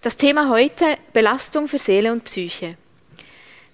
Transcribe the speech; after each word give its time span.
Das 0.00 0.16
Thema 0.16 0.48
heute 0.48 0.84
Belastung 1.12 1.66
für 1.66 1.80
Seele 1.80 2.12
und 2.12 2.22
Psyche. 2.22 2.76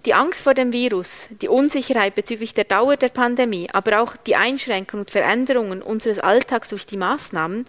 Die 0.06 0.14
Angst 0.14 0.40
vor 0.40 0.54
dem 0.54 0.72
Virus, 0.72 1.28
die 1.42 1.48
Unsicherheit 1.48 2.14
bezüglich 2.14 2.54
der 2.54 2.64
Dauer 2.64 2.96
der 2.96 3.10
Pandemie, 3.10 3.68
aber 3.70 4.00
auch 4.00 4.16
die 4.16 4.34
Einschränkungen 4.34 5.04
und 5.04 5.10
Veränderungen 5.10 5.82
unseres 5.82 6.18
Alltags 6.18 6.70
durch 6.70 6.86
die 6.86 6.96
Maßnahmen 6.96 7.66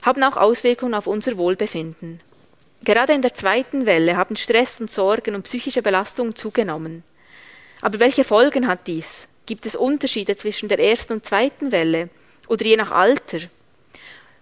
haben 0.00 0.22
auch 0.22 0.38
Auswirkungen 0.38 0.94
auf 0.94 1.06
unser 1.06 1.36
Wohlbefinden. 1.36 2.22
Gerade 2.84 3.12
in 3.12 3.20
der 3.20 3.34
zweiten 3.34 3.84
Welle 3.84 4.16
haben 4.16 4.36
Stress 4.36 4.80
und 4.80 4.90
Sorgen 4.90 5.34
und 5.34 5.42
psychische 5.42 5.82
Belastungen 5.82 6.34
zugenommen. 6.34 7.04
Aber 7.82 8.00
welche 8.00 8.24
Folgen 8.24 8.66
hat 8.66 8.86
dies? 8.86 9.28
Gibt 9.44 9.66
es 9.66 9.76
Unterschiede 9.76 10.38
zwischen 10.38 10.70
der 10.70 10.78
ersten 10.78 11.12
und 11.12 11.26
zweiten 11.26 11.70
Welle 11.70 12.08
oder 12.48 12.64
je 12.64 12.78
nach 12.78 12.92
Alter? 12.92 13.40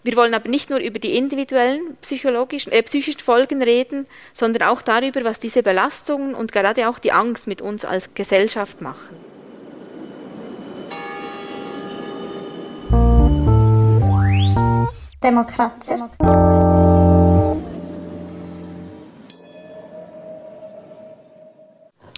Wir 0.04 0.16
wollen 0.16 0.34
aber 0.34 0.48
nicht 0.48 0.68
nur 0.68 0.80
über 0.80 0.98
die 0.98 1.16
individuellen 1.16 1.96
psychologischen, 2.00 2.72
äh, 2.72 2.82
psychischen 2.82 3.20
Folgen 3.20 3.62
reden, 3.62 4.06
sondern 4.32 4.68
auch 4.68 4.82
darüber, 4.82 5.24
was 5.24 5.38
diese 5.38 5.62
Belastungen 5.62 6.34
und 6.34 6.50
gerade 6.50 6.88
auch 6.88 6.98
die 6.98 7.12
Angst 7.12 7.46
mit 7.46 7.62
uns 7.62 7.84
als 7.84 8.12
Gesellschaft 8.14 8.80
machen. 8.80 9.16
Demokratie. 15.22 16.02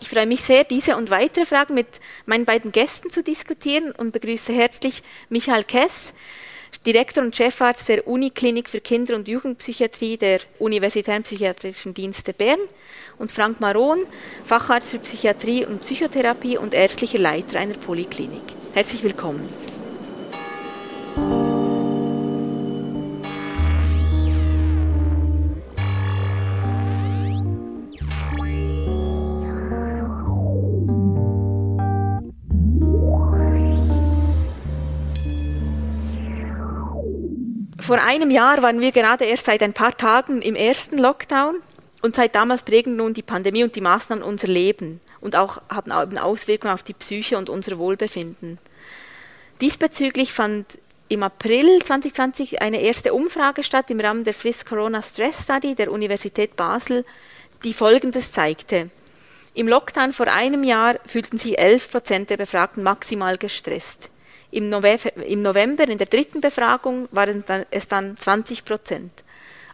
Ich 0.01 0.09
freue 0.09 0.27
mich 0.27 0.41
sehr, 0.43 0.65
diese 0.65 0.97
und 0.97 1.11
weitere 1.11 1.45
Fragen 1.45 1.75
mit 1.75 1.87
meinen 2.25 2.47
beiden 2.47 2.73
Gästen 2.73 3.11
zu 3.11 3.23
diskutieren 3.23 3.91
und 3.91 4.13
begrüße 4.13 4.53
herzlich 4.55 5.03
Michael 5.29 5.65
Kess, 5.65 6.15
Direktor 6.83 7.23
und 7.23 7.37
Chefarzt 7.37 7.89
der 7.89 8.07
Uniklinik 8.07 8.69
für 8.69 8.81
Kinder- 8.81 9.15
und 9.15 9.29
Jugendpsychiatrie 9.29 10.17
der 10.17 10.41
Universitären 10.59 11.23
Psychiatrischen 11.23 11.95
Dienste 11.95 12.33
Bern 12.33 12.61
und 13.19 13.31
Frank 13.33 13.61
Maron, 13.61 14.01
Facharzt 14.45 14.91
für 14.91 14.99
Psychiatrie 14.99 15.65
und 15.65 15.81
Psychotherapie 15.81 16.59
und 16.59 16.75
ärztlicher 16.75 17.19
Leiter 17.19 17.59
einer 17.59 17.75
Poliklinik. 17.75 18.43
Herzlich 18.75 19.03
willkommen. 19.03 19.49
Vor 37.87 38.01
einem 38.01 38.31
Jahr 38.31 38.63
waren 38.63 38.81
wir 38.81 38.93
gerade 38.93 39.27
erst 39.27 39.45
seit 39.45 39.63
ein 39.63 39.75
paar 39.75 39.95
Tagen 39.95 40.41
im 40.41 40.57
ersten 40.57 40.97
Lockdown 40.97 41.57
und 42.01 42.17
seit 42.17 42.35
damals 42.35 42.63
prägen 42.63 42.97
nun 42.97 43.13
die 43.13 43.21
Pandemie 43.21 43.63
und 43.63 43.77
die 43.77 43.83
Maßnahmen 43.83 44.25
unser 44.25 44.47
Leben 44.47 45.03
und 45.21 45.37
auch 45.37 45.61
haben 45.69 45.93
Auswirkungen 45.93 46.73
auf 46.73 46.83
die 46.83 46.95
Psyche 46.95 47.37
und 47.37 47.51
unser 47.51 47.77
Wohlbefinden. 47.77 48.59
Diesbezüglich 49.61 50.33
fand 50.33 50.79
im 51.11 51.23
April 51.23 51.83
2020 51.85 52.63
eine 52.63 52.81
erste 52.81 53.13
Umfrage 53.13 53.63
statt 53.63 53.91
im 53.91 54.01
Rahmen 54.01 54.25
der 54.25 54.33
Swiss 54.33 54.65
Corona 54.65 55.03
Stress 55.03 55.43
Study 55.43 55.75
der 55.75 55.93
Universität 55.93 56.57
Basel, 56.57 57.05
die 57.65 57.75
Folgendes 57.75 58.33
zeigte. 58.33 58.89
Im 59.53 59.69
Lockdown 59.69 60.15
vor 60.15 60.29
einem 60.29 60.65
Jahr 60.65 60.95
fühlten 61.05 61.37
sich 61.37 61.59
11 61.59 61.91
Prozent 61.91 62.31
der 62.31 62.39
Befragten 62.39 62.83
maximal 62.83 63.37
gestresst. 63.37 64.09
Im 64.55 64.71
November, 64.71 65.89
in 65.89 65.99
der 65.99 66.07
dritten 66.07 66.41
Befragung, 66.41 67.09
waren 67.11 67.43
es 67.71 67.89
dann 67.89 68.17
20 68.17 68.65
Prozent. 68.65 69.11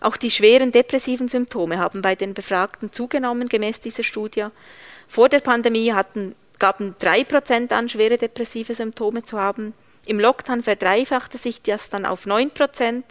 Auch 0.00 0.16
die 0.16 0.30
schweren 0.30 0.72
depressiven 0.72 1.28
Symptome 1.28 1.78
haben 1.78 2.00
bei 2.00 2.14
den 2.14 2.32
Befragten 2.32 2.90
zugenommen, 2.90 3.50
gemäß 3.50 3.80
dieser 3.80 4.02
Studie. 4.02 4.46
Vor 5.06 5.28
der 5.28 5.40
Pandemie 5.40 5.92
hatten, 5.92 6.34
gaben 6.58 6.94
drei 6.98 7.24
Prozent 7.24 7.74
an, 7.74 7.90
schwere 7.90 8.16
depressive 8.16 8.74
Symptome 8.74 9.22
zu 9.22 9.38
haben. 9.38 9.74
Im 10.06 10.18
Lockdown 10.18 10.62
verdreifachte 10.62 11.36
sich 11.36 11.60
das 11.60 11.90
dann 11.90 12.06
auf 12.06 12.24
9 12.24 12.50
Prozent 12.52 13.04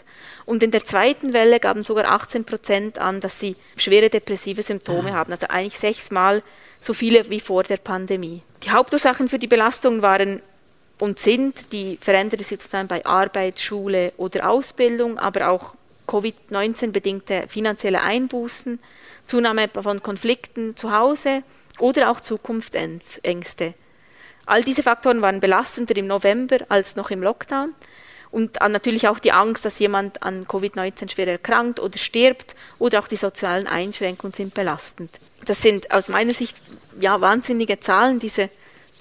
und 0.46 0.64
in 0.64 0.72
der 0.72 0.84
zweiten 0.84 1.34
Welle 1.34 1.60
gaben 1.60 1.84
sogar 1.84 2.06
18 2.06 2.46
Prozent 2.46 2.98
an, 2.98 3.22
dass 3.22 3.40
sie 3.40 3.56
schwere 3.78 4.10
depressive 4.10 4.64
Symptome 4.64 5.14
haben, 5.14 5.32
also 5.32 5.46
eigentlich 5.50 5.78
sechsmal 5.78 6.42
so 6.80 6.96
viele 6.96 7.30
wie 7.30 7.40
vor 7.40 7.62
der 7.62 7.78
Pandemie. 7.78 8.42
Die 8.64 8.72
Hauptursachen 8.72 9.30
für 9.30 9.38
die 9.38 9.48
Belastung 9.48 10.02
waren 10.02 10.42
und 11.00 11.18
sind 11.18 11.72
die 11.72 11.98
veränderte 12.00 12.44
Situation 12.44 12.88
bei 12.88 13.06
Arbeit, 13.06 13.60
Schule 13.60 14.14
oder 14.18 14.50
Ausbildung, 14.50 15.18
aber 15.18 15.50
auch 15.50 15.74
Covid-19 16.08 16.92
bedingte 16.92 17.46
finanzielle 17.48 18.02
Einbußen, 18.02 18.80
Zunahme 19.26 19.70
von 19.82 20.04
Konflikten 20.04 20.76
zu 20.76 20.92
Hause 20.92 21.44
oder 21.78 22.10
auch 22.10 22.20
Zukunftsängste. 22.20 23.74
All 24.46 24.64
diese 24.64 24.84
Faktoren 24.84 25.22
waren 25.22 25.40
belastender 25.40 25.96
im 25.98 26.08
November 26.08 26.58
als 26.70 26.96
noch 26.96 27.12
im 27.12 27.22
Lockdown 27.22 27.76
und 28.32 28.60
natürlich 28.60 29.08
auch 29.08 29.20
die 29.20 29.32
Angst, 29.32 29.64
dass 29.66 29.80
jemand 29.80 30.22
an 30.24 30.46
Covid-19 30.46 31.12
schwer 31.12 31.28
erkrankt 31.28 31.80
oder 31.80 31.98
stirbt 31.98 32.56
oder 32.80 33.00
auch 33.00 33.08
die 33.08 33.16
sozialen 33.16 33.68
Einschränkungen 33.68 34.34
sind 34.34 34.54
belastend. 34.54 35.20
Das 35.46 35.62
sind 35.62 35.92
aus 35.92 36.10
meiner 36.10 36.34
Sicht 36.34 36.58
ja 37.00 37.22
wahnsinnige 37.22 37.80
Zahlen, 37.80 38.20
diese 38.20 38.50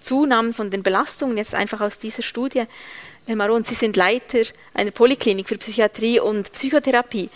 Zunahmen 0.01 0.53
von 0.53 0.71
den 0.71 0.83
Belastungen, 0.83 1.37
jetzt 1.37 1.55
einfach 1.55 1.81
aus 1.81 1.99
dieser 1.99 2.23
Studie. 2.23 2.65
Herr 3.27 3.37
Maron, 3.37 3.65
Sie 3.65 3.75
sind 3.75 3.97
Leiter 3.97 4.41
einer 4.75 4.91
Poliklinik 4.91 5.49
für 5.49 5.59
Psychiatrie 5.59 6.21
und 6.21 6.53
Psychotherapie. 6.53 7.29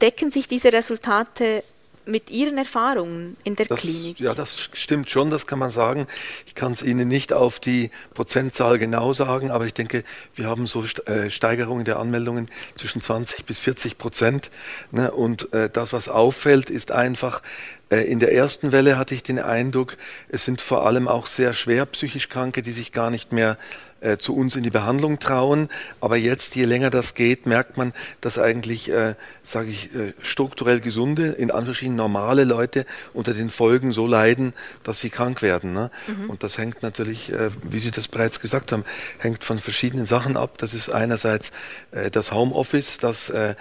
Decken 0.00 0.30
sich 0.30 0.46
diese 0.46 0.72
Resultate 0.72 1.64
mit 2.06 2.30
Ihren 2.30 2.56
Erfahrungen 2.56 3.36
in 3.44 3.56
der 3.56 3.66
das, 3.66 3.80
Klinik? 3.80 4.20
Ja, 4.20 4.34
das 4.34 4.56
stimmt 4.72 5.10
schon, 5.10 5.30
das 5.30 5.46
kann 5.46 5.58
man 5.58 5.70
sagen. 5.70 6.06
Ich 6.46 6.54
kann 6.54 6.72
es 6.72 6.82
Ihnen 6.82 7.08
nicht 7.08 7.32
auf 7.32 7.58
die 7.58 7.90
Prozentzahl 8.14 8.78
genau 8.78 9.12
sagen, 9.12 9.50
aber 9.50 9.66
ich 9.66 9.74
denke, 9.74 10.04
wir 10.34 10.46
haben 10.46 10.66
so 10.66 10.84
äh, 11.06 11.30
Steigerungen 11.30 11.84
der 11.84 11.98
Anmeldungen 11.98 12.48
zwischen 12.76 13.00
20 13.00 13.44
bis 13.44 13.58
40 13.58 13.98
Prozent. 13.98 14.50
Ne? 14.92 15.10
Und 15.10 15.52
äh, 15.52 15.68
das, 15.68 15.92
was 15.92 16.08
auffällt, 16.08 16.70
ist 16.70 16.92
einfach, 16.92 17.42
in 17.88 18.18
der 18.18 18.32
ersten 18.32 18.72
Welle 18.72 18.98
hatte 18.98 19.14
ich 19.14 19.22
den 19.22 19.38
Eindruck, 19.38 19.96
es 20.28 20.44
sind 20.44 20.60
vor 20.60 20.86
allem 20.86 21.06
auch 21.06 21.28
sehr 21.28 21.54
schwer 21.54 21.86
psychisch 21.86 22.28
Kranke, 22.28 22.62
die 22.62 22.72
sich 22.72 22.92
gar 22.92 23.10
nicht 23.10 23.30
mehr 23.32 23.58
äh, 24.00 24.18
zu 24.18 24.36
uns 24.36 24.56
in 24.56 24.62
die 24.62 24.70
Behandlung 24.70 25.18
trauen. 25.18 25.68
Aber 26.00 26.16
jetzt, 26.16 26.54
je 26.54 26.64
länger 26.64 26.90
das 26.90 27.14
geht, 27.14 27.46
merkt 27.46 27.76
man, 27.76 27.92
dass 28.20 28.38
eigentlich, 28.38 28.90
äh, 28.90 29.14
sage 29.42 29.70
ich, 29.70 29.94
äh, 29.94 30.12
strukturell 30.22 30.80
gesunde, 30.80 31.28
in 31.28 31.50
Anführungsstrichen 31.50 31.96
normale 31.96 32.44
Leute 32.44 32.86
unter 33.14 33.34
den 33.34 33.50
Folgen 33.50 33.92
so 33.92 34.06
leiden, 34.06 34.52
dass 34.82 35.00
sie 35.00 35.10
krank 35.10 35.42
werden. 35.42 35.72
Ne? 35.72 35.90
Mhm. 36.06 36.30
Und 36.30 36.42
das 36.42 36.58
hängt 36.58 36.82
natürlich, 36.82 37.32
äh, 37.32 37.50
wie 37.62 37.78
Sie 37.78 37.90
das 37.90 38.08
bereits 38.08 38.40
gesagt 38.40 38.70
haben, 38.72 38.84
hängt 39.18 39.44
von 39.44 39.58
verschiedenen 39.58 40.06
Sachen 40.06 40.36
ab. 40.36 40.58
Das 40.58 40.74
ist 40.74 40.90
einerseits 40.90 41.50
äh, 41.92 42.10
das 42.10 42.32
Homeoffice, 42.32 42.98
dass 42.98 43.30
äh, 43.30 43.54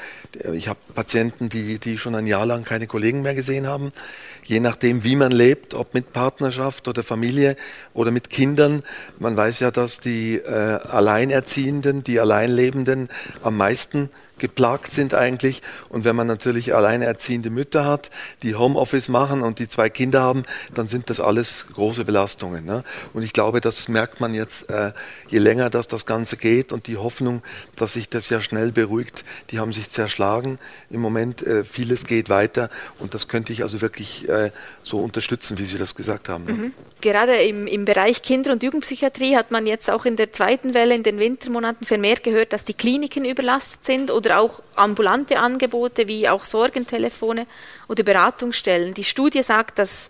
ich 0.53 0.68
habe 0.68 0.80
Patienten, 0.94 1.50
die, 1.50 1.80
die 1.80 1.97
schon 1.97 2.14
ein 2.14 2.28
Jahr 2.28 2.46
lang 2.46 2.66
keine 2.66 2.88
Kollegen 2.88 3.22
mehr 3.22 3.35
gesehen 3.35 3.68
haben. 3.68 3.94
Je 4.44 4.59
nachdem, 4.59 5.03
wie 5.03 5.16
man 5.16 5.31
lebt, 5.31 5.74
ob 5.74 5.94
mit 5.94 6.14
Partnerschaft 6.14 6.88
oder 6.88 7.03
Familie 7.03 7.56
oder 7.94 8.12
mit 8.12 8.30
Kindern. 8.30 8.84
Man 9.18 9.36
weiß 9.36 9.59
ja, 9.59 9.72
dass 9.72 10.00
die 10.00 10.36
äh, 10.36 10.50
Alleinerziehenden, 10.50 12.03
die 12.03 12.20
Alleinlebenden 12.20 13.09
am 13.42 13.58
meisten 13.58 14.09
geplagt 14.38 14.91
sind 14.91 15.13
eigentlich. 15.13 15.62
Und 15.90 16.03
wenn 16.03 16.16
man 16.16 16.28
natürlich 16.28 16.75
alleinerziehende 16.75 17.50
Mütter 17.50 17.85
hat, 17.85 18.09
die 18.44 18.56
Homeoffice 18.56 19.09
machen 19.09 19.41
und 19.41 19.59
die 19.59 19.68
zwei 19.68 19.90
Kinder 19.90 20.22
haben, 20.22 20.44
dann 20.73 20.88
sind 20.88 21.09
das 21.09 21.19
alles 21.19 21.68
große 21.73 22.06
Belastungen. 22.06 22.66
Ne? 22.66 22.84
Und 23.13 23.23
ich 23.23 23.34
glaube, 23.34 23.62
das 23.62 23.88
merkt 23.88 24.19
man 24.19 24.34
jetzt, 24.34 24.69
äh, 24.69 24.91
je 25.29 25.40
länger 25.40 25.69
das, 25.69 25.88
das 25.88 26.06
Ganze 26.06 26.38
geht 26.38 26.72
und 26.72 26.88
die 26.88 26.97
Hoffnung, 26.97 27.41
dass 27.75 27.94
sich 27.94 28.09
das 28.09 28.29
ja 28.29 28.41
schnell 28.41 28.72
beruhigt, 28.72 29.23
die 29.51 29.59
haben 29.59 29.72
sich 29.72 29.91
zerschlagen. 29.91 30.59
Im 30.90 31.02
Moment 31.02 31.41
äh, 31.41 31.63
vieles 31.63 32.06
geht 32.06 32.29
weiter 32.29 32.69
und 33.00 33.13
das 33.13 33.28
könnte 33.28 33.53
ich 33.53 33.64
also 33.64 33.82
wirklich 33.82 34.28
äh, 34.29 34.52
so 34.84 34.99
unterstützen, 34.99 35.58
wie 35.58 35.66
Sie 35.66 35.78
das 35.78 35.96
gesagt 35.96 36.29
haben. 36.29 36.46
Ne? 36.46 36.53
Mhm. 36.53 36.73
Gerade 37.02 37.35
im, 37.35 37.67
im 37.67 37.85
Bereich 37.85 38.22
Kinder- 38.22 38.52
und 38.52 38.64
Jugendpsychiatrie 38.64 39.35
hat 39.35 39.52
man 39.52 39.67
jetzt 39.67 39.90
auch 39.90 40.05
in 40.05 40.16
der 40.16 40.34
zweiten 40.34 40.73
Welle, 40.73 40.96
in 40.96 41.03
den 41.03 41.20
Wintermonaten 41.20 41.85
vermehrt 41.85 42.23
gehört, 42.23 42.53
dass 42.53 42.66
die 42.66 42.73
Kliniken 42.73 43.26
überlastet 43.26 43.85
sind 43.85 44.11
oder 44.11 44.24
oder 44.25 44.39
auch 44.39 44.61
ambulante 44.75 45.39
Angebote 45.39 46.07
wie 46.07 46.27
auch 46.27 46.45
Sorgentelefone 46.45 47.47
oder 47.87 48.03
Beratungsstellen. 48.03 48.93
Die 48.93 49.03
Studie 49.03 49.43
sagt, 49.43 49.79
dass 49.79 50.09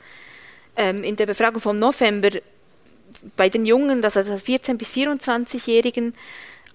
ähm, 0.76 1.04
in 1.04 1.16
der 1.16 1.26
Befragung 1.26 1.62
vom 1.62 1.78
November 1.78 2.30
bei 3.36 3.50
den 3.50 3.66
Jungen, 3.66 4.04
also 4.04 4.20
14- 4.20 4.76
bis 4.76 4.90
24-Jährigen, 4.90 6.14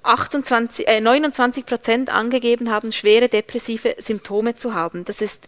28, 0.02 0.88
äh, 0.88 1.00
29 1.00 1.66
Prozent 1.66 2.10
angegeben 2.10 2.70
haben, 2.70 2.92
schwere 2.92 3.28
depressive 3.28 3.96
Symptome 3.98 4.56
zu 4.56 4.74
haben. 4.74 5.04
Das 5.04 5.20
ist 5.20 5.46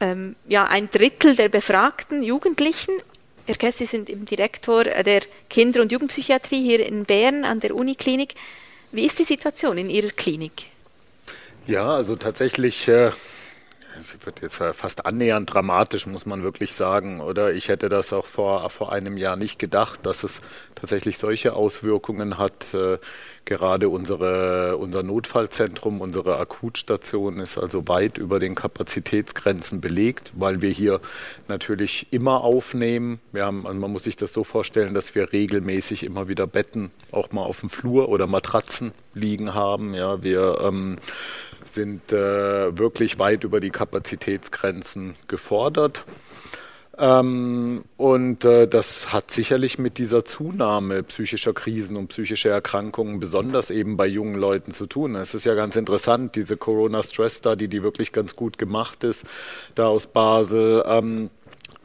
ähm, 0.00 0.36
ja 0.46 0.66
ein 0.66 0.90
Drittel 0.90 1.36
der 1.36 1.48
befragten 1.48 2.22
Jugendlichen. 2.22 2.94
Herr 3.46 3.54
Kess, 3.54 3.78
Sie 3.78 3.86
sind 3.86 4.08
im 4.10 4.24
Direktor 4.24 4.84
der 4.84 5.22
Kinder- 5.48 5.80
und 5.80 5.92
Jugendpsychiatrie 5.92 6.62
hier 6.62 6.84
in 6.84 7.04
Bern 7.04 7.44
an 7.44 7.60
der 7.60 7.74
Uniklinik. 7.74 8.34
Wie 8.92 9.06
ist 9.06 9.18
die 9.18 9.24
Situation 9.24 9.78
in 9.78 9.88
Ihrer 9.88 10.10
Klinik? 10.10 10.66
Ja, 11.66 11.94
also 11.94 12.14
tatsächlich 12.14 12.86
äh, 12.86 13.10
es 13.98 14.14
wird 14.26 14.42
jetzt 14.42 14.56
fast 14.56 15.06
annähernd 15.06 15.52
dramatisch, 15.52 16.06
muss 16.06 16.26
man 16.26 16.42
wirklich 16.42 16.74
sagen, 16.74 17.20
oder? 17.20 17.52
Ich 17.52 17.68
hätte 17.68 17.88
das 17.88 18.12
auch 18.12 18.26
vor, 18.26 18.68
vor 18.70 18.92
einem 18.92 19.16
Jahr 19.16 19.36
nicht 19.36 19.58
gedacht, 19.58 20.00
dass 20.04 20.22
es 20.22 20.40
tatsächlich 20.74 21.18
solche 21.18 21.54
Auswirkungen 21.54 22.38
hat. 22.38 22.74
Äh, 22.74 22.98
gerade 23.44 23.88
unsere, 23.88 24.76
unser 24.76 25.02
Notfallzentrum, 25.02 26.00
unsere 26.00 26.38
Akutstation 26.38 27.38
ist 27.40 27.58
also 27.58 27.86
weit 27.88 28.18
über 28.18 28.38
den 28.38 28.54
Kapazitätsgrenzen 28.54 29.80
belegt, 29.80 30.32
weil 30.34 30.62
wir 30.62 30.70
hier 30.70 31.00
natürlich 31.48 32.08
immer 32.10 32.42
aufnehmen. 32.42 33.20
Wir 33.32 33.46
haben, 33.46 33.66
also 33.66 33.78
man 33.78 33.92
muss 33.92 34.04
sich 34.04 34.16
das 34.16 34.32
so 34.32 34.44
vorstellen, 34.44 34.94
dass 34.94 35.14
wir 35.14 35.32
regelmäßig 35.32 36.02
immer 36.02 36.28
wieder 36.28 36.46
Betten 36.46 36.90
auch 37.12 37.30
mal 37.30 37.44
auf 37.44 37.60
dem 37.60 37.70
Flur 37.70 38.08
oder 38.08 38.26
Matratzen 38.26 38.92
liegen 39.14 39.54
haben. 39.54 39.94
Ja, 39.94 40.22
wir 40.22 40.60
ähm, 40.62 40.98
sind 41.66 42.12
äh, 42.12 42.78
wirklich 42.78 43.18
weit 43.18 43.44
über 43.44 43.60
die 43.60 43.70
Kapazitätsgrenzen 43.70 45.14
gefordert. 45.28 46.04
Ähm, 46.98 47.84
und 47.98 48.44
äh, 48.44 48.66
das 48.66 49.12
hat 49.12 49.30
sicherlich 49.30 49.78
mit 49.78 49.98
dieser 49.98 50.24
Zunahme 50.24 51.02
psychischer 51.02 51.52
Krisen 51.52 51.96
und 51.96 52.08
psychischer 52.08 52.50
Erkrankungen, 52.50 53.20
besonders 53.20 53.70
eben 53.70 53.96
bei 53.96 54.06
jungen 54.06 54.36
Leuten 54.36 54.72
zu 54.72 54.86
tun. 54.86 55.14
Es 55.14 55.34
ist 55.34 55.44
ja 55.44 55.54
ganz 55.54 55.76
interessant, 55.76 56.36
diese 56.36 56.56
Corona 56.56 57.02
Stress 57.02 57.38
Study, 57.38 57.68
die 57.68 57.82
wirklich 57.82 58.12
ganz 58.12 58.34
gut 58.34 58.56
gemacht 58.56 59.04
ist, 59.04 59.26
da 59.74 59.88
aus 59.88 60.06
Basel. 60.06 60.84
Ähm, 60.86 61.30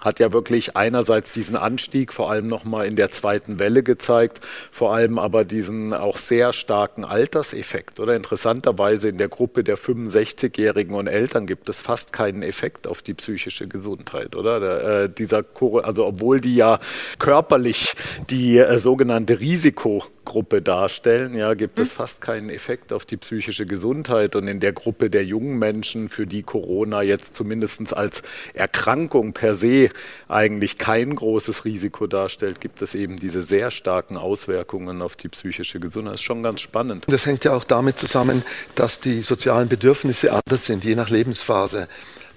hat 0.02 0.20
ja 0.20 0.34
wirklich 0.34 0.76
einerseits 0.76 1.32
diesen 1.32 1.56
Anstieg 1.56 2.12
vor 2.12 2.30
allem 2.30 2.48
nochmal 2.48 2.88
in 2.88 2.96
der 2.96 3.12
zweiten 3.12 3.60
Welle 3.60 3.84
gezeigt, 3.84 4.42
vor 4.72 4.94
allem 4.94 5.20
aber 5.20 5.46
diesen 5.46 5.94
auch 5.94 6.18
sehr 6.18 6.54
starken 6.54 7.06
Alterseffekt. 7.06 8.00
Oder 8.00 8.16
interessanterweise 8.16 9.10
in 9.10 9.18
der 9.18 9.30
Gruppe 9.30 9.64
der 9.64 9.78
65-Jährigen 9.78 10.96
und 10.96 11.08
Eltern 11.08 11.46
gibt 11.46 11.70
es 11.70 11.82
fast 11.82 12.12
keinen 12.12 12.42
Effekt 12.42 12.88
auf 12.88 13.02
die 13.02 13.14
psychische 13.14 13.68
Gesundheit, 13.68 14.36
oder? 14.36 14.60
Der, 14.60 15.04
äh, 15.04 15.10
dieser, 15.10 15.44
also 15.84 16.06
obwohl 16.06 16.42
die 16.42 16.56
ja 16.56 16.80
körperlich 17.20 17.94
die 18.30 18.58
äh, 18.58 18.80
sogenannte 18.80 19.40
Risiko 19.40 20.04
Gruppe 20.24 20.62
darstellen, 20.62 21.36
ja, 21.36 21.56
gibt 21.56 21.80
es 21.80 21.92
hm. 21.92 21.98
fast 21.98 22.22
keinen 22.22 22.50
Effekt 22.50 22.94
auf 22.94 23.06
die 23.06 23.18
psychische 23.18 23.66
Gesundheit. 23.66 24.36
Und 24.36 24.48
in 24.48 24.60
der 24.60 24.72
Gruppe 24.72 25.10
der 25.10 25.26
jungen 25.26 25.58
Menschen, 25.58 26.10
für 26.10 26.28
die 26.28 26.44
Corona 26.44 27.02
jetzt 27.02 27.34
zumindest 27.34 27.94
als 27.94 28.22
Erkrankung 28.54 29.34
per 29.34 29.56
se 29.56 29.90
eigentlich 30.28 30.78
kein 30.78 31.16
großes 31.16 31.66
Risiko 31.66 32.08
darstellt, 32.08 32.62
gibt 32.62 32.82
es 32.82 32.96
eben 32.96 33.18
diese 33.18 33.42
sehr 33.42 33.72
starken 33.72 34.18
Auswirkungen 34.18 35.02
auf 35.02 35.16
die 35.16 35.30
psychische 35.30 35.80
Gesundheit. 35.80 36.14
Das 36.14 36.22
ist 36.22 36.26
schon 36.26 36.44
ganz 36.44 36.62
spannend. 36.62 37.06
Das 37.08 37.26
hängt 37.26 37.44
ja 37.44 37.54
auch 37.54 37.64
damit 37.64 38.00
zusammen, 38.00 38.44
dass 38.76 39.00
die 39.00 39.22
sozialen 39.22 39.68
Bedürfnisse 39.68 40.34
anders 40.34 40.66
sind, 40.66 40.84
je 40.84 40.96
nach 40.96 41.10
Lebensphase. 41.10 41.88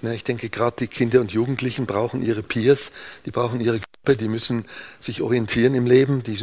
Ich 0.01 0.23
denke, 0.23 0.49
gerade 0.49 0.75
die 0.79 0.87
Kinder 0.87 1.21
und 1.21 1.31
Jugendlichen 1.31 1.85
brauchen 1.85 2.23
ihre 2.23 2.43
Peers, 2.43 2.91
die 3.25 3.31
brauchen 3.31 3.61
ihre 3.61 3.79
die 4.13 4.27
müssen 4.27 4.65
sich 4.99 5.23
orientieren 5.23 5.73
im 5.73 5.87
Leben, 5.87 6.21
die 6.21 6.37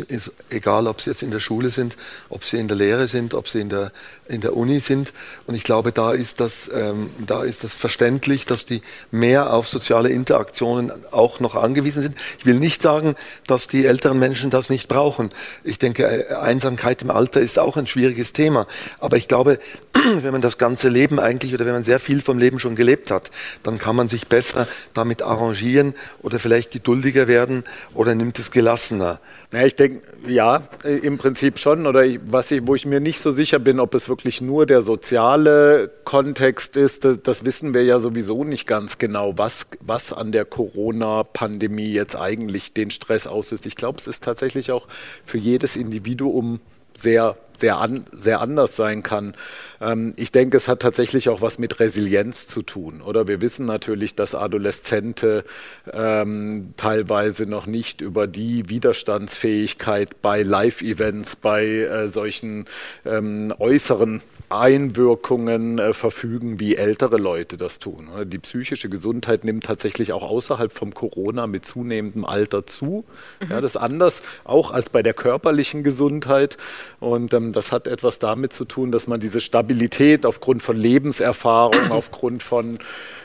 egal 0.50 0.88
ob 0.88 1.00
sie 1.00 1.10
jetzt 1.10 1.22
in 1.22 1.30
der 1.30 1.38
Schule 1.38 1.70
sind, 1.70 1.96
ob 2.28 2.42
sie 2.42 2.58
in 2.58 2.66
der 2.66 2.76
Lehre 2.76 3.06
sind, 3.06 3.34
ob 3.34 3.46
sie 3.46 3.60
in 3.60 3.68
der, 3.68 3.92
in 4.26 4.40
der 4.40 4.56
Uni 4.56 4.80
sind. 4.80 5.12
Und 5.46 5.54
ich 5.54 5.62
glaube, 5.62 5.92
da 5.92 6.12
ist, 6.12 6.40
das, 6.40 6.68
ähm, 6.74 7.10
da 7.24 7.44
ist 7.44 7.62
das 7.62 7.74
verständlich, 7.74 8.46
dass 8.46 8.66
die 8.66 8.82
mehr 9.12 9.52
auf 9.52 9.68
soziale 9.68 10.08
Interaktionen 10.08 10.90
auch 11.12 11.38
noch 11.38 11.54
angewiesen 11.54 12.02
sind. 12.02 12.18
Ich 12.38 12.46
will 12.46 12.58
nicht 12.58 12.82
sagen, 12.82 13.14
dass 13.46 13.68
die 13.68 13.86
älteren 13.86 14.18
Menschen 14.18 14.50
das 14.50 14.68
nicht 14.68 14.88
brauchen. 14.88 15.30
Ich 15.62 15.78
denke, 15.78 16.04
äh, 16.04 16.34
Einsamkeit 16.34 17.02
im 17.02 17.10
Alter 17.10 17.40
ist 17.40 17.58
auch 17.58 17.76
ein 17.76 17.86
schwieriges 17.86 18.32
Thema. 18.32 18.66
Aber 18.98 19.16
ich 19.16 19.28
glaube, 19.28 19.60
wenn 19.92 20.32
man 20.32 20.40
das 20.40 20.58
ganze 20.58 20.88
Leben 20.88 21.20
eigentlich 21.20 21.54
oder 21.54 21.64
wenn 21.64 21.74
man 21.74 21.84
sehr 21.84 22.00
viel 22.00 22.20
vom 22.22 22.38
Leben 22.38 22.58
schon 22.58 22.74
gelebt 22.74 23.10
hat, 23.10 23.30
dann 23.62 23.78
kann 23.78 23.96
man 23.96 24.08
sich 24.08 24.26
besser 24.28 24.66
damit 24.94 25.22
arrangieren 25.22 25.94
oder 26.22 26.38
vielleicht 26.38 26.70
geduldiger 26.70 27.28
werden 27.28 27.64
oder 27.94 28.14
nimmt 28.14 28.38
es 28.38 28.50
gelassener? 28.50 29.20
Ja, 29.52 29.66
ich 29.66 29.74
denke, 29.74 30.02
ja, 30.26 30.68
äh, 30.82 30.96
im 30.96 31.18
Prinzip 31.18 31.58
schon. 31.58 31.86
Oder 31.86 32.04
was 32.26 32.50
ich, 32.50 32.66
wo 32.66 32.74
ich 32.74 32.86
mir 32.86 33.00
nicht 33.00 33.20
so 33.20 33.30
sicher 33.30 33.58
bin, 33.58 33.80
ob 33.80 33.94
es 33.94 34.08
wirklich 34.08 34.40
nur 34.40 34.66
der 34.66 34.82
soziale 34.82 35.90
Kontext 36.04 36.76
ist, 36.76 37.04
das, 37.04 37.22
das 37.22 37.44
wissen 37.44 37.74
wir 37.74 37.84
ja 37.84 37.98
sowieso 37.98 38.44
nicht 38.44 38.66
ganz 38.66 38.98
genau, 38.98 39.36
was, 39.36 39.66
was 39.80 40.12
an 40.12 40.32
der 40.32 40.44
Corona-Pandemie 40.44 41.92
jetzt 41.92 42.16
eigentlich 42.16 42.72
den 42.72 42.90
Stress 42.90 43.26
auslöst. 43.26 43.66
Ich 43.66 43.76
glaube, 43.76 43.98
es 43.98 44.06
ist 44.06 44.24
tatsächlich 44.24 44.72
auch 44.72 44.86
für 45.24 45.38
jedes 45.38 45.76
Individuum 45.76 46.60
sehr, 46.94 47.36
sehr, 47.62 47.78
an, 47.78 48.04
sehr 48.12 48.40
anders 48.40 48.74
sein 48.74 49.04
kann. 49.04 49.34
Ähm, 49.80 50.14
ich 50.16 50.32
denke, 50.32 50.56
es 50.56 50.66
hat 50.66 50.80
tatsächlich 50.80 51.28
auch 51.28 51.40
was 51.40 51.60
mit 51.60 51.78
Resilienz 51.78 52.48
zu 52.48 52.62
tun. 52.62 53.00
Oder 53.00 53.28
wir 53.28 53.40
wissen 53.40 53.66
natürlich, 53.66 54.16
dass 54.16 54.34
Adoleszente 54.34 55.44
ähm, 55.92 56.74
teilweise 56.76 57.46
noch 57.46 57.66
nicht 57.66 58.00
über 58.00 58.26
die 58.26 58.68
Widerstandsfähigkeit 58.68 60.20
bei 60.22 60.42
Live-Events, 60.42 61.36
bei 61.36 61.64
äh, 61.66 62.08
solchen 62.08 62.64
ähm, 63.04 63.54
äußeren 63.56 64.22
Einwirkungen 64.52 65.78
äh, 65.78 65.92
verfügen, 65.92 66.60
wie 66.60 66.76
ältere 66.76 67.16
Leute 67.16 67.56
das 67.56 67.78
tun. 67.78 68.08
Die 68.26 68.38
psychische 68.38 68.88
Gesundheit 68.88 69.44
nimmt 69.44 69.64
tatsächlich 69.64 70.12
auch 70.12 70.22
außerhalb 70.22 70.72
vom 70.72 70.94
Corona 70.94 71.46
mit 71.46 71.64
zunehmendem 71.64 72.24
Alter 72.24 72.66
zu. 72.66 73.04
Mhm. 73.40 73.50
Ja, 73.50 73.60
das 73.60 73.76
ist 73.76 73.80
anders 73.80 74.22
auch 74.44 74.72
als 74.72 74.90
bei 74.90 75.02
der 75.02 75.14
körperlichen 75.14 75.82
Gesundheit. 75.82 76.56
Und 77.00 77.32
ähm, 77.32 77.51
das 77.52 77.72
hat 77.72 77.86
etwas 77.86 78.18
damit 78.18 78.52
zu 78.52 78.64
tun, 78.64 78.92
dass 78.92 79.06
man 79.06 79.20
diese 79.20 79.40
Stabilität 79.40 80.26
aufgrund 80.26 80.62
von 80.62 80.76
Lebenserfahrung, 80.76 81.74
aufgrund 81.90 82.42
von 82.42 82.78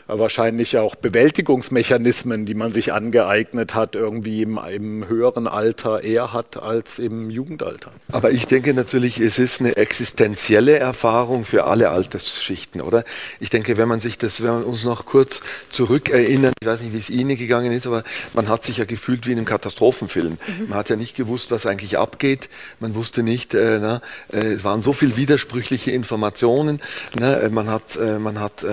wahrscheinlich 0.08 0.78
auch 0.78 0.96
Bewältigungsmechanismen, 0.96 2.46
die 2.46 2.54
man 2.54 2.72
sich 2.72 2.94
angeeignet 2.94 3.76
hat, 3.76 3.96
irgendwie 3.96 4.42
im, 4.42 4.58
im 4.58 5.08
höheren 5.08 5.48
Alter 5.48 6.04
eher 6.04 6.34
hat 6.34 6.58
als 6.58 7.00
im 7.00 7.30
Jugendalter. 7.30 7.92
Aber 8.12 8.32
ich 8.32 8.48
denke 8.48 8.74
natürlich, 8.74 9.20
es 9.20 9.38
ist 9.38 9.60
eine 9.60 9.76
existenzielle 9.76 10.78
Erfahrung 10.78 11.46
für 11.46 11.66
alle 11.66 11.90
Altersschichten, 11.90 12.82
oder? 12.82 13.04
Ich 13.40 13.50
denke, 13.50 13.78
wenn 13.78 13.88
man 13.88 14.00
sich 14.00 14.18
das, 14.18 14.42
wenn 14.42 14.52
man 14.52 14.64
uns 14.64 14.84
noch 14.84 15.06
kurz 15.06 15.42
zurückerinnern, 15.70 16.54
ich 16.62 16.68
weiß 16.68 16.82
nicht, 16.82 16.94
wie 16.94 17.00
es 17.00 17.10
Ihnen 17.10 17.38
gegangen 17.38 17.72
ist, 17.72 17.86
aber 17.86 18.04
man 18.34 18.48
hat 18.48 18.64
sich 18.64 18.78
ja 18.78 18.86
gefühlt 18.86 19.28
wie 19.28 19.32
in 19.32 19.38
einem 19.38 19.46
Katastrophenfilm. 19.46 20.38
Mhm. 20.60 20.70
Man 20.70 20.78
hat 20.78 20.90
ja 20.90 20.96
nicht 20.96 21.16
gewusst, 21.16 21.52
was 21.52 21.66
eigentlich 21.66 21.98
abgeht. 21.98 22.50
Man 22.80 22.96
wusste 22.96 23.24
nicht, 23.24 23.54
äh, 23.54 23.80
na, 23.80 24.02
äh, 24.32 24.54
es 24.54 24.64
waren 24.64 24.82
so 24.82 24.94
viel 24.94 25.18
widersprüchliche 25.18 25.92
Informationen. 25.92 26.80
Ne? 27.20 27.50
Man 27.52 27.70
hat, 27.70 27.96
äh, 27.98 28.20
man 28.20 28.40
hat 28.40 28.66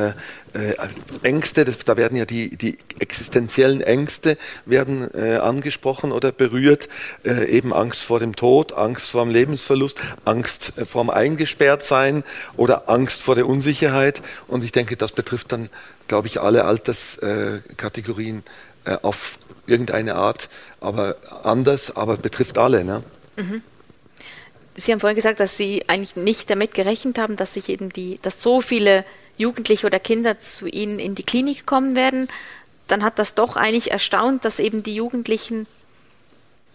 äh, 0.55 0.75
Ängste, 1.23 1.65
das, 1.65 1.79
da 1.79 1.97
werden 1.97 2.17
ja 2.17 2.25
die, 2.25 2.57
die 2.57 2.79
existenziellen 2.99 3.81
Ängste 3.81 4.39
werden 4.65 5.11
äh, 5.15 5.37
angesprochen 5.37 6.13
oder 6.13 6.33
berührt, 6.33 6.89
äh, 7.25 7.47
eben 7.47 7.73
Angst 7.73 8.03
vor 8.03 8.21
dem 8.21 8.37
Tod, 8.37 8.73
Angst 8.73 9.11
vor 9.11 9.25
dem 9.25 9.33
Lebensverlust, 9.33 9.99
Angst 10.25 10.73
äh, 10.79 10.85
vor 10.85 11.05
dem 11.05 11.11
Eingesperrtsein 11.11 12.25
oder 12.57 12.89
Angst 12.89 13.23
vor 13.23 13.35
der 13.35 13.47
Unsicherheit. 13.49 14.23
Und 14.47 14.65
ich 14.65 14.73
denke, 14.73 14.97
das 14.97 15.13
betrifft 15.13 15.53
dann, 15.53 15.69
glaube 16.09 16.29
ich, 16.29 16.41
alle 16.41 16.65
Alterskategorien 16.65 18.43
äh, 18.85 18.97
auf 19.03 19.39
irgendeine 19.67 20.15
Art, 20.15 20.49
aber 20.81 21.17
anders, 21.43 21.97
aber 21.97 22.17
betrifft 22.17 22.59
alle. 22.59 22.85
Ne? 22.85 23.03
Mhm. 23.37 23.63
Sie 24.77 24.93
haben 24.93 25.01
vorhin 25.01 25.17
gesagt, 25.17 25.41
dass 25.41 25.57
Sie 25.57 25.89
eigentlich 25.89 26.17
nicht 26.17 26.51
damit 26.51 26.75
gerechnet 26.75 27.19
haben, 27.19 27.37
dass 27.37 27.55
sich 27.55 27.69
eben 27.69 27.91
die, 27.91 28.19
dass 28.23 28.43
so 28.43 28.61
viele 28.61 29.05
Jugendliche 29.37 29.87
oder 29.87 29.99
Kinder 29.99 30.39
zu 30.39 30.67
ihnen 30.67 30.99
in 30.99 31.15
die 31.15 31.23
Klinik 31.23 31.67
kommen 31.67 31.97
werden, 31.97 32.29
dann 32.87 33.03
hat 33.03 33.19
das 33.19 33.35
doch 33.35 33.57
eigentlich 33.57 33.91
erstaunt, 33.91 34.45
dass 34.45 34.59
eben 34.59 34.83
die 34.83 34.95
Jugendlichen 34.95 35.67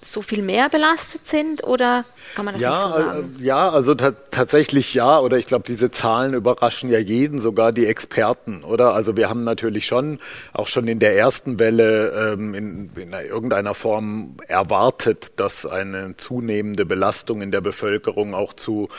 so 0.01 0.21
viel 0.21 0.41
mehr 0.41 0.69
belastet 0.69 1.27
sind 1.27 1.63
oder 1.63 2.05
kann 2.35 2.45
man 2.45 2.53
das 2.53 2.63
ja, 2.63 2.71
nicht 2.71 2.95
so 2.95 3.01
sagen? 3.01 3.35
Äh, 3.39 3.43
ja, 3.43 3.69
also 3.69 3.95
tatsächlich 3.95 4.93
ja, 4.93 5.19
oder 5.19 5.37
ich 5.37 5.45
glaube, 5.45 5.65
diese 5.67 5.91
Zahlen 5.91 6.33
überraschen 6.33 6.89
ja 6.89 6.99
jeden, 6.99 7.39
sogar 7.39 7.71
die 7.71 7.85
Experten, 7.85 8.63
oder? 8.63 8.93
Also 8.93 9.17
wir 9.17 9.29
haben 9.29 9.43
natürlich 9.43 9.85
schon, 9.85 10.19
auch 10.53 10.67
schon 10.67 10.87
in 10.87 10.99
der 10.99 11.17
ersten 11.17 11.59
Welle 11.59 12.33
ähm, 12.33 12.55
in, 12.55 12.91
in 12.95 13.13
irgendeiner 13.13 13.73
Form 13.73 14.37
erwartet, 14.47 15.33
dass 15.35 15.65
eine 15.65 16.15
zunehmende 16.17 16.85
Belastung 16.85 17.41
in 17.41 17.51
der 17.51 17.61
Bevölkerung 17.61 18.33
auch 18.33 18.53
zu 18.53 18.89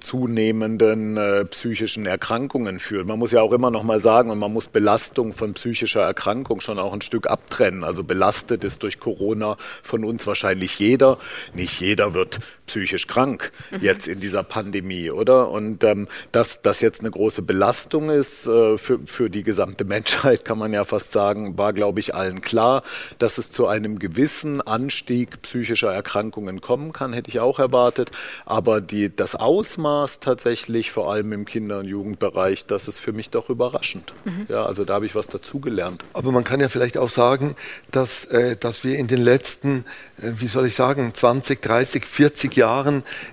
zunehmenden 0.00 1.16
äh, 1.16 1.44
psychischen 1.44 2.06
Erkrankungen 2.06 2.80
führt. 2.80 3.06
Man 3.06 3.18
muss 3.18 3.30
ja 3.30 3.40
auch 3.40 3.52
immer 3.52 3.70
noch 3.70 3.84
mal 3.84 4.00
sagen, 4.00 4.30
und 4.30 4.38
man 4.38 4.52
muss 4.52 4.68
Belastung 4.68 5.32
von 5.32 5.54
psychischer 5.54 6.02
Erkrankung 6.02 6.60
schon 6.60 6.78
auch 6.78 6.92
ein 6.92 7.02
Stück 7.02 7.28
abtrennen. 7.28 7.84
Also 7.84 8.02
belastet 8.02 8.64
ist 8.64 8.82
durch 8.82 8.98
Corona 8.98 9.56
von 9.82 10.04
uns 10.04 10.26
wahrscheinlich 10.26 10.39
wahrscheinlich 10.42 10.78
jeder. 10.78 11.18
Nicht 11.54 11.80
jeder 11.80 12.14
wird 12.14 12.40
psychisch 12.70 13.08
krank 13.08 13.50
jetzt 13.80 14.06
in 14.06 14.20
dieser 14.20 14.44
Pandemie, 14.44 15.10
oder? 15.10 15.50
Und 15.50 15.82
ähm, 15.82 16.06
dass 16.30 16.62
das 16.62 16.80
jetzt 16.80 17.00
eine 17.00 17.10
große 17.10 17.42
Belastung 17.42 18.10
ist 18.10 18.46
äh, 18.46 18.78
für, 18.78 19.00
für 19.04 19.28
die 19.28 19.42
gesamte 19.42 19.84
Menschheit, 19.84 20.44
kann 20.44 20.58
man 20.58 20.72
ja 20.72 20.84
fast 20.84 21.10
sagen, 21.10 21.58
war, 21.58 21.72
glaube 21.72 21.98
ich, 21.98 22.14
allen 22.14 22.40
klar. 22.40 22.82
Dass 23.18 23.38
es 23.38 23.50
zu 23.50 23.66
einem 23.66 23.98
gewissen 23.98 24.60
Anstieg 24.60 25.42
psychischer 25.42 25.92
Erkrankungen 25.92 26.60
kommen 26.60 26.92
kann, 26.92 27.12
hätte 27.12 27.30
ich 27.30 27.40
auch 27.40 27.58
erwartet. 27.58 28.10
Aber 28.46 28.80
die, 28.80 29.14
das 29.14 29.34
Ausmaß 29.34 30.20
tatsächlich, 30.20 30.92
vor 30.92 31.12
allem 31.12 31.32
im 31.32 31.44
Kinder- 31.44 31.80
und 31.80 31.86
Jugendbereich, 31.86 32.66
das 32.66 32.86
ist 32.86 32.98
für 32.98 33.12
mich 33.12 33.30
doch 33.30 33.50
überraschend. 33.50 34.12
Mhm. 34.24 34.46
Ja, 34.48 34.64
also 34.64 34.84
da 34.84 34.94
habe 34.94 35.06
ich 35.06 35.14
was 35.16 35.26
dazugelernt. 35.26 36.04
Aber 36.12 36.30
man 36.30 36.44
kann 36.44 36.60
ja 36.60 36.68
vielleicht 36.68 36.98
auch 36.98 37.08
sagen, 37.08 37.56
dass, 37.90 38.24
äh, 38.26 38.56
dass 38.56 38.84
wir 38.84 38.96
in 38.96 39.08
den 39.08 39.20
letzten, 39.20 39.84
äh, 40.18 40.32
wie 40.36 40.46
soll 40.46 40.66
ich 40.66 40.76
sagen, 40.76 41.12
20, 41.12 41.60
30, 41.60 42.06
40 42.06 42.56
Jahren 42.56 42.59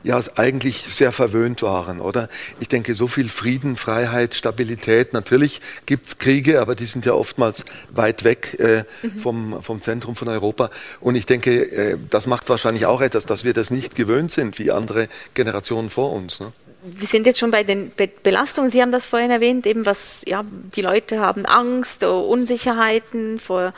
ja 0.03 0.21
eigentlich 0.35 0.87
sehr 0.89 1.11
verwöhnt 1.11 1.61
waren, 1.61 2.01
oder? 2.01 2.29
Ich 2.59 2.67
denke, 2.67 2.93
so 2.93 3.07
viel 3.07 3.29
Frieden, 3.29 3.77
Freiheit, 3.77 4.35
Stabilität, 4.35 5.13
natürlich 5.13 5.61
gibt 5.85 6.07
es 6.07 6.17
Kriege, 6.17 6.61
aber 6.61 6.75
die 6.75 6.85
sind 6.85 7.05
ja 7.05 7.13
oftmals 7.13 7.65
weit 7.89 8.23
weg 8.23 8.57
äh, 8.59 8.83
mhm. 9.01 9.19
vom, 9.19 9.63
vom 9.63 9.81
Zentrum 9.81 10.15
von 10.15 10.27
Europa. 10.27 10.69
Und 10.99 11.15
ich 11.15 11.25
denke, 11.25 11.63
äh, 11.71 11.97
das 12.09 12.27
macht 12.27 12.49
wahrscheinlich 12.49 12.85
auch 12.85 13.01
etwas, 13.01 13.25
dass 13.25 13.43
wir 13.43 13.53
das 13.53 13.69
nicht 13.69 13.95
gewöhnt 13.95 14.31
sind, 14.31 14.59
wie 14.59 14.71
andere 14.71 15.07
Generationen 15.33 15.89
vor 15.89 16.13
uns. 16.13 16.39
Ne? 16.39 16.51
wir 16.83 17.07
sind 17.07 17.25
jetzt 17.25 17.39
schon 17.39 17.51
bei 17.51 17.63
den 17.63 17.91
Be 17.91 18.07
Belastungen. 18.07 18.71
Sie 18.71 18.81
haben 18.81 18.91
das 18.91 19.05
vorhin 19.05 19.31
erwähnt, 19.31 19.65
eben 19.65 19.85
was, 19.85 20.21
ja, 20.25 20.43
die 20.75 20.81
Leute 20.81 21.19
haben 21.19 21.45
Angst, 21.45 22.03
Unsicherheiten 22.03 23.39
vor, 23.39 23.73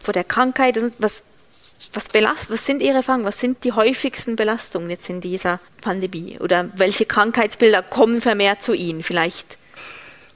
vor 0.00 0.14
der 0.14 0.24
Krankheit. 0.24 0.78
Was, 0.98 1.22
was, 1.92 2.08
belast, 2.08 2.50
was 2.50 2.66
sind 2.66 2.82
Ihre 2.82 2.96
Erfahrungen? 2.98 3.24
Was 3.24 3.40
sind 3.40 3.64
die 3.64 3.72
häufigsten 3.72 4.36
Belastungen 4.36 4.90
jetzt 4.90 5.08
in 5.08 5.20
dieser 5.20 5.60
Pandemie? 5.80 6.38
Oder 6.40 6.68
welche 6.76 7.06
Krankheitsbilder 7.06 7.82
kommen 7.82 8.20
vermehrt 8.20 8.62
zu 8.62 8.74
Ihnen? 8.74 9.02
Vielleicht 9.02 9.58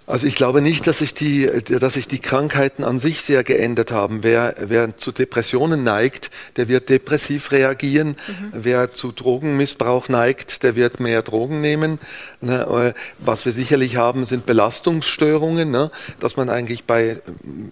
also 0.08 0.24
ich 0.24 0.36
glaube 0.36 0.62
nicht, 0.62 0.86
dass 0.86 1.00
sich 1.00 1.14
die, 1.14 1.50
dass 1.64 1.94
sich 1.94 2.06
die 2.06 2.20
Krankheiten 2.20 2.84
an 2.84 3.00
sich 3.00 3.22
sehr 3.22 3.42
geändert 3.42 3.90
haben. 3.90 4.22
Wer, 4.22 4.54
wer 4.60 4.96
zu 4.96 5.10
Depressionen 5.10 5.82
neigt, 5.82 6.30
der 6.54 6.68
wird 6.68 6.88
depressiv 6.90 7.50
reagieren. 7.50 8.10
Mhm. 8.10 8.52
Wer 8.52 8.92
zu 8.92 9.10
Drogenmissbrauch 9.10 10.08
neigt, 10.08 10.62
der 10.62 10.76
wird 10.76 11.00
mehr 11.00 11.22
Drogen 11.22 11.60
nehmen. 11.60 11.98
Ne, 12.40 12.94
äh, 12.94 13.00
was 13.18 13.46
wir 13.46 13.52
sicherlich 13.52 13.96
haben, 13.96 14.24
sind 14.26 14.46
Belastungsstörungen, 14.46 15.72
ne, 15.72 15.90
dass 16.20 16.36
man 16.36 16.50
eigentlich 16.50 16.84
bei, 16.84 17.20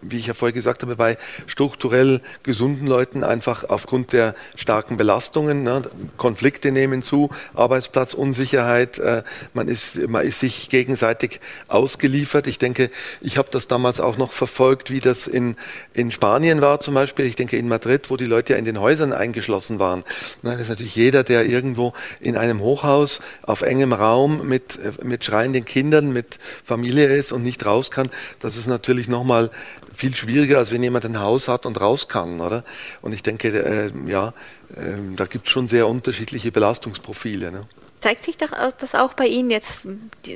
wie 0.02 0.18
ich 0.18 0.26
ja 0.26 0.34
vorher 0.34 0.52
gesagt 0.52 0.82
habe, 0.82 0.96
bei 0.96 1.18
strukturell 1.46 2.20
gesunden 2.42 2.88
Leuten 2.88 3.22
einfach 3.22 3.62
aufgrund 3.68 4.12
der 4.12 4.34
starken 4.56 4.96
Belastungen, 4.96 5.62
ne, 5.62 5.82
Konflikte 6.16 6.72
nehmen 6.72 7.02
zu, 7.02 7.30
Arbeitsplatzunsicherheit, 7.54 8.98
äh, 8.98 9.22
man 9.52 9.68
ist, 9.68 10.08
man 10.08 10.26
ist 10.26 10.40
sich 10.40 10.68
gegenseitig 10.68 11.38
ausgeliefert 11.68 12.23
geliefert. 12.24 12.46
Ich 12.46 12.58
denke, 12.58 12.90
ich 13.20 13.36
habe 13.36 13.48
das 13.50 13.68
damals 13.68 14.00
auch 14.00 14.16
noch 14.16 14.32
verfolgt, 14.32 14.90
wie 14.90 15.00
das 15.00 15.26
in, 15.26 15.56
in 15.92 16.10
Spanien 16.10 16.62
war 16.62 16.80
zum 16.80 16.94
Beispiel. 16.94 17.26
Ich 17.26 17.36
denke 17.36 17.58
in 17.58 17.68
Madrid, 17.68 18.08
wo 18.08 18.16
die 18.16 18.24
Leute 18.24 18.54
ja 18.54 18.58
in 18.58 18.64
den 18.64 18.80
Häusern 18.80 19.12
eingeschlossen 19.12 19.78
waren. 19.78 20.04
Das 20.42 20.58
ist 20.58 20.70
natürlich 20.70 20.96
jeder, 20.96 21.22
der 21.22 21.44
irgendwo 21.44 21.92
in 22.20 22.36
einem 22.36 22.60
Hochhaus 22.60 23.20
auf 23.42 23.60
engem 23.60 23.92
Raum 23.92 24.48
mit, 24.48 24.78
mit 25.04 25.24
schreienden 25.24 25.66
Kindern, 25.66 26.12
mit 26.12 26.38
Familie 26.64 27.14
ist 27.14 27.30
und 27.30 27.42
nicht 27.42 27.66
raus 27.66 27.90
kann. 27.90 28.08
Das 28.40 28.56
ist 28.56 28.68
natürlich 28.68 29.06
nochmal 29.06 29.50
viel 29.94 30.14
schwieriger, 30.14 30.58
als 30.58 30.72
wenn 30.72 30.82
jemand 30.82 31.04
ein 31.04 31.20
Haus 31.20 31.48
hat 31.48 31.66
und 31.66 31.78
raus 31.78 32.08
kann, 32.08 32.40
oder? 32.40 32.64
Und 33.02 33.12
ich 33.12 33.22
denke, 33.22 33.48
äh, 33.48 34.10
ja, 34.10 34.32
äh, 34.76 35.14
da 35.14 35.26
gibt 35.26 35.46
es 35.46 35.52
schon 35.52 35.66
sehr 35.66 35.86
unterschiedliche 35.88 36.50
Belastungsprofile. 36.50 37.52
Ne? 37.52 37.66
Zeigt 38.04 38.24
sich 38.24 38.36
das 38.36 38.94
auch 38.94 39.14
bei 39.14 39.26
Ihnen 39.26 39.48
jetzt 39.48 39.80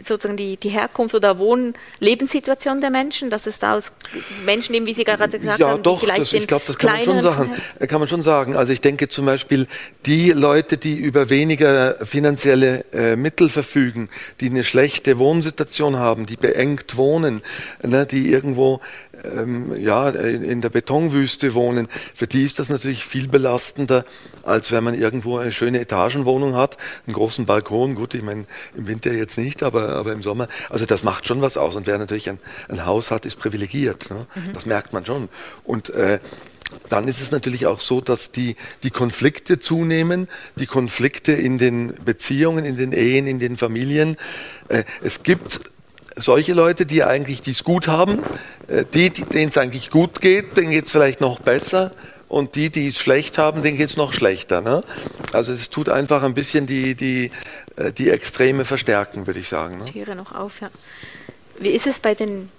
sozusagen 0.02 0.38
die, 0.38 0.56
die 0.56 0.70
Herkunft 0.70 1.14
oder 1.14 1.38
Wohnlebenssituation 1.38 2.80
der 2.80 2.88
Menschen, 2.88 3.28
dass 3.28 3.46
es 3.46 3.58
da 3.58 3.76
aus 3.76 3.92
Menschen 4.46 4.74
eben, 4.74 4.86
wie 4.86 4.94
Sie 4.94 5.04
gerade 5.04 5.38
gesagt 5.38 5.60
ja, 5.60 5.68
haben, 5.68 5.82
doch, 5.82 6.00
vielleicht 6.00 6.22
das, 6.22 6.32
ich 6.32 6.46
glaube, 6.46 6.64
das 6.66 6.78
kann 6.78 6.92
man, 6.92 7.04
schon 7.04 7.20
sagen, 7.20 7.52
kann 7.86 8.00
man 8.00 8.08
schon 8.08 8.22
sagen. 8.22 8.56
Also 8.56 8.72
ich 8.72 8.80
denke 8.80 9.10
zum 9.10 9.26
Beispiel, 9.26 9.66
die 10.06 10.30
Leute, 10.30 10.78
die 10.78 10.96
über 10.96 11.28
weniger 11.28 12.06
finanzielle 12.06 12.86
äh, 12.94 13.16
Mittel 13.16 13.50
verfügen, 13.50 14.08
die 14.40 14.46
eine 14.46 14.64
schlechte 14.64 15.18
Wohnsituation 15.18 15.96
haben, 15.96 16.24
die 16.24 16.36
beengt 16.36 16.96
wohnen, 16.96 17.42
ne, 17.82 18.06
die 18.06 18.30
irgendwo 18.30 18.80
ähm, 19.24 19.74
ja, 19.78 20.08
in 20.08 20.60
der 20.60 20.70
Betonwüste 20.70 21.54
wohnen, 21.54 21.88
für 22.14 22.26
die 22.26 22.44
ist 22.44 22.58
das 22.58 22.68
natürlich 22.68 23.04
viel 23.04 23.28
belastender, 23.28 24.04
als 24.42 24.72
wenn 24.72 24.84
man 24.84 24.94
irgendwo 24.94 25.38
eine 25.38 25.52
schöne 25.52 25.80
Etagenwohnung 25.80 26.54
hat, 26.54 26.76
einen 27.06 27.14
großen 27.14 27.46
Balkon. 27.58 27.94
Gut, 27.94 28.14
ich 28.14 28.22
meine, 28.22 28.46
im 28.76 28.86
Winter 28.86 29.12
jetzt 29.12 29.38
nicht, 29.38 29.62
aber, 29.62 29.90
aber 29.90 30.12
im 30.12 30.22
Sommer. 30.22 30.48
Also 30.70 30.86
das 30.86 31.02
macht 31.02 31.26
schon 31.26 31.40
was 31.40 31.56
aus. 31.56 31.74
Und 31.76 31.86
wer 31.86 31.98
natürlich 31.98 32.28
ein, 32.28 32.38
ein 32.68 32.86
Haus 32.86 33.10
hat, 33.10 33.26
ist 33.26 33.36
privilegiert. 33.36 34.10
Ne? 34.10 34.26
Mhm. 34.34 34.52
Das 34.52 34.66
merkt 34.66 34.92
man 34.92 35.04
schon. 35.04 35.28
Und 35.64 35.90
äh, 35.90 36.18
dann 36.88 37.08
ist 37.08 37.20
es 37.20 37.30
natürlich 37.30 37.66
auch 37.66 37.80
so, 37.80 38.00
dass 38.00 38.30
die, 38.30 38.56
die 38.82 38.90
Konflikte 38.90 39.58
zunehmen, 39.58 40.28
die 40.56 40.66
Konflikte 40.66 41.32
in 41.32 41.58
den 41.58 41.94
Beziehungen, 42.04 42.64
in 42.64 42.76
den 42.76 42.92
Ehen, 42.92 43.26
in 43.26 43.38
den 43.38 43.56
Familien. 43.56 44.16
Äh, 44.68 44.84
es 45.02 45.22
gibt 45.22 45.60
solche 46.16 46.52
Leute, 46.52 46.84
die 46.84 47.04
eigentlich 47.04 47.40
dies 47.40 47.64
gut 47.64 47.88
haben, 47.88 48.20
äh, 48.68 48.84
die, 48.92 49.10
denen 49.10 49.50
es 49.50 49.58
eigentlich 49.58 49.90
gut 49.90 50.20
geht, 50.20 50.56
denen 50.56 50.70
geht 50.70 50.86
es 50.86 50.90
vielleicht 50.90 51.20
noch 51.20 51.40
besser 51.40 51.92
und 52.28 52.54
die, 52.54 52.70
die 52.70 52.88
es 52.88 52.98
schlecht 52.98 53.38
haben, 53.38 53.62
denen 53.62 53.76
geht 53.76 53.90
es 53.90 53.96
noch 53.96 54.12
schlechter. 54.12 54.60
Ne? 54.60 54.84
Also 55.32 55.52
es 55.52 55.70
tut 55.70 55.88
einfach 55.88 56.22
ein 56.22 56.34
bisschen 56.34 56.66
die, 56.66 56.94
die, 56.94 57.30
äh, 57.76 57.92
die 57.92 58.10
Extreme 58.10 58.64
verstärken, 58.64 59.26
würde 59.26 59.40
ich 59.40 59.48
sagen. 59.48 59.78
Ne? 59.78 59.84
Tiere 59.86 60.14
noch 60.14 60.32
auf, 60.34 60.60
ja. 60.60 60.70
Wie 61.58 61.70
ist 61.70 61.86
es 61.86 61.98
bei 61.98 62.14
den 62.14 62.50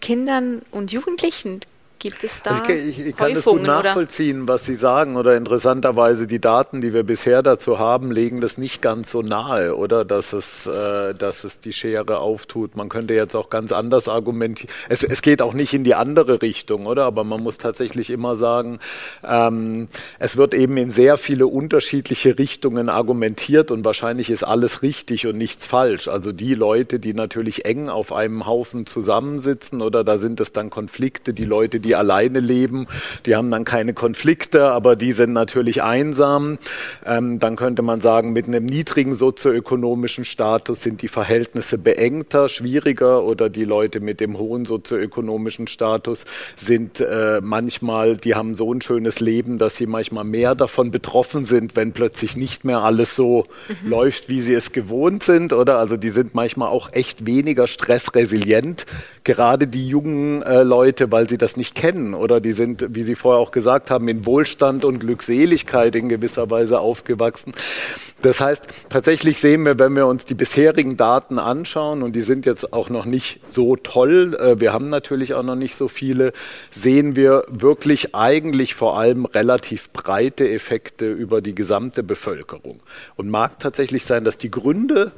Kindern 0.00 0.62
und 0.70 0.92
Jugendlichen? 0.92 1.60
Gibt 1.98 2.22
es 2.22 2.42
da 2.42 2.50
also 2.50 2.72
ich, 2.72 3.00
ich, 3.00 3.16
kann 3.16 3.34
das 3.34 3.44
gut 3.44 3.62
nachvollziehen, 3.62 4.42
oder? 4.42 4.54
was 4.54 4.66
Sie 4.66 4.76
sagen. 4.76 5.16
Oder 5.16 5.36
interessanterweise 5.36 6.28
die 6.28 6.40
Daten, 6.40 6.80
die 6.80 6.92
wir 6.92 7.02
bisher 7.02 7.42
dazu 7.42 7.80
haben, 7.80 8.12
legen 8.12 8.40
das 8.40 8.56
nicht 8.56 8.80
ganz 8.80 9.10
so 9.10 9.22
nahe, 9.22 9.76
oder? 9.76 10.04
Dass 10.04 10.32
es, 10.32 10.66
äh, 10.66 11.14
dass 11.14 11.42
es 11.42 11.58
die 11.58 11.72
Schere 11.72 12.18
auftut. 12.18 12.76
Man 12.76 12.88
könnte 12.88 13.14
jetzt 13.14 13.34
auch 13.34 13.50
ganz 13.50 13.72
anders 13.72 14.08
argumentieren. 14.08 14.72
Es, 14.88 15.02
es 15.02 15.22
geht 15.22 15.42
auch 15.42 15.54
nicht 15.54 15.74
in 15.74 15.82
die 15.82 15.96
andere 15.96 16.40
Richtung, 16.40 16.86
oder? 16.86 17.04
Aber 17.04 17.24
man 17.24 17.42
muss 17.42 17.58
tatsächlich 17.58 18.10
immer 18.10 18.36
sagen, 18.36 18.78
ähm, 19.24 19.88
es 20.20 20.36
wird 20.36 20.54
eben 20.54 20.76
in 20.76 20.90
sehr 20.90 21.16
viele 21.16 21.48
unterschiedliche 21.48 22.38
Richtungen 22.38 22.88
argumentiert 22.88 23.72
und 23.72 23.84
wahrscheinlich 23.84 24.30
ist 24.30 24.44
alles 24.44 24.82
richtig 24.82 25.26
und 25.26 25.36
nichts 25.36 25.66
falsch. 25.66 26.06
Also 26.06 26.30
die 26.30 26.54
Leute, 26.54 27.00
die 27.00 27.12
natürlich 27.12 27.64
eng 27.64 27.88
auf 27.88 28.12
einem 28.12 28.46
Haufen 28.46 28.86
zusammensitzen, 28.86 29.82
oder 29.82 30.04
da 30.04 30.18
sind 30.18 30.38
es 30.40 30.52
dann 30.52 30.70
Konflikte, 30.70 31.34
die 31.34 31.44
Leute, 31.44 31.80
die 31.80 31.87
die 31.88 31.96
alleine 31.96 32.40
leben, 32.40 32.86
die 33.24 33.34
haben 33.34 33.50
dann 33.50 33.64
keine 33.64 33.94
Konflikte, 33.94 34.66
aber 34.66 34.94
die 34.94 35.12
sind 35.12 35.32
natürlich 35.32 35.82
einsam. 35.82 36.58
Ähm, 37.06 37.38
dann 37.38 37.56
könnte 37.56 37.82
man 37.82 38.00
sagen, 38.00 38.32
mit 38.32 38.46
einem 38.46 38.66
niedrigen 38.66 39.14
sozioökonomischen 39.14 40.26
Status 40.26 40.82
sind 40.82 41.00
die 41.00 41.08
Verhältnisse 41.08 41.78
beengter, 41.78 42.48
schwieriger 42.50 43.24
oder 43.24 43.48
die 43.48 43.64
Leute 43.64 44.00
mit 44.00 44.20
dem 44.20 44.38
hohen 44.38 44.66
sozioökonomischen 44.66 45.66
Status 45.66 46.26
sind 46.56 47.00
äh, 47.00 47.40
manchmal, 47.42 48.18
die 48.18 48.34
haben 48.34 48.54
so 48.54 48.72
ein 48.72 48.82
schönes 48.82 49.20
Leben, 49.20 49.56
dass 49.56 49.76
sie 49.76 49.86
manchmal 49.86 50.24
mehr 50.24 50.54
davon 50.54 50.90
betroffen 50.90 51.46
sind, 51.46 51.74
wenn 51.74 51.92
plötzlich 51.92 52.36
nicht 52.36 52.64
mehr 52.64 52.80
alles 52.80 53.16
so 53.16 53.46
mhm. 53.68 53.90
läuft, 53.90 54.28
wie 54.28 54.40
sie 54.40 54.52
es 54.52 54.72
gewohnt 54.72 55.22
sind, 55.22 55.54
oder? 55.54 55.78
Also 55.78 55.96
die 55.96 56.10
sind 56.10 56.34
manchmal 56.34 56.68
auch 56.68 56.92
echt 56.92 57.24
weniger 57.24 57.66
stressresilient, 57.66 58.84
gerade 59.24 59.66
die 59.66 59.88
jungen 59.88 60.42
äh, 60.42 60.62
Leute, 60.62 61.10
weil 61.10 61.28
sie 61.28 61.38
das 61.38 61.56
nicht 61.56 61.74
kennen 61.78 62.12
oder 62.12 62.40
die 62.40 62.52
sind, 62.52 62.86
wie 62.90 63.04
Sie 63.04 63.14
vorher 63.14 63.40
auch 63.40 63.52
gesagt 63.52 63.88
haben, 63.88 64.08
in 64.08 64.26
Wohlstand 64.26 64.84
und 64.84 64.98
Glückseligkeit 64.98 65.94
in 65.94 66.08
gewisser 66.08 66.50
Weise 66.50 66.80
aufgewachsen. 66.80 67.52
Das 68.20 68.40
heißt, 68.40 68.66
tatsächlich 68.90 69.38
sehen 69.38 69.64
wir, 69.64 69.78
wenn 69.78 69.94
wir 69.94 70.08
uns 70.08 70.24
die 70.24 70.34
bisherigen 70.34 70.96
Daten 70.96 71.38
anschauen, 71.38 72.02
und 72.02 72.16
die 72.16 72.22
sind 72.22 72.46
jetzt 72.46 72.72
auch 72.72 72.90
noch 72.90 73.04
nicht 73.04 73.40
so 73.46 73.76
toll, 73.76 74.34
äh, 74.34 74.58
wir 74.60 74.72
haben 74.72 74.90
natürlich 74.90 75.34
auch 75.34 75.44
noch 75.44 75.54
nicht 75.54 75.76
so 75.76 75.86
viele, 75.86 76.32
sehen 76.72 77.14
wir 77.14 77.44
wirklich 77.48 78.14
eigentlich 78.14 78.74
vor 78.74 78.98
allem 78.98 79.24
relativ 79.24 79.90
breite 79.90 80.50
Effekte 80.50 81.10
über 81.10 81.40
die 81.40 81.54
gesamte 81.54 82.02
Bevölkerung. 82.02 82.80
Und 83.14 83.30
mag 83.30 83.60
tatsächlich 83.60 84.04
sein, 84.04 84.24
dass 84.24 84.36
die 84.36 84.50
Gründe 84.50 85.12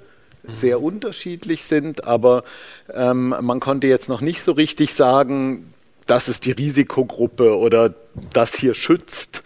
sehr 0.44 0.82
unterschiedlich 0.82 1.64
sind, 1.64 2.04
aber 2.04 2.44
ähm, 2.92 3.34
man 3.40 3.60
konnte 3.60 3.86
jetzt 3.86 4.10
noch 4.10 4.20
nicht 4.20 4.42
so 4.42 4.52
richtig 4.52 4.92
sagen, 4.92 5.72
das 6.10 6.28
ist 6.28 6.44
die 6.44 6.50
Risikogruppe 6.50 7.56
oder 7.56 7.94
das 8.32 8.54
hier 8.54 8.74
schützt. 8.74 9.42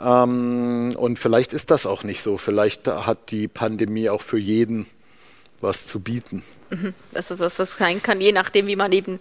Ähm, 0.00 0.94
und 0.96 1.18
vielleicht 1.18 1.52
ist 1.52 1.70
das 1.70 1.84
auch 1.84 2.02
nicht 2.02 2.22
so. 2.22 2.38
Vielleicht 2.38 2.86
hat 2.86 3.30
die 3.30 3.46
Pandemie 3.46 4.08
auch 4.08 4.22
für 4.22 4.38
jeden 4.38 4.86
was 5.60 5.86
zu 5.86 6.00
bieten. 6.00 6.42
Also 7.14 7.34
dass 7.34 7.56
das 7.56 7.76
sein 7.76 8.02
kann, 8.02 8.20
je 8.20 8.32
nachdem, 8.32 8.66
wie 8.66 8.76
man 8.76 8.92
eben 8.92 9.18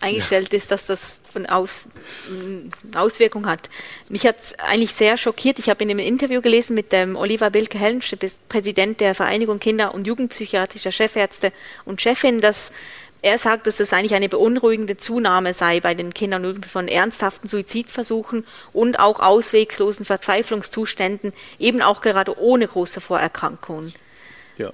eingestellt 0.00 0.52
ja. 0.52 0.58
ist, 0.58 0.70
dass 0.70 0.86
das 0.86 1.20
eine, 1.34 1.54
Aus, 1.54 1.88
eine 2.28 3.00
Auswirkung 3.00 3.46
hat. 3.46 3.70
Mich 4.08 4.26
hat 4.26 4.36
es 4.42 4.58
eigentlich 4.58 4.92
sehr 4.92 5.16
schockiert. 5.16 5.58
Ich 5.58 5.70
habe 5.70 5.82
in 5.84 5.90
einem 5.90 6.00
Interview 6.00 6.42
gelesen 6.42 6.74
mit 6.74 6.92
dem 6.92 7.16
Oliver 7.16 7.50
Bilke 7.50 7.78
Helmsch, 7.78 8.14
Präsident 8.48 9.00
der 9.00 9.14
Vereinigung 9.14 9.60
Kinder- 9.60 9.94
und 9.94 10.06
Jugendpsychiatrischer 10.06 10.92
Chefärzte 10.92 11.52
und 11.84 12.02
Chefin, 12.02 12.40
dass 12.40 12.72
er 13.22 13.38
sagt, 13.38 13.68
dass 13.68 13.78
es 13.78 13.92
eigentlich 13.92 14.14
eine 14.14 14.28
beunruhigende 14.28 14.96
Zunahme 14.96 15.54
sei 15.54 15.80
bei 15.80 15.94
den 15.94 16.12
Kindern 16.12 16.62
von 16.62 16.88
ernsthaften 16.88 17.46
Suizidversuchen 17.48 18.44
und 18.72 18.98
auch 18.98 19.20
auswegslosen 19.20 20.04
Verzweiflungszuständen, 20.04 21.32
eben 21.58 21.82
auch 21.82 22.00
gerade 22.00 22.36
ohne 22.38 22.66
große 22.66 23.00
Vorerkrankungen. 23.00 23.94
Ja. 24.58 24.70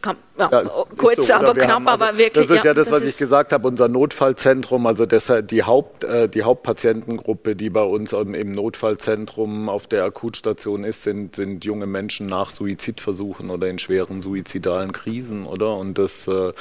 Kann, 0.00 0.16
ja, 0.38 0.48
ja, 0.52 0.62
kurz, 0.96 1.26
so, 1.26 1.34
aber 1.34 1.54
knapp, 1.54 1.70
haben, 1.70 1.88
also, 1.88 2.04
aber 2.04 2.18
wirklich. 2.18 2.46
Das 2.46 2.58
ist 2.58 2.64
ja, 2.64 2.70
ja 2.70 2.74
das, 2.74 2.88
was 2.92 3.02
ich 3.02 3.16
gesagt 3.16 3.52
habe, 3.52 3.66
unser 3.66 3.88
Notfallzentrum, 3.88 4.86
also 4.86 5.06
deshalb 5.06 5.48
die, 5.48 5.64
Haupt, 5.64 6.04
äh, 6.04 6.28
die 6.28 6.44
Hauptpatientengruppe, 6.44 7.56
die 7.56 7.68
bei 7.68 7.82
uns 7.82 8.12
im 8.12 8.52
Notfallzentrum 8.52 9.68
auf 9.68 9.88
der 9.88 10.04
Akutstation 10.04 10.84
ist, 10.84 11.02
sind, 11.02 11.34
sind 11.34 11.64
junge 11.64 11.88
Menschen 11.88 12.26
nach 12.26 12.50
Suizidversuchen 12.50 13.50
oder 13.50 13.66
in 13.66 13.80
schweren 13.80 14.22
suizidalen 14.22 14.92
Krisen, 14.92 15.46
oder? 15.46 15.76
Und 15.76 15.98
das, 15.98 16.28
äh, 16.28 16.52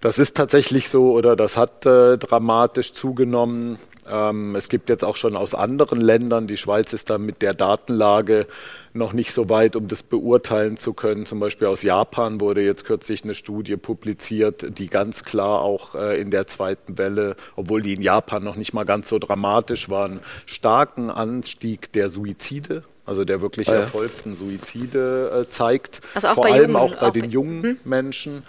das 0.00 0.18
ist 0.18 0.36
tatsächlich 0.36 0.88
so, 0.88 1.12
oder 1.12 1.36
das 1.36 1.56
hat 1.56 1.84
äh, 1.86 2.18
dramatisch 2.18 2.92
zugenommen. 2.92 3.78
Ähm, 4.10 4.54
es 4.54 4.68
gibt 4.68 4.88
jetzt 4.88 5.04
auch 5.04 5.16
schon 5.16 5.36
aus 5.36 5.54
anderen 5.54 6.00
Ländern, 6.00 6.46
die 6.46 6.56
Schweiz 6.56 6.92
ist 6.92 7.10
da 7.10 7.18
mit 7.18 7.42
der 7.42 7.54
Datenlage 7.54 8.46
noch 8.94 9.12
nicht 9.12 9.32
so 9.32 9.48
weit, 9.50 9.76
um 9.76 9.88
das 9.88 10.02
beurteilen 10.02 10.76
zu 10.76 10.94
können. 10.94 11.26
Zum 11.26 11.40
Beispiel 11.40 11.66
aus 11.66 11.82
Japan 11.82 12.40
wurde 12.40 12.62
jetzt 12.62 12.84
kürzlich 12.84 13.24
eine 13.24 13.34
Studie 13.34 13.76
publiziert, 13.76 14.78
die 14.78 14.88
ganz 14.88 15.24
klar 15.24 15.60
auch 15.60 15.94
äh, 15.94 16.20
in 16.20 16.30
der 16.30 16.46
zweiten 16.46 16.96
Welle, 16.96 17.36
obwohl 17.56 17.82
die 17.82 17.94
in 17.94 18.02
Japan 18.02 18.42
noch 18.42 18.56
nicht 18.56 18.72
mal 18.72 18.84
ganz 18.84 19.08
so 19.08 19.18
dramatisch 19.18 19.90
waren, 19.90 20.20
starken 20.46 21.10
Anstieg 21.10 21.92
der 21.92 22.08
Suizide 22.08 22.84
also 23.08 23.24
der 23.24 23.40
wirklich 23.40 23.68
ah, 23.68 23.74
ja. 23.74 23.80
erfolgten 23.80 24.34
Suizide 24.34 25.46
äh, 25.46 25.48
zeigt. 25.48 26.00
Also 26.14 26.28
vor 26.28 26.46
allem 26.46 26.72
jungen, 26.72 26.76
auch 26.76 26.94
bei 26.94 27.08
auch 27.08 27.12
den 27.12 27.30
jungen 27.30 27.62
hm? 27.62 27.76
Menschen. 27.84 28.42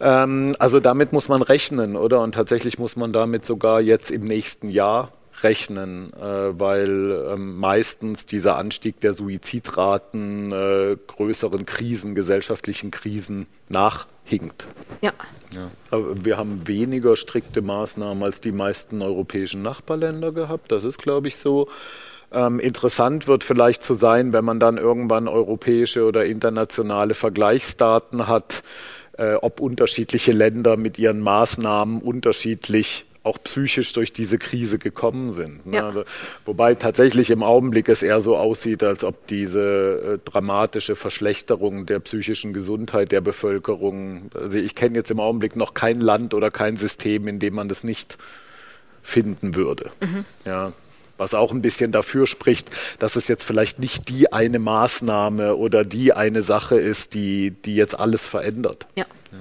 Ähm, 0.00 0.56
also 0.58 0.80
damit 0.80 1.12
muss 1.12 1.28
man 1.28 1.40
rechnen, 1.40 1.96
oder? 1.96 2.20
Und 2.20 2.34
tatsächlich 2.34 2.78
muss 2.78 2.96
man 2.96 3.12
damit 3.12 3.46
sogar 3.46 3.80
jetzt 3.80 4.10
im 4.10 4.24
nächsten 4.24 4.70
Jahr 4.70 5.12
rechnen, 5.42 6.12
äh, 6.14 6.58
weil 6.58 7.26
ähm, 7.32 7.56
meistens 7.58 8.26
dieser 8.26 8.56
Anstieg 8.56 9.00
der 9.00 9.12
Suizidraten 9.12 10.52
äh, 10.52 10.96
größeren 11.06 11.64
Krisen, 11.64 12.14
gesellschaftlichen 12.14 12.90
Krisen 12.90 13.46
nachhinkt. 13.68 14.66
Ja. 15.00 15.12
ja. 15.52 15.70
Aber 15.90 16.24
wir 16.24 16.36
haben 16.36 16.66
weniger 16.66 17.16
strikte 17.16 17.62
Maßnahmen 17.62 18.22
als 18.22 18.40
die 18.40 18.52
meisten 18.52 19.00
europäischen 19.02 19.62
Nachbarländer 19.62 20.32
gehabt. 20.32 20.72
Das 20.72 20.84
ist, 20.84 20.98
glaube 20.98 21.28
ich, 21.28 21.36
so. 21.36 21.68
Ähm, 22.32 22.60
interessant 22.60 23.26
wird 23.26 23.44
vielleicht 23.44 23.82
zu 23.82 23.94
sein, 23.94 24.32
wenn 24.32 24.44
man 24.44 24.60
dann 24.60 24.78
irgendwann 24.78 25.28
europäische 25.28 26.04
oder 26.04 26.24
internationale 26.24 27.14
Vergleichsdaten 27.14 28.26
hat, 28.26 28.62
äh, 29.18 29.34
ob 29.34 29.60
unterschiedliche 29.60 30.32
Länder 30.32 30.76
mit 30.76 30.98
ihren 30.98 31.20
Maßnahmen 31.20 32.00
unterschiedlich 32.00 33.04
auch 33.24 33.38
psychisch 33.44 33.92
durch 33.92 34.12
diese 34.12 34.38
Krise 34.38 34.78
gekommen 34.78 35.32
sind. 35.32 35.66
Ne? 35.66 35.76
Ja. 35.76 35.86
Also, 35.86 36.04
wobei 36.44 36.74
tatsächlich 36.74 37.30
im 37.30 37.42
Augenblick 37.42 37.88
es 37.88 38.02
eher 38.02 38.20
so 38.20 38.36
aussieht, 38.36 38.82
als 38.82 39.04
ob 39.04 39.26
diese 39.28 40.18
äh, 40.24 40.30
dramatische 40.30 40.96
Verschlechterung 40.96 41.86
der 41.86 42.00
psychischen 42.00 42.52
Gesundheit 42.52 43.12
der 43.12 43.20
Bevölkerung, 43.20 44.30
also 44.34 44.58
ich 44.58 44.74
kenne 44.74 44.96
jetzt 44.96 45.10
im 45.10 45.20
Augenblick 45.20 45.54
noch 45.54 45.74
kein 45.74 46.00
Land 46.00 46.34
oder 46.34 46.50
kein 46.50 46.76
System, 46.76 47.28
in 47.28 47.38
dem 47.38 47.54
man 47.54 47.68
das 47.68 47.84
nicht 47.84 48.18
finden 49.02 49.54
würde. 49.54 49.90
Mhm. 50.00 50.24
Ja, 50.44 50.72
was 51.22 51.34
auch 51.34 51.52
ein 51.52 51.62
bisschen 51.62 51.92
dafür 51.92 52.26
spricht, 52.26 52.68
dass 52.98 53.14
es 53.14 53.28
jetzt 53.28 53.44
vielleicht 53.44 53.78
nicht 53.78 54.08
die 54.08 54.32
eine 54.32 54.58
Maßnahme 54.58 55.56
oder 55.56 55.84
die 55.84 56.12
eine 56.12 56.42
Sache 56.42 56.78
ist, 56.78 57.14
die, 57.14 57.52
die 57.52 57.76
jetzt 57.76 57.98
alles 57.98 58.26
verändert. 58.26 58.86
Ja. 58.96 59.04
ja. 59.30 59.38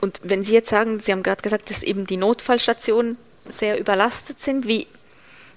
Und 0.00 0.20
wenn 0.24 0.42
Sie 0.42 0.52
jetzt 0.52 0.68
sagen, 0.68 0.98
Sie 0.98 1.12
haben 1.12 1.22
gerade 1.22 1.42
gesagt, 1.42 1.70
dass 1.70 1.84
eben 1.84 2.06
die 2.06 2.16
Notfallstationen 2.16 3.16
sehr 3.48 3.78
überlastet 3.78 4.40
sind, 4.40 4.66
wie 4.66 4.88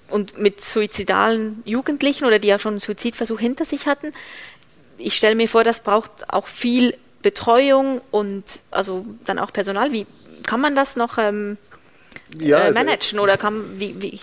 und 0.08 0.38
mit 0.38 0.60
suizidalen 0.60 1.62
Jugendlichen 1.64 2.24
oder 2.24 2.38
die 2.38 2.48
ja 2.48 2.58
schon 2.58 2.74
einen 2.74 2.80
Suizidversuch 2.80 3.40
hinter 3.40 3.64
sich 3.64 3.86
hatten, 3.86 4.12
ich 4.96 5.16
stelle 5.16 5.34
mir 5.34 5.48
vor, 5.48 5.64
das 5.64 5.80
braucht 5.80 6.10
auch 6.28 6.46
viel 6.46 6.96
Betreuung 7.22 8.00
und 8.10 8.44
also 8.70 9.04
dann 9.24 9.38
auch 9.38 9.52
Personal. 9.52 9.92
Wie 9.92 10.06
kann 10.46 10.60
man 10.60 10.74
das 10.74 10.94
noch 10.94 11.18
ähm, 11.18 11.58
ja, 12.38 12.58
äh, 12.58 12.62
also 12.62 12.78
managen 12.78 13.18
oder 13.18 13.36
kann, 13.36 13.62
wie, 13.78 14.00
wie 14.00 14.20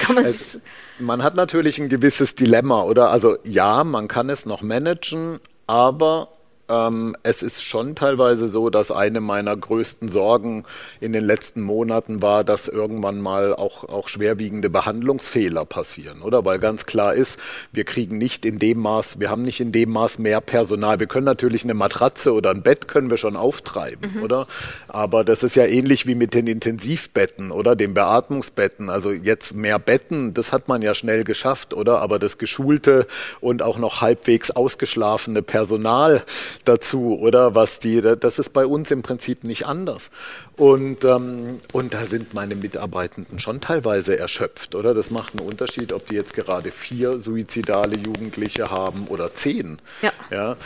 kann 0.00 0.16
man 0.16 0.24
es? 0.24 0.60
Man 0.98 1.22
hat 1.22 1.34
natürlich 1.34 1.78
ein 1.78 1.88
gewisses 1.88 2.34
Dilemma, 2.34 2.82
oder? 2.82 3.10
Also 3.10 3.36
ja, 3.44 3.84
man 3.84 4.08
kann 4.08 4.28
es 4.30 4.46
noch 4.46 4.62
managen, 4.62 5.40
aber 5.66 6.28
ähm, 6.70 7.16
es 7.22 7.42
ist 7.42 7.62
schon 7.62 7.94
teilweise 7.94 8.48
so, 8.48 8.70
dass 8.70 8.90
eine 8.92 9.20
meiner 9.20 9.56
größten 9.56 10.08
Sorgen 10.08 10.64
in 11.00 11.12
den 11.12 11.24
letzten 11.24 11.62
Monaten 11.62 12.22
war, 12.22 12.44
dass 12.44 12.68
irgendwann 12.68 13.20
mal 13.20 13.54
auch, 13.54 13.84
auch 13.84 14.08
schwerwiegende 14.08 14.70
Behandlungsfehler 14.70 15.64
passieren, 15.64 16.22
oder? 16.22 16.44
Weil 16.44 16.60
ganz 16.60 16.86
klar 16.86 17.14
ist, 17.14 17.38
wir 17.72 17.84
kriegen 17.84 18.18
nicht 18.18 18.46
in 18.46 18.58
dem 18.58 18.78
Maß, 18.78 19.18
wir 19.18 19.30
haben 19.30 19.42
nicht 19.42 19.60
in 19.60 19.72
dem 19.72 19.90
Maß 19.90 20.18
mehr 20.18 20.40
Personal. 20.40 21.00
Wir 21.00 21.08
können 21.08 21.26
natürlich 21.26 21.64
eine 21.64 21.74
Matratze 21.74 22.32
oder 22.32 22.50
ein 22.50 22.62
Bett 22.62 22.86
können 22.86 23.10
wir 23.10 23.16
schon 23.16 23.36
auftreiben, 23.36 24.14
mhm. 24.14 24.22
oder? 24.22 24.46
Aber 24.88 25.24
das 25.24 25.42
ist 25.42 25.56
ja 25.56 25.64
ähnlich 25.64 26.06
wie 26.06 26.14
mit 26.14 26.34
den 26.34 26.46
Intensivbetten 26.46 27.50
oder 27.50 27.74
den 27.74 27.94
Beatmungsbetten. 27.94 28.90
Also 28.90 29.10
jetzt 29.10 29.54
mehr 29.54 29.78
Betten, 29.78 30.34
das 30.34 30.52
hat 30.52 30.68
man 30.68 30.82
ja 30.82 30.94
schnell 30.94 31.24
geschafft, 31.24 31.74
oder? 31.74 32.00
Aber 32.00 32.18
das 32.18 32.38
geschulte 32.38 33.06
und 33.40 33.62
auch 33.62 33.78
noch 33.78 34.00
halbwegs 34.00 34.50
ausgeschlafene 34.52 35.42
Personal, 35.42 36.22
dazu, 36.64 37.18
oder 37.18 37.54
was 37.54 37.78
die, 37.78 38.00
das 38.00 38.38
ist 38.38 38.52
bei 38.52 38.66
uns 38.66 38.90
im 38.90 39.02
Prinzip 39.02 39.44
nicht 39.44 39.66
anders. 39.66 40.10
Und, 40.56 41.04
ähm, 41.04 41.60
und 41.72 41.94
da 41.94 42.04
sind 42.04 42.34
meine 42.34 42.54
Mitarbeitenden 42.54 43.38
schon 43.38 43.60
teilweise 43.60 44.18
erschöpft, 44.18 44.74
oder? 44.74 44.94
Das 44.94 45.10
macht 45.10 45.38
einen 45.38 45.46
Unterschied, 45.46 45.92
ob 45.92 46.06
die 46.06 46.14
jetzt 46.14 46.34
gerade 46.34 46.70
vier 46.70 47.18
suizidale 47.18 47.96
Jugendliche 47.96 48.70
haben 48.70 49.06
oder 49.08 49.34
zehn. 49.34 49.78
Ja. 50.02 50.12
ja? 50.30 50.56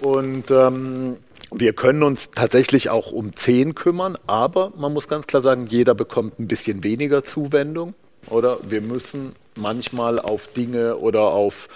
Und 0.00 0.50
ähm, 0.50 1.16
wir 1.52 1.74
können 1.74 2.02
uns 2.02 2.30
tatsächlich 2.30 2.90
auch 2.90 3.12
um 3.12 3.36
zehn 3.36 3.74
kümmern, 3.74 4.16
aber 4.26 4.72
man 4.76 4.92
muss 4.92 5.06
ganz 5.06 5.26
klar 5.26 5.42
sagen, 5.42 5.66
jeder 5.66 5.94
bekommt 5.94 6.38
ein 6.38 6.48
bisschen 6.48 6.82
weniger 6.82 7.24
Zuwendung. 7.24 7.94
Oder 8.28 8.58
wir 8.68 8.80
müssen 8.80 9.34
manchmal 9.56 10.18
auf 10.18 10.48
Dinge 10.48 10.96
oder 10.96 11.22
auf 11.22 11.68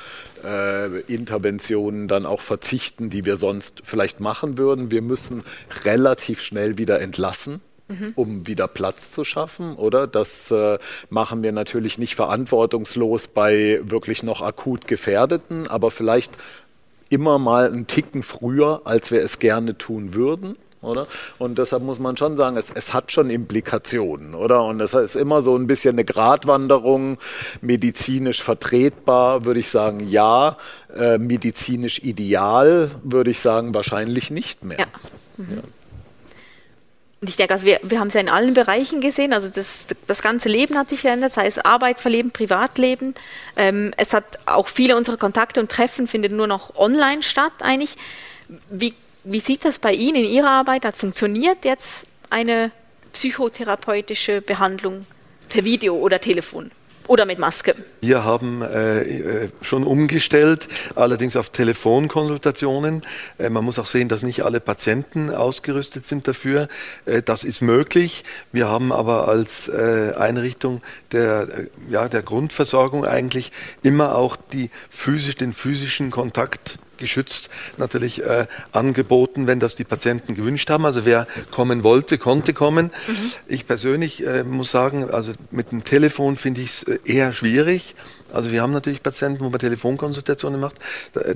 äh, 0.45 1.01
Interventionen 1.03 2.09
dann 2.09 2.27
auch 2.27 2.41
verzichten, 2.41 3.11
die 3.11 3.25
wir 3.25 3.37
sonst 3.37 3.83
vielleicht 3.85 4.21
machen 4.21 4.59
würden. 4.59 4.91
Wir 4.91 5.03
müssen 5.03 5.43
relativ 5.85 6.41
schnell 6.41 6.79
wieder 6.79 7.01
entlassen. 7.01 7.61
Mhm. 7.89 8.15
um 8.17 8.47
wieder 8.49 8.67
Platz 8.67 9.12
zu 9.12 9.23
schaffen, 9.23 9.77
oder? 9.77 10.09
Das 10.09 10.51
äh, 10.51 10.81
machen 11.09 11.45
wir 11.45 11.53
natürlich 11.53 11.99
nicht 11.99 12.17
verantwortungslos 12.17 13.29
bei 13.29 13.79
wirklich 13.85 14.25
noch 14.25 14.43
akut 14.43 14.89
Gefährdeten, 14.89 15.69
aber 15.69 15.93
vielleicht 15.93 16.33
immer 17.11 17.39
mal 17.39 17.69
einen 17.69 17.87
Ticken 17.87 18.25
früher, 18.25 18.81
als 18.87 19.12
wir 19.12 19.23
es 19.23 19.39
gerne 19.39 19.79
tun 19.79 20.15
würden 20.15 20.57
oder? 20.83 21.07
Und 21.39 21.59
deshalb 21.59 21.83
muss 21.83 21.99
man 21.99 22.17
schon 22.17 22.37
sagen, 22.37 22.57
es, 22.57 22.71
es 22.71 22.95
hat 22.95 23.12
schon 23.12 23.31
Implikationen, 23.31 24.35
oder? 24.35 24.65
Und 24.65 24.81
es 24.81 24.95
ist 24.95 25.17
immer 25.17 25.41
so 25.41 25.57
ein 25.57 25.67
bisschen 25.67 25.95
eine 25.95 26.05
Gratwanderung, 26.05 27.19
medizinisch 27.61 28.43
vertretbar, 28.43 29.45
würde 29.45 29.61
ich 29.61 29.69
sagen, 29.69 30.07
ja, 30.09 30.57
äh, 30.95 31.19
medizinisch 31.19 32.01
ideal, 32.01 32.91
würde 33.03 33.31
ich 33.31 33.41
sagen, 33.41 33.75
wahrscheinlich 33.75 34.31
nicht 34.31 34.65
mehr. 34.65 34.79
Ja. 34.79 34.87
Mhm. 35.37 35.57
ja. 35.57 35.62
Und 37.21 37.31
ich 37.31 37.37
denke, 37.37 37.55
also 37.55 37.65
wir, 37.65 37.81
wir 37.83 37.99
haben 37.99 38.09
es 38.09 38.15
ja 38.15 38.21
in 38.21 38.29
allen 38.29 38.53
Bereichen 38.53 39.01
gesehen, 39.01 39.33
also 39.33 39.49
das, 39.49 39.87
das 40.07 40.21
ganze 40.21 40.51
Leben 40.51 40.77
hat 40.77 40.91
sich 40.91 41.01
verändert, 41.01 41.33
sei 41.33 41.47
es 41.47 41.59
Arbeitsverleben, 41.59 42.31
Privatleben. 42.31 43.15
Ähm, 43.57 43.93
es 43.97 44.12
hat 44.12 44.39
auch 44.45 44.69
viele 44.69 44.97
unserer 44.97 45.17
Kontakte 45.17 45.59
und 45.59 45.71
Treffen 45.71 46.07
finden 46.07 46.37
nur 46.37 46.47
noch 46.47 46.77
online 46.77 47.23
statt 47.23 47.55
eigentlich. 47.61 47.97
Wie 48.71 48.95
wie 49.27 49.41
sieht 49.41 49.65
das 49.65 49.79
bei 49.79 49.93
Ihnen 49.93 50.25
in 50.25 50.31
Ihrer 50.31 50.51
Arbeit? 50.51 50.85
Hat 50.85 50.97
funktioniert 50.97 51.65
jetzt 51.65 52.05
eine 52.31 52.71
psychotherapeutische 53.12 54.41
Behandlung 54.41 55.07
per 55.49 55.65
Video 55.65 55.97
oder 55.97 56.21
Telefon? 56.21 56.71
Oder 57.09 57.25
mit 57.25 57.39
Maske? 57.39 57.77
Wir 58.01 58.25
haben 58.25 58.62
äh, 58.62 59.01
äh, 59.45 59.49
schon 59.62 59.85
umgestellt, 59.85 60.67
allerdings 60.97 61.37
auf 61.37 61.51
Telefonkonsultationen. 61.51 63.03
Äh, 63.39 63.49
man 63.49 63.65
muss 63.65 63.79
auch 63.79 63.87
sehen, 63.87 64.09
dass 64.09 64.25
nicht 64.25 64.43
alle 64.43 64.59
Patienten 64.59 65.33
ausgerüstet 65.33 66.05
sind 66.05 66.27
dafür. 66.27 66.69
Äh, 67.05 67.23
das 67.23 67.45
ist 67.45 67.61
möglich. 67.61 68.25
Wir 68.51 68.67
haben 68.67 68.91
aber 68.91 69.29
als 69.29 69.69
äh, 69.69 70.15
Einrichtung 70.17 70.83
der, 71.12 71.43
äh, 71.43 71.67
ja, 71.89 72.09
der 72.09 72.23
Grundversorgung 72.23 73.05
eigentlich 73.05 73.53
immer 73.85 74.17
auch 74.17 74.35
die 74.35 74.71
physisch, 74.91 75.37
den 75.37 75.53
physischen 75.53 76.11
Kontakt 76.11 76.79
geschützt 76.96 77.50
natürlich 77.76 78.22
äh, 78.22 78.46
angeboten, 78.72 79.46
wenn 79.46 79.61
das 79.61 79.74
die 79.74 79.85
Patienten 79.85 80.35
gewünscht 80.35 80.70
haben. 80.70 80.87
Also 80.87 81.04
wer 81.04 81.26
kommen 81.50 81.82
wollte, 81.82 82.18
konnte 82.18 82.52
kommen. 82.52 82.90
Mhm. 83.06 83.32
Ich 83.46 83.66
persönlich 83.66 84.26
äh, 84.26 84.44
muss 84.44 84.70
sagen, 84.70 85.11
also 85.11 85.32
mit 85.50 85.72
dem 85.72 85.85
Telefon 85.85 86.37
finde 86.37 86.61
ich 86.61 86.68
es 86.68 86.82
äh, 86.85 86.98
eher 87.04 87.32
schwierig. 87.32 87.94
Also 88.32 88.50
wir 88.50 88.62
haben 88.62 88.72
natürlich 88.72 89.02
Patienten, 89.02 89.44
wo 89.44 89.50
man 89.50 89.59
Telefonkonsultationen 89.61 90.61
macht. 90.61 90.76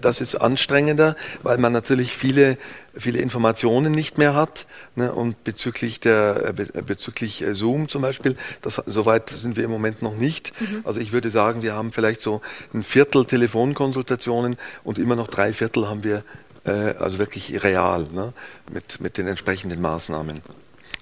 Das 0.01 0.21
ist 0.21 0.35
anstrengender, 0.35 1.17
weil 1.43 1.57
man 1.59 1.73
natürlich 1.73 2.13
viele, 2.13 2.59
viele 2.95 3.19
Informationen 3.19 3.93
nicht 3.93 4.19
mehr 4.19 4.35
hat. 4.35 4.67
Ne? 4.97 5.13
Und 5.13 5.43
bezüglich, 5.45 6.01
der, 6.01 6.53
bezüglich 6.87 7.43
äh, 7.43 7.55
Zoom 7.55 7.89
zum 7.89 8.03
Beispiel, 8.03 8.37
das, 8.63 8.83
soweit 8.87 9.31
sind 9.31 9.57
wir 9.57 9.65
im 9.65 9.71
Moment 9.71 10.03
noch 10.03 10.17
nicht. 10.17 10.53
Mhm. 10.61 10.81
Also 10.85 11.01
ich 11.01 11.13
würde 11.13 11.31
sagen, 11.31 11.63
wir 11.63 11.75
haben 11.75 11.93
vielleicht 11.93 12.23
so 12.23 12.41
ein 12.75 12.83
Viertel 12.83 13.25
Telefonkonsultationen 13.25 14.57
und 14.85 14.99
immer 14.99 15.17
noch 15.17 15.29
drei 15.29 15.53
Viertel 15.53 15.89
haben 15.89 16.05
wir 16.05 16.25
äh, 16.65 16.71
also 16.71 17.19
wirklich 17.19 17.63
real 17.63 18.07
ne? 18.13 18.33
mit, 18.73 19.01
mit 19.01 19.19
den 19.19 19.27
entsprechenden 19.27 19.81
Maßnahmen. 19.81 20.43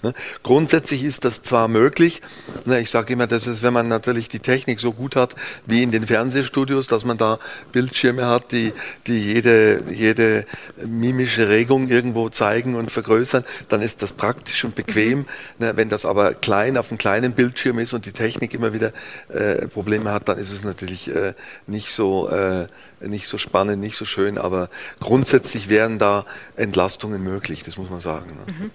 Ne? 0.03 0.15
Grundsätzlich 0.43 1.03
ist 1.03 1.25
das 1.25 1.43
zwar 1.43 1.67
möglich, 1.67 2.23
ne, 2.65 2.81
ich 2.81 2.91
sage 2.91 3.13
immer, 3.13 3.27
das 3.27 3.47
ist, 3.47 3.63
wenn 3.63 3.73
man 3.73 3.89
natürlich 3.89 4.29
die 4.29 4.39
Technik 4.39 4.79
so 4.79 4.93
gut 4.93 5.17
hat 5.17 5.35
wie 5.67 5.83
in 5.83 5.91
den 5.91 6.07
Fernsehstudios, 6.07 6.87
dass 6.87 7.05
man 7.05 7.19
da 7.19 7.39
Bildschirme 7.73 8.27
hat, 8.27 8.53
die, 8.53 8.73
die 9.07 9.19
jede, 9.19 9.83
jede 9.91 10.47
mimische 10.87 11.49
Regung 11.49 11.89
irgendwo 11.89 12.29
zeigen 12.29 12.77
und 12.77 12.93
vergrößern, 12.93 13.45
dann 13.69 13.83
ist 13.83 14.01
das 14.03 14.13
praktisch 14.13 14.65
und 14.65 14.77
bequem. 14.77 15.19
Mhm. 15.19 15.27
Ne, 15.59 15.77
wenn 15.77 15.89
das 15.89 16.05
aber 16.05 16.35
klein 16.35 16.77
auf 16.77 16.91
einem 16.91 16.99
kleinen 16.99 17.33
Bildschirm 17.33 17.79
ist 17.81 17.93
und 17.93 18.07
die 18.07 18.13
Technik 18.13 18.55
immer 18.55 18.73
wieder 18.73 18.93
äh, 19.29 19.67
Probleme 19.67 20.13
hat, 20.13 20.29
dann 20.29 20.39
ist 20.39 20.53
es 20.53 20.63
natürlich 20.63 21.13
äh, 21.15 21.35
nicht 21.67 21.93
so 21.93 22.29
äh, 22.29 22.69
nicht 23.01 23.29
so 23.29 23.39
spannend, 23.39 23.81
nicht 23.81 23.97
so 23.97 24.05
schön, 24.05 24.39
aber 24.39 24.71
grundsätzlich 25.01 25.69
wären 25.69 25.99
da 25.99 26.25
Entlastungen 26.57 27.23
möglich, 27.23 27.63
das 27.65 27.77
muss 27.77 27.91
man 27.91 28.01
sagen. 28.01 28.31
Ne? 28.31 28.53
Mhm. 28.53 28.71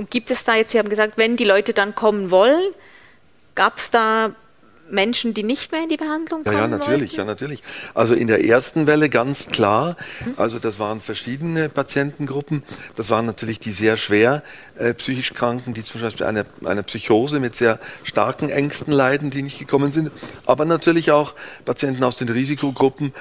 Und 0.00 0.10
gibt 0.10 0.30
es 0.30 0.44
da 0.44 0.54
jetzt, 0.54 0.70
Sie 0.70 0.78
haben 0.78 0.88
gesagt, 0.88 1.18
wenn 1.18 1.36
die 1.36 1.44
Leute 1.44 1.74
dann 1.74 1.94
kommen 1.94 2.30
wollen, 2.30 2.72
gab 3.54 3.76
es 3.76 3.90
da 3.90 4.30
Menschen, 4.88 5.34
die 5.34 5.42
nicht 5.42 5.72
mehr 5.72 5.82
in 5.82 5.90
die 5.90 5.98
Behandlung 5.98 6.42
kommen? 6.42 6.56
Ja, 6.56 6.62
ja, 6.62 6.68
natürlich, 6.68 7.10
wollten? 7.10 7.16
ja, 7.16 7.24
natürlich. 7.26 7.62
Also 7.92 8.14
in 8.14 8.26
der 8.26 8.42
ersten 8.42 8.86
Welle 8.86 9.10
ganz 9.10 9.48
klar. 9.48 9.98
Also 10.38 10.58
das 10.58 10.78
waren 10.78 11.02
verschiedene 11.02 11.68
Patientengruppen. 11.68 12.62
Das 12.96 13.10
waren 13.10 13.26
natürlich 13.26 13.60
die 13.60 13.74
sehr 13.74 13.98
schwer 13.98 14.42
äh, 14.78 14.94
psychisch 14.94 15.34
Kranken, 15.34 15.74
die 15.74 15.84
zum 15.84 16.00
Beispiel 16.00 16.24
eine, 16.24 16.46
eine 16.64 16.82
Psychose 16.82 17.38
mit 17.38 17.54
sehr 17.54 17.78
starken 18.02 18.48
Ängsten 18.48 18.94
leiden, 18.94 19.28
die 19.28 19.42
nicht 19.42 19.58
gekommen 19.58 19.92
sind. 19.92 20.10
Aber 20.46 20.64
natürlich 20.64 21.10
auch 21.10 21.34
Patienten 21.66 22.02
aus 22.04 22.16
den 22.16 22.30
Risikogruppen, 22.30 23.12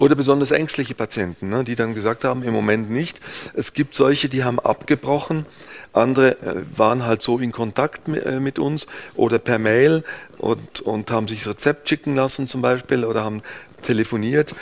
oder 0.00 0.14
besonders 0.14 0.50
ängstliche 0.50 0.94
Patienten, 0.94 1.48
ne, 1.48 1.64
die 1.64 1.76
dann 1.76 1.94
gesagt 1.94 2.24
haben, 2.24 2.42
im 2.42 2.52
Moment 2.52 2.90
nicht. 2.90 3.20
Es 3.54 3.72
gibt 3.72 3.94
solche, 3.94 4.28
die 4.28 4.44
haben 4.44 4.58
abgebrochen, 4.58 5.46
andere 5.94 6.32
äh, 6.42 6.62
waren 6.76 7.04
halt 7.04 7.22
so 7.22 7.38
in 7.38 7.52
Kontakt 7.52 8.08
äh, 8.08 8.40
mit 8.40 8.58
uns 8.58 8.86
oder 9.14 9.38
per 9.38 9.58
Mail 9.58 10.04
und, 10.38 10.80
und 10.80 11.10
haben 11.10 11.28
sich 11.28 11.44
das 11.44 11.54
Rezept 11.54 11.88
schicken 11.88 12.16
lassen 12.16 12.46
zum 12.46 12.62
Beispiel 12.62 13.04
oder 13.04 13.24
haben 13.24 13.42
telefoniert. 13.82 14.54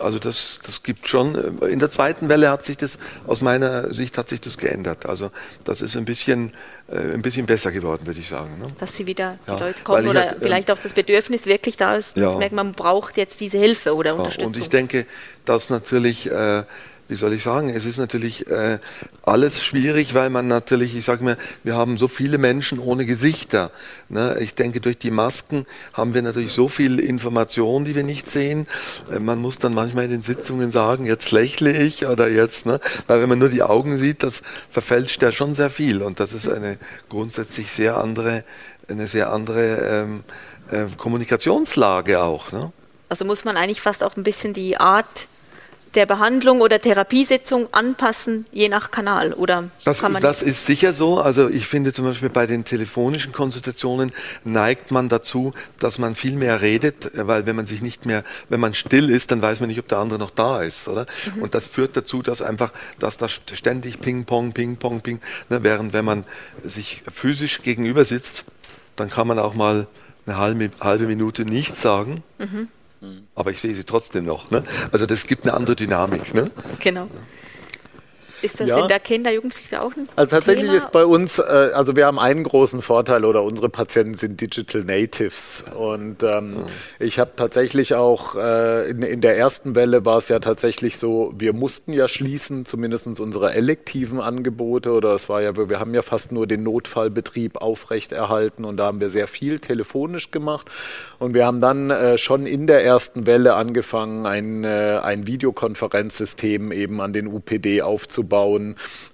Also 0.00 0.18
das, 0.18 0.60
das 0.64 0.82
gibt 0.82 1.08
schon. 1.08 1.60
Äh, 1.62 1.66
in 1.66 1.78
der 1.78 1.90
zweiten 1.90 2.28
Welle 2.28 2.50
hat 2.50 2.64
sich 2.64 2.76
das, 2.76 2.98
aus 3.26 3.40
meiner 3.40 3.92
Sicht 3.92 4.16
hat 4.16 4.28
sich 4.28 4.40
das 4.40 4.56
geändert. 4.56 5.06
Also 5.06 5.30
das 5.64 5.82
ist 5.82 5.96
ein 5.96 6.04
bisschen, 6.04 6.52
ein 6.88 7.20
bisschen 7.20 7.44
besser 7.44 7.70
geworden, 7.70 8.06
würde 8.06 8.20
ich 8.20 8.28
sagen. 8.28 8.58
Ne? 8.58 8.72
Dass 8.78 8.96
sie 8.96 9.06
wieder 9.06 9.38
die 9.46 9.50
ja, 9.50 9.58
Leute 9.58 9.82
kommen 9.82 10.08
oder 10.08 10.20
halt, 10.22 10.36
vielleicht 10.40 10.70
auch 10.70 10.78
das 10.78 10.94
Bedürfnis 10.94 11.44
wirklich 11.44 11.76
da 11.76 11.96
ist, 11.96 12.16
ja. 12.16 12.34
merkt 12.36 12.54
man 12.54 12.72
braucht 12.72 13.18
jetzt 13.18 13.40
diese 13.40 13.58
Hilfe 13.58 13.94
oder 13.94 14.14
Unterstützung. 14.14 14.54
Und 14.54 14.58
ich 14.58 14.68
denke, 14.70 15.04
dass 15.44 15.68
natürlich 15.68 16.30
äh, 16.30 16.64
wie 17.08 17.16
soll 17.16 17.32
ich 17.32 17.42
sagen, 17.42 17.70
es 17.70 17.86
ist 17.86 17.96
natürlich 17.96 18.46
äh, 18.48 18.78
alles 19.22 19.64
schwierig, 19.64 20.14
weil 20.14 20.28
man 20.28 20.46
natürlich, 20.46 20.94
ich 20.94 21.04
sage 21.04 21.24
mir, 21.24 21.38
wir 21.64 21.74
haben 21.74 21.96
so 21.96 22.06
viele 22.06 22.36
Menschen 22.36 22.78
ohne 22.78 23.06
Gesichter. 23.06 23.70
Ne? 24.10 24.36
Ich 24.40 24.54
denke, 24.54 24.80
durch 24.80 24.98
die 24.98 25.10
Masken 25.10 25.66
haben 25.94 26.12
wir 26.12 26.20
natürlich 26.20 26.52
so 26.52 26.68
viel 26.68 27.00
Information, 27.00 27.86
die 27.86 27.94
wir 27.94 28.04
nicht 28.04 28.30
sehen. 28.30 28.66
Äh, 29.10 29.20
man 29.20 29.38
muss 29.38 29.58
dann 29.58 29.72
manchmal 29.72 30.04
in 30.04 30.10
den 30.10 30.22
Sitzungen 30.22 30.70
sagen, 30.70 31.06
jetzt 31.06 31.30
lächle 31.32 31.76
ich 31.76 32.06
oder 32.06 32.28
jetzt, 32.28 32.66
ne? 32.66 32.78
weil 33.06 33.22
wenn 33.22 33.28
man 33.28 33.38
nur 33.38 33.48
die 33.48 33.62
Augen 33.62 33.96
sieht, 33.96 34.22
das 34.22 34.42
verfälscht 34.70 35.22
ja 35.22 35.32
schon 35.32 35.54
sehr 35.54 35.70
viel 35.70 36.02
und 36.02 36.20
das 36.20 36.34
ist 36.34 36.46
eine 36.46 36.78
grundsätzlich 37.08 37.70
sehr 37.70 37.96
andere, 37.96 38.44
eine 38.88 39.08
sehr 39.08 39.32
andere 39.32 39.76
ähm, 39.76 40.24
äh, 40.70 40.84
Kommunikationslage 40.96 42.22
auch. 42.22 42.52
Ne? 42.52 42.70
Also 43.08 43.24
muss 43.24 43.44
man 43.46 43.56
eigentlich 43.56 43.80
fast 43.80 44.04
auch 44.04 44.16
ein 44.16 44.22
bisschen 44.22 44.52
die 44.52 44.76
Art 44.76 45.26
der 45.94 46.06
Behandlung 46.06 46.60
oder 46.60 46.80
Therapiesitzung 46.80 47.72
anpassen, 47.72 48.44
je 48.52 48.68
nach 48.68 48.90
Kanal? 48.90 49.32
Oder 49.32 49.64
das, 49.84 50.00
das 50.20 50.42
ist 50.42 50.66
sicher 50.66 50.92
so. 50.92 51.20
Also 51.20 51.48
ich 51.48 51.66
finde 51.66 51.92
zum 51.92 52.04
Beispiel 52.04 52.28
bei 52.28 52.46
den 52.46 52.64
telefonischen 52.64 53.32
Konsultationen 53.32 54.12
neigt 54.44 54.90
man 54.90 55.08
dazu, 55.08 55.54
dass 55.78 55.98
man 55.98 56.14
viel 56.14 56.34
mehr 56.34 56.60
redet, 56.60 57.10
weil 57.14 57.46
wenn 57.46 57.56
man 57.56 57.66
sich 57.66 57.82
nicht 57.82 58.06
mehr, 58.06 58.24
wenn 58.48 58.60
man 58.60 58.74
still 58.74 59.10
ist, 59.10 59.30
dann 59.30 59.42
weiß 59.42 59.60
man 59.60 59.68
nicht, 59.68 59.78
ob 59.78 59.88
der 59.88 59.98
andere 59.98 60.18
noch 60.18 60.30
da 60.30 60.62
ist, 60.62 60.88
oder? 60.88 61.06
Mhm. 61.34 61.42
Und 61.42 61.54
das 61.54 61.66
führt 61.66 61.96
dazu, 61.96 62.22
dass 62.22 62.42
einfach, 62.42 62.72
dass 62.98 63.16
da 63.16 63.28
ständig 63.28 64.00
Ping-Pong, 64.00 64.52
Ping-Pong, 64.52 65.00
Ping, 65.00 65.20
ne, 65.48 65.62
während 65.62 65.92
wenn 65.92 66.04
man 66.04 66.24
sich 66.64 67.02
physisch 67.12 67.62
gegenüber 67.62 68.04
sitzt, 68.04 68.44
dann 68.96 69.10
kann 69.10 69.26
man 69.26 69.38
auch 69.38 69.54
mal 69.54 69.86
eine 70.26 70.36
halbe, 70.36 70.70
halbe 70.80 71.06
Minute 71.06 71.44
nichts 71.44 71.80
sagen. 71.80 72.22
Mhm 72.38 72.68
aber 73.34 73.50
ich 73.50 73.60
sehe 73.60 73.74
sie 73.74 73.84
trotzdem 73.84 74.24
noch. 74.24 74.50
Ne? 74.50 74.64
Also 74.92 75.06
das 75.06 75.26
gibt 75.26 75.44
eine 75.44 75.54
andere 75.54 75.76
Dynamik. 75.76 76.34
Ne? 76.34 76.50
Genau. 76.80 77.08
Ist 78.42 78.60
das 78.60 78.68
ja. 78.68 78.78
in 78.78 78.88
der 78.88 79.00
Kinder- 79.00 79.32
Jugendpsychiatrie 79.32 79.78
auch 79.78 79.96
ein 79.96 80.08
Also 80.16 80.36
tatsächlich 80.36 80.66
Thema? 80.66 80.76
ist 80.76 80.92
bei 80.92 81.04
uns, 81.04 81.38
äh, 81.38 81.42
also 81.42 81.96
wir 81.96 82.06
haben 82.06 82.18
einen 82.18 82.44
großen 82.44 82.82
Vorteil 82.82 83.24
oder 83.24 83.42
unsere 83.42 83.68
Patienten 83.68 84.14
sind 84.14 84.40
Digital 84.40 84.84
Natives 84.84 85.64
und 85.74 86.22
ähm, 86.22 86.50
mhm. 86.50 86.66
ich 86.98 87.18
habe 87.18 87.32
tatsächlich 87.36 87.94
auch 87.94 88.34
äh, 88.36 88.90
in, 88.90 89.02
in, 89.02 89.20
der 89.20 89.36
ersten 89.36 89.74
Welle 89.74 90.04
war 90.04 90.18
es 90.18 90.28
ja 90.28 90.38
tatsächlich 90.38 90.98
so, 90.98 91.32
wir 91.36 91.52
mussten 91.52 91.92
ja 91.92 92.08
schließen, 92.08 92.64
zumindest 92.64 93.06
unsere 93.20 93.54
elektiven 93.54 94.20
Angebote 94.20 94.92
oder 94.92 95.14
es 95.14 95.28
war 95.28 95.40
ja, 95.40 95.56
wir 95.56 95.80
haben 95.80 95.94
ja 95.94 96.02
fast 96.02 96.32
nur 96.32 96.46
den 96.46 96.62
Notfallbetrieb 96.62 97.56
aufrechterhalten 97.58 98.64
und 98.64 98.76
da 98.76 98.86
haben 98.86 99.00
wir 99.00 99.08
sehr 99.08 99.28
viel 99.28 99.58
telefonisch 99.58 100.30
gemacht 100.30 100.68
und 101.18 101.34
wir 101.34 101.46
haben 101.46 101.60
dann 101.60 101.90
äh, 101.90 102.18
schon 102.18 102.46
in 102.46 102.66
der 102.66 102.84
ersten 102.84 103.26
Welle 103.26 103.54
angefangen, 103.54 104.26
ein, 104.26 104.64
äh, 104.64 105.00
ein 105.02 105.26
Videokonferenzsystem 105.26 106.72
eben 106.72 107.00
an 107.00 107.12
den 107.12 107.26
UPD 107.26 107.82
aufzubauen, 107.82 108.27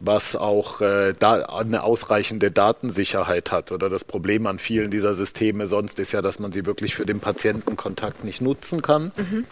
was 0.00 0.37
auch 0.37 0.81
äh, 0.81 1.12
da 1.18 1.35
eine 1.44 1.83
ausreichende 1.83 2.50
Datensicherheit 2.50 3.53
hat. 3.53 3.72
Oder 3.72 3.88
das 3.88 4.05
Problem 4.05 4.46
an 4.46 4.59
vielen 4.59 4.90
dieser 4.90 5.14
Systeme 5.14 5.66
sonst 5.66 5.98
ist 5.98 6.12
ja, 6.12 6.22
dass 6.22 6.38
man 6.38 6.53
sie 6.53 6.66
wirklich 6.66 6.94
für 6.94 7.07
den 7.07 7.20
Patientenkontakt 7.20 8.24
nicht 8.24 8.40
nutzen 8.40 8.83
kann. 8.83 9.12
Mhm. 9.16 9.44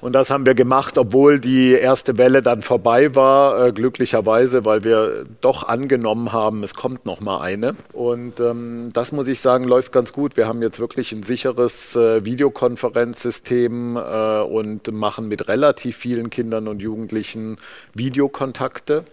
Und 0.00 0.12
das 0.14 0.30
haben 0.30 0.46
wir 0.46 0.54
gemacht, 0.54 0.98
obwohl 0.98 1.38
die 1.38 1.72
erste 1.72 2.18
Welle 2.18 2.42
dann 2.42 2.62
vorbei 2.62 3.14
war, 3.14 3.66
äh, 3.66 3.72
glücklicherweise, 3.72 4.64
weil 4.64 4.84
wir 4.84 5.24
doch 5.40 5.66
angenommen 5.66 6.32
haben, 6.32 6.62
es 6.62 6.74
kommt 6.74 7.06
noch 7.06 7.20
mal 7.20 7.40
eine. 7.40 7.74
Und 7.92 8.40
ähm, 8.40 8.90
das 8.92 9.12
muss 9.12 9.28
ich 9.28 9.40
sagen, 9.40 9.64
läuft 9.64 9.92
ganz 9.92 10.12
gut. 10.12 10.36
Wir 10.36 10.46
haben 10.46 10.62
jetzt 10.62 10.80
wirklich 10.80 11.12
ein 11.12 11.22
sicheres 11.22 11.96
äh, 11.96 12.24
Videokonferenzsystem 12.24 13.96
äh, 13.96 14.40
und 14.40 14.92
machen 14.92 15.28
mit 15.28 15.48
relativ 15.48 15.96
vielen 15.96 16.30
Kindern 16.30 16.68
und 16.68 16.80
Jugendlichen 16.80 17.58
Videokontakte. 17.94 19.04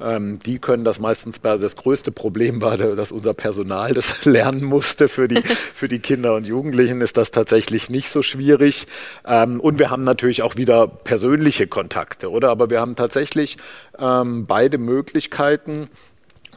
Ähm, 0.00 0.38
die 0.38 0.58
können 0.58 0.84
das 0.84 0.98
meistens, 0.98 1.44
also 1.44 1.62
das 1.62 1.76
größte 1.76 2.12
Problem 2.12 2.62
war, 2.62 2.76
dass 2.76 3.12
unser 3.12 3.34
Personal 3.34 3.92
das 3.92 4.24
lernen 4.24 4.64
musste. 4.64 5.08
Für 5.08 5.28
die, 5.28 5.42
für 5.74 5.88
die 5.88 5.98
Kinder 5.98 6.34
und 6.34 6.46
Jugendlichen 6.46 7.00
ist 7.00 7.16
das 7.16 7.30
tatsächlich 7.30 7.90
nicht 7.90 8.08
so 8.08 8.22
schwierig. 8.22 8.86
Ähm, 9.26 9.60
und 9.60 9.78
wir 9.78 9.90
haben 9.90 10.04
natürlich 10.04 10.42
auch 10.42 10.56
wieder 10.56 10.86
persönliche 10.86 11.66
Kontakte, 11.66 12.30
oder? 12.30 12.50
Aber 12.50 12.70
wir 12.70 12.80
haben 12.80 12.96
tatsächlich 12.96 13.58
ähm, 13.98 14.46
beide 14.46 14.78
Möglichkeiten 14.78 15.88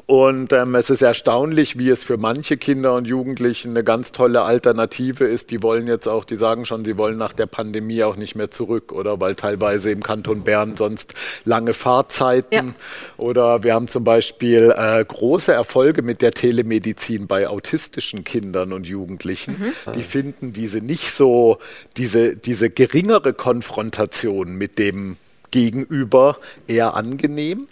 und 0.05 0.51
ähm, 0.51 0.75
es 0.75 0.89
ist 0.89 1.01
erstaunlich, 1.01 1.79
wie 1.79 1.89
es 1.89 2.03
für 2.03 2.17
manche 2.17 2.57
Kinder 2.57 2.95
und 2.95 3.05
Jugendlichen 3.05 3.69
eine 3.69 3.83
ganz 3.85 4.11
tolle 4.11 4.41
Alternative 4.41 5.25
ist. 5.25 5.49
Die 5.49 5.63
wollen 5.63 5.87
jetzt 5.87 6.07
auch, 6.07 6.25
die 6.25 6.35
sagen 6.35 6.65
schon, 6.65 6.83
sie 6.83 6.97
wollen 6.97 7.17
nach 7.17 7.31
der 7.31 7.45
Pandemie 7.45 8.03
auch 8.03 8.17
nicht 8.17 8.35
mehr 8.35 8.51
zurück, 8.51 8.91
oder 8.91 9.21
weil 9.21 9.35
teilweise 9.35 9.91
im 9.91 10.03
Kanton 10.03 10.41
Bern 10.41 10.75
sonst 10.75 11.13
lange 11.45 11.73
Fahrzeiten. 11.73 12.67
Ja. 12.67 12.73
Oder 13.17 13.63
wir 13.63 13.73
haben 13.73 13.87
zum 13.87 14.03
Beispiel 14.03 14.73
äh, 14.75 15.03
große 15.05 15.53
Erfolge 15.53 16.01
mit 16.01 16.21
der 16.21 16.31
Telemedizin 16.31 17.27
bei 17.27 17.47
autistischen 17.47 18.25
Kindern 18.25 18.73
und 18.73 18.85
Jugendlichen. 18.85 19.73
Mhm. 19.87 19.93
Die 19.93 20.03
finden 20.03 20.51
diese 20.51 20.79
nicht 20.79 21.11
so, 21.11 21.59
diese, 21.95 22.35
diese 22.35 22.69
geringere 22.69 23.33
Konfrontation 23.33 24.55
mit 24.55 24.79
dem 24.79 25.15
Gegenüber 25.51 26.39
eher 26.67 26.95
angenehm 26.95 27.67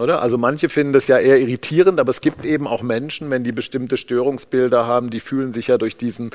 oder? 0.00 0.22
Also 0.22 0.38
manche 0.38 0.68
finden 0.68 0.92
das 0.92 1.06
ja 1.06 1.18
eher 1.18 1.38
irritierend, 1.38 2.00
aber 2.00 2.10
es 2.10 2.20
gibt 2.20 2.44
eben 2.44 2.66
auch 2.66 2.82
Menschen, 2.82 3.30
wenn 3.30 3.42
die 3.42 3.52
bestimmte 3.52 3.96
Störungsbilder 3.96 4.86
haben, 4.86 5.10
die 5.10 5.20
fühlen 5.20 5.52
sich 5.52 5.68
ja 5.68 5.78
durch 5.78 5.96
diesen 5.96 6.30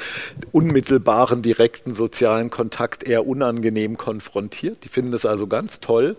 unmittelbaren, 0.52 1.42
direkten 1.42 1.94
sozialen 1.94 2.50
Kontakt 2.50 3.04
eher 3.04 3.28
unangenehm 3.28 3.98
konfrontiert. 3.98 4.84
Die 4.84 4.90
finden 4.90 5.12
das 5.12 5.26
also 5.26 5.48
ganz 5.48 5.80
toll. 5.80 6.16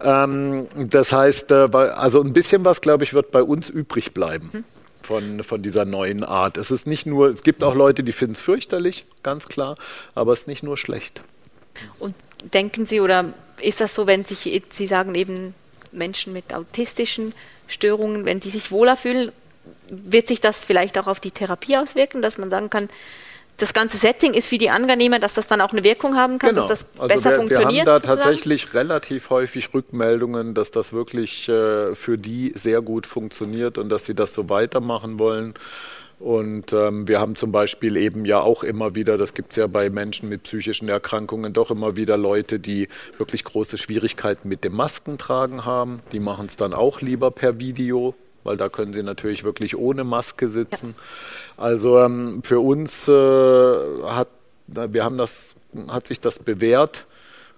Ähm, 0.00 0.68
das 0.76 1.12
heißt, 1.12 1.50
äh, 1.50 1.68
also 1.74 2.22
ein 2.22 2.32
bisschen 2.32 2.64
was, 2.64 2.80
glaube 2.80 3.04
ich, 3.04 3.12
wird 3.12 3.30
bei 3.30 3.42
uns 3.42 3.68
übrig 3.68 4.14
bleiben. 4.14 4.50
Hm 4.52 4.64
von, 5.04 5.42
von 5.42 5.60
dieser 5.60 5.84
neuen 5.84 6.24
Art. 6.24 6.56
Es 6.56 6.70
ist 6.70 6.86
nicht 6.86 7.04
nur, 7.04 7.28
es 7.28 7.42
gibt 7.42 7.62
auch 7.62 7.74
Leute, 7.74 8.02
die 8.02 8.12
finden 8.12 8.36
es 8.36 8.40
fürchterlich, 8.40 9.04
ganz 9.22 9.48
klar, 9.48 9.76
aber 10.14 10.32
es 10.32 10.40
ist 10.40 10.48
nicht 10.48 10.62
nur 10.62 10.78
schlecht. 10.78 11.20
Und 11.98 12.14
denken 12.54 12.86
Sie, 12.86 13.00
oder 13.00 13.26
ist 13.60 13.80
das 13.80 13.94
so, 13.94 14.06
wenn 14.06 14.24
sich, 14.24 14.62
Sie 14.70 14.86
sagen 14.86 15.14
eben 15.14 15.54
Menschen 15.94 16.32
mit 16.32 16.52
autistischen 16.52 17.32
Störungen, 17.66 18.24
wenn 18.24 18.40
die 18.40 18.50
sich 18.50 18.70
wohler 18.70 18.96
fühlen, 18.96 19.32
wird 19.88 20.28
sich 20.28 20.40
das 20.40 20.64
vielleicht 20.64 20.98
auch 20.98 21.06
auf 21.06 21.20
die 21.20 21.30
Therapie 21.30 21.76
auswirken, 21.76 22.22
dass 22.22 22.38
man 22.38 22.50
sagen 22.50 22.70
kann, 22.70 22.88
das 23.56 23.72
ganze 23.72 23.96
Setting 23.96 24.34
ist 24.34 24.48
für 24.48 24.58
die 24.58 24.68
angenehmer, 24.68 25.20
dass 25.20 25.34
das 25.34 25.46
dann 25.46 25.60
auch 25.60 25.70
eine 25.70 25.84
Wirkung 25.84 26.16
haben 26.16 26.38
kann, 26.38 26.50
genau. 26.54 26.66
dass 26.66 26.80
das 26.80 27.00
also 27.00 27.06
besser 27.06 27.30
wir, 27.30 27.36
funktioniert. 27.36 27.72
Wir 27.72 27.78
haben 27.80 27.86
da 27.86 27.94
sozusagen? 27.98 28.20
tatsächlich 28.20 28.74
relativ 28.74 29.30
häufig 29.30 29.72
Rückmeldungen, 29.72 30.54
dass 30.54 30.72
das 30.72 30.92
wirklich 30.92 31.48
äh, 31.48 31.94
für 31.94 32.18
die 32.18 32.52
sehr 32.56 32.82
gut 32.82 33.06
funktioniert 33.06 33.78
und 33.78 33.90
dass 33.90 34.06
sie 34.06 34.14
das 34.14 34.34
so 34.34 34.48
weitermachen 34.48 35.20
wollen. 35.20 35.54
Und 36.20 36.72
ähm, 36.72 37.08
wir 37.08 37.20
haben 37.20 37.34
zum 37.34 37.52
Beispiel 37.52 37.96
eben 37.96 38.24
ja 38.24 38.40
auch 38.40 38.62
immer 38.62 38.94
wieder, 38.94 39.18
das 39.18 39.34
gibt 39.34 39.50
es 39.50 39.56
ja 39.56 39.66
bei 39.66 39.90
Menschen 39.90 40.28
mit 40.28 40.44
psychischen 40.44 40.88
Erkrankungen, 40.88 41.52
doch 41.52 41.70
immer 41.70 41.96
wieder 41.96 42.16
Leute, 42.16 42.58
die 42.58 42.88
wirklich 43.18 43.44
große 43.44 43.78
Schwierigkeiten 43.78 44.48
mit 44.48 44.64
dem 44.64 44.74
Maskentragen 44.74 45.64
haben. 45.64 46.00
Die 46.12 46.20
machen 46.20 46.46
es 46.46 46.56
dann 46.56 46.72
auch 46.72 47.00
lieber 47.00 47.30
per 47.30 47.58
Video, 47.58 48.14
weil 48.44 48.56
da 48.56 48.68
können 48.68 48.94
sie 48.94 49.02
natürlich 49.02 49.44
wirklich 49.44 49.76
ohne 49.76 50.04
Maske 50.04 50.48
sitzen. 50.48 50.94
Ja. 51.58 51.64
Also 51.64 51.98
ähm, 51.98 52.42
für 52.44 52.60
uns 52.60 53.08
äh, 53.08 53.12
hat, 53.12 54.28
wir 54.66 55.04
haben 55.04 55.18
das, 55.18 55.54
hat 55.88 56.06
sich 56.06 56.20
das 56.20 56.38
bewährt 56.38 57.06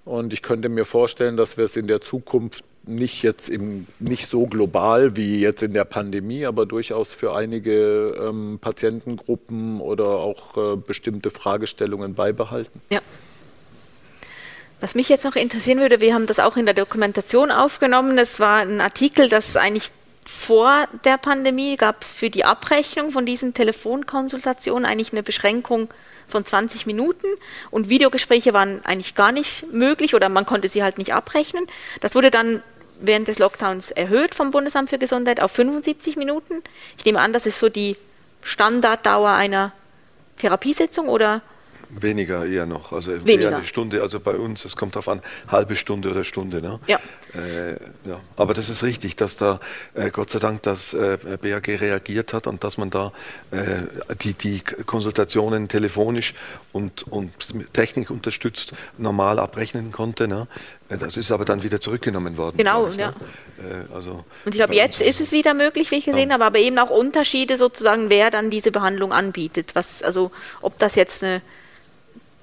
und 0.05 0.33
ich 0.33 0.42
könnte 0.42 0.69
mir 0.69 0.85
vorstellen, 0.85 1.37
dass 1.37 1.57
wir 1.57 1.64
es 1.64 1.77
in 1.77 1.88
der 1.88 2.01
Zukunft 2.01 2.64
nicht 2.87 3.22
jetzt 3.22 3.49
im, 3.49 3.87
nicht 3.99 4.31
so 4.31 4.46
global 4.46 5.16
wie 5.16 5.40
jetzt 5.40 5.62
in 5.62 5.72
der 5.72 5.85
Pandemie, 5.85 6.46
aber 6.46 6.66
durchaus 6.66 7.12
für 7.12 7.35
einige 7.35 8.16
ähm, 8.20 8.59
Patientengruppen 8.61 9.81
oder 9.81 10.07
auch 10.07 10.57
äh, 10.57 10.77
bestimmte 10.77 11.31
Fragestellungen 11.31 12.14
beibehalten. 12.14 12.81
Ja. 12.90 13.01
Was 14.81 14.94
mich 14.94 15.09
jetzt 15.09 15.25
noch 15.25 15.37
interessieren 15.37 15.79
würde, 15.79 16.01
wir 16.01 16.14
haben 16.14 16.27
das 16.27 16.38
auch 16.38 16.57
in 16.57 16.66
der 16.66 16.75
Dokumentation 16.75 17.51
aufgenommen. 17.51 18.18
Es 18.18 18.40
war 18.40 18.59
ein 18.59 18.81
Artikel, 18.81 19.29
das 19.29 19.57
eigentlich 19.57 19.90
vor 20.27 20.88
der 21.05 21.18
Pandemie 21.18 21.77
gab 21.77 22.03
es 22.03 22.12
für 22.12 22.31
die 22.31 22.44
Abrechnung 22.44 23.12
von 23.12 23.25
diesen 23.25 23.55
Telefonkonsultationen 23.55 24.85
eigentlich 24.85 25.12
eine 25.12 25.22
Beschränkung 25.22 25.88
von 26.29 26.44
20 26.44 26.87
Minuten 26.87 27.27
und 27.70 27.88
Videogespräche 27.88 28.53
waren 28.53 28.85
eigentlich 28.85 29.14
gar 29.14 29.31
nicht 29.31 29.72
möglich 29.72 30.14
oder 30.14 30.29
man 30.29 30.44
konnte 30.44 30.68
sie 30.68 30.83
halt 30.83 30.99
nicht 30.99 31.14
abrechnen. 31.14 31.66
Das 32.01 32.16
wurde 32.16 32.33
dann 32.33 32.62
während 33.00 33.28
des 33.28 33.38
Lockdowns 33.38 33.90
erhöht 33.90 34.35
vom 34.35 34.50
Bundesamt 34.50 34.90
für 34.90 34.98
Gesundheit 34.98 35.40
auf 35.40 35.52
75 35.52 36.16
Minuten. 36.16 36.62
Ich 36.98 37.04
nehme 37.04 37.20
an, 37.20 37.32
das 37.32 37.46
ist 37.46 37.59
so 37.59 37.68
die 37.68 37.96
Standarddauer 38.42 39.30
einer 39.30 39.72
Therapiesitzung 40.38 41.09
oder 41.09 41.42
Weniger 41.88 42.44
eher 42.46 42.66
noch, 42.66 42.92
also 42.92 43.12
Weniger. 43.25 43.51
eher 43.51 43.57
eine 43.59 43.66
Stunde, 43.66 44.03
also 44.03 44.18
bei 44.20 44.37
uns, 44.37 44.64
es 44.64 44.77
kommt 44.77 44.96
darauf 44.96 45.09
an, 45.09 45.20
halbe 45.49 45.77
Stunde 45.77 46.11
oder 46.11 46.25
Stunde. 46.25 46.61
Ne? 46.61 46.81
Ja. 46.87 46.99
Äh, 47.35 47.72
ja. 48.09 48.20
Aber 48.37 48.55
das 48.55 48.68
ist 48.68 48.83
richtig, 48.83 49.16
dass 49.16 49.37
da 49.37 49.61
äh, 49.94 50.11
Gott 50.11 50.31
sei 50.31 50.38
Dank 50.38 50.62
das 50.62 50.94
äh, 50.94 51.18
BAG 51.40 51.68
reagiert 51.68 52.33
hat 52.33 52.46
und 52.46 52.64
dass 52.64 52.77
man 52.79 52.90
da 52.90 53.12
äh, 53.51 53.83
die, 54.22 54.35
die 54.35 54.61
Konsultationen 54.61 55.68
telefonisch 55.68 56.35
und, 56.72 57.05
und 57.05 57.33
Technik 57.72 58.11
unterstützt 58.11 58.72
normal 58.99 59.38
abrechnen 59.38 59.92
konnte. 59.92 60.29
Ne? 60.29 60.49
Äh, 60.88 60.99
das 60.99 61.16
ist 61.16 61.31
aber 61.31 61.44
dann 61.44 61.62
wieder 61.62 61.81
zurückgenommen 61.81 62.37
worden. 62.37 62.57
Genau, 62.57 62.88
ich, 62.88 62.96
ja. 62.96 63.11
Ne? 63.11 63.14
Äh, 63.90 63.94
also 63.94 64.25
und 64.44 64.55
ich 64.55 64.59
glaube, 64.59 64.75
jetzt 64.75 65.01
ist 65.01 65.20
es 65.20 65.33
wieder 65.33 65.55
möglich, 65.55 65.90
wie 65.90 65.96
ich 65.96 66.05
gesehen 66.05 66.29
ja. 66.31 66.35
habe, 66.35 66.44
aber 66.44 66.59
eben 66.59 66.79
auch 66.79 66.90
Unterschiede 66.90 67.57
sozusagen, 67.57 68.11
wer 68.11 68.31
dann 68.31 68.51
diese 68.51 68.70
Behandlung 68.70 69.12
anbietet. 69.12 69.75
Was, 69.75 70.03
also 70.03 70.31
ob 70.61 70.79
das 70.79 70.94
jetzt 70.94 71.22
eine 71.22 71.42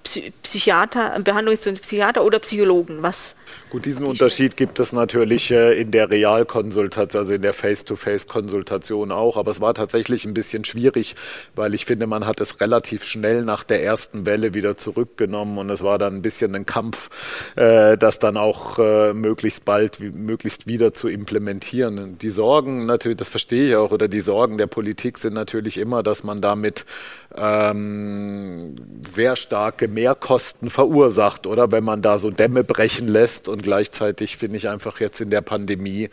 Psychiater, 0.04 1.20
Behandlung 1.20 1.54
ist 1.54 1.64
zu 1.64 1.70
einem 1.70 1.80
Psychiater 1.80 2.24
oder 2.24 2.40
Psychologen. 2.40 3.02
Was 3.02 3.36
Gut, 3.74 3.86
diesen 3.86 4.06
Unterschied 4.06 4.56
gibt 4.56 4.80
es 4.80 4.94
natürlich 4.94 5.50
äh, 5.50 5.74
in 5.82 5.90
der 5.90 6.12
Realkonsultation, 6.12 7.20
also 7.20 7.34
in 7.34 7.42
der 7.42 7.54
Face-to-Face-Konsultation 7.54 9.12
auch. 9.12 9.36
Aber 9.36 9.50
es 9.50 9.62
war 9.62 9.74
tatsächlich 9.74 10.26
ein 10.26 10.36
bisschen 10.36 10.64
schwierig, 10.64 11.16
weil 11.56 11.74
ich 11.74 11.86
finde, 11.86 12.06
man 12.06 12.28
hat 12.28 12.40
es 12.40 12.62
relativ 12.62 13.04
schnell 13.04 13.42
nach 13.42 13.64
der 13.64 13.84
ersten 13.84 14.28
Welle 14.28 14.54
wieder 14.54 14.78
zurückgenommen 14.78 15.58
und 15.58 15.72
es 15.72 15.82
war 15.82 15.98
dann 15.98 16.18
ein 16.18 16.22
bisschen 16.22 16.54
ein 16.54 16.68
Kampf, 16.68 17.10
äh, 17.56 17.98
das 17.98 18.20
dann 18.20 18.38
auch 18.38 18.78
äh, 18.78 19.12
möglichst 19.14 19.66
bald, 19.66 20.00
möglichst 20.00 20.68
wieder 20.68 20.94
zu 20.94 21.08
implementieren. 21.08 22.20
Die 22.20 22.30
Sorgen 22.30 22.86
natürlich, 22.86 23.18
das 23.18 23.30
verstehe 23.30 23.70
ich 23.70 23.76
auch, 23.76 23.90
oder 23.90 24.08
die 24.08 24.20
Sorgen 24.20 24.60
der 24.60 24.68
Politik 24.68 25.18
sind 25.18 25.34
natürlich 25.34 25.80
immer, 25.80 26.04
dass 26.04 26.24
man 26.24 26.42
damit 26.42 26.86
ähm, 27.36 28.76
sehr 29.02 29.36
starke 29.36 29.88
Mehrkosten 29.88 30.70
verursacht, 30.70 31.48
oder 31.48 31.72
wenn 31.72 31.84
man 31.84 32.04
da 32.04 32.20
so 32.20 32.30
Dämme 32.30 32.64
brechen 32.64 33.08
lässt 33.08 33.48
und 33.48 33.63
gleichzeitig 33.64 34.38
finde 34.38 34.58
ich 34.58 34.70
einfach 34.70 35.00
jetzt 35.00 35.20
in 35.20 35.32
der 35.32 35.42
Pandemie 35.42 36.10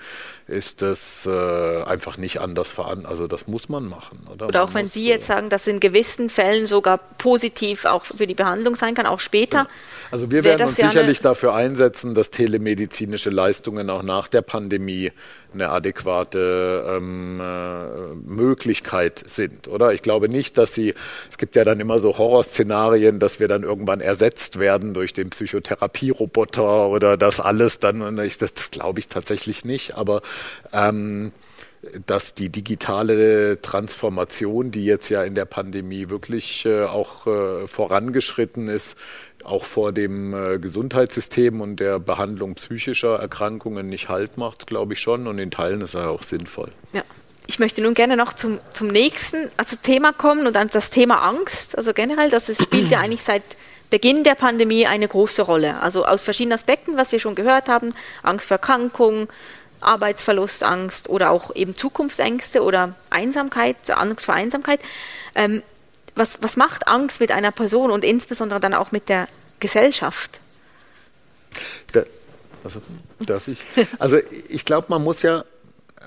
ist 0.51 0.83
das 0.83 1.27
äh, 1.27 1.83
einfach 1.85 2.19
nicht 2.19 2.41
anders 2.41 2.73
verankert. 2.73 3.07
Also 3.07 3.27
das 3.27 3.47
muss 3.47 3.69
man 3.69 3.89
machen. 3.89 4.27
Oder, 4.33 4.49
oder 4.49 4.65
auch 4.65 4.75
wenn 4.75 4.87
muss, 4.87 4.95
Sie 4.95 5.07
jetzt 5.07 5.27
sagen, 5.27 5.49
dass 5.49 5.67
in 5.67 5.81
gewissen 5.81 6.29
Fällen 6.29 6.67
sogar 6.67 6.99
positiv 7.19 7.85
auch 7.85 8.05
für 8.05 8.27
die 8.27 8.35
Behandlung 8.35 8.75
sein 8.75 8.95
kann, 8.95 9.07
auch 9.07 9.21
später. 9.21 9.69
Also 10.11 10.31
wir 10.31 10.45
werden 10.45 10.67
uns 10.67 10.77
ja 10.77 10.89
sicherlich 10.89 11.21
dafür 11.21 11.55
einsetzen, 11.55 12.15
dass 12.15 12.31
telemedizinische 12.31 13.31
Leistungen 13.31 13.89
auch 13.91 14.03
nach 14.03 14.29
der 14.29 14.43
Pandemie 14.43 15.13
eine 15.53 15.71
adäquate 15.71 16.85
ähm, 16.89 17.41
äh, 17.41 18.15
Möglichkeit 18.15 19.23
sind, 19.27 19.69
oder? 19.69 19.93
Ich 19.93 20.03
glaube 20.03 20.29
nicht, 20.29 20.59
dass 20.59 20.75
sie, 20.75 20.95
es 21.29 21.39
gibt 21.39 21.57
ja 21.57 21.65
dann 21.65 21.81
immer 21.81 21.99
so 21.99 22.19
Horrorszenarien, 22.19 23.19
dass 23.19 23.41
wir 23.41 23.49
dann 23.49 23.63
irgendwann 23.63 24.01
ersetzt 24.01 24.59
werden 24.59 24.95
durch 24.95 25.13
den 25.13 25.31
Psychotherapieroboter 25.31 26.89
oder 26.89 27.17
das 27.17 27.41
alles 27.41 27.79
dann, 27.81 28.17
das, 28.17 28.39
das 28.39 28.71
glaube 28.71 29.01
ich 29.01 29.09
tatsächlich 29.09 29.65
nicht, 29.65 29.97
aber 29.97 30.23
ähm, 30.73 31.33
dass 32.07 32.35
die 32.35 32.51
digitale 32.51 33.61
Transformation, 33.63 34.71
die 34.71 34.85
jetzt 34.85 35.09
ja 35.09 35.25
in 35.25 35.35
der 35.35 35.47
Pandemie 35.47 36.11
wirklich 36.11 36.67
äh, 36.67 36.85
auch 36.85 37.27
äh, 37.27 37.67
vorangeschritten 37.67 38.69
ist, 38.69 38.97
auch 39.45 39.65
vor 39.65 39.93
dem 39.93 40.35
äh, 40.35 40.59
Gesundheitssystem 40.59 41.61
und 41.61 41.77
der 41.77 41.99
Behandlung 41.99 42.55
psychischer 42.57 43.19
Erkrankungen 43.19 43.89
nicht 43.89 44.09
Halt 44.09 44.37
macht, 44.37 44.67
glaube 44.67 44.93
ich 44.93 45.01
schon. 45.01 45.27
Und 45.27 45.39
in 45.39 45.51
Teilen 45.51 45.81
ist 45.81 45.95
er 45.95 46.11
auch 46.11 46.23
sinnvoll. 46.23 46.71
Ja. 46.93 47.03
Ich 47.47 47.59
möchte 47.59 47.83
nun 47.83 47.95
gerne 47.95 48.17
noch 48.17 48.35
zum, 48.35 48.61
zum 48.73 48.87
nächsten 48.87 49.51
also 49.57 49.75
Thema 49.75 50.13
kommen 50.13 50.47
und 50.47 50.55
dann 50.55 50.69
das 50.71 50.91
Thema 50.91 51.23
Angst. 51.23 51.77
Also 51.77 51.93
generell, 51.93 52.31
das 52.31 52.47
spielt 52.63 52.91
ja 52.91 53.01
eigentlich 53.01 53.25
seit 53.25 53.43
Beginn 53.91 54.23
der 54.23 54.37
Pandemie 54.37 54.87
eine 54.87 55.09
große 55.09 55.43
Rolle. 55.43 55.81
Also 55.81 56.05
aus 56.05 56.23
verschiedenen 56.23 56.55
Aspekten, 56.55 56.97
was 56.97 57.11
wir 57.11 57.19
schon 57.19 57.35
gehört 57.35 57.69
haben, 57.69 57.93
Angst 58.23 58.47
vor 58.47 58.59
Erkrankung, 58.59 59.29
Arbeitsverlust, 59.81 60.63
Angst 60.63 61.09
oder 61.09 61.31
auch 61.31 61.55
eben 61.55 61.75
Zukunftsängste 61.75 62.63
oder 62.63 62.95
Einsamkeit, 63.11 63.77
Angst 63.91 64.27
vor 64.27 64.35
Einsamkeit. 64.35 64.81
Ähm, 65.35 65.63
was, 66.15 66.39
was 66.43 66.57
macht 66.57 66.89
Angst 66.89 67.21
mit 67.21 67.31
einer 67.31 67.51
Person 67.51 67.91
und 67.91 68.05
insbesondere 68.05 68.61
dann 68.61 68.75
auch 68.75 68.93
mit 68.93 69.09
der 69.09 69.29
Gesellschaft? 69.59 70.41
Da, 71.93 72.03
also, 72.65 72.81
darf 73.21 73.49
ich? 73.49 73.63
Also 73.99 74.19
ich 74.49 74.65
glaube, 74.65 74.87
man 74.91 75.03
muss 75.03 75.23
ja 75.23 75.45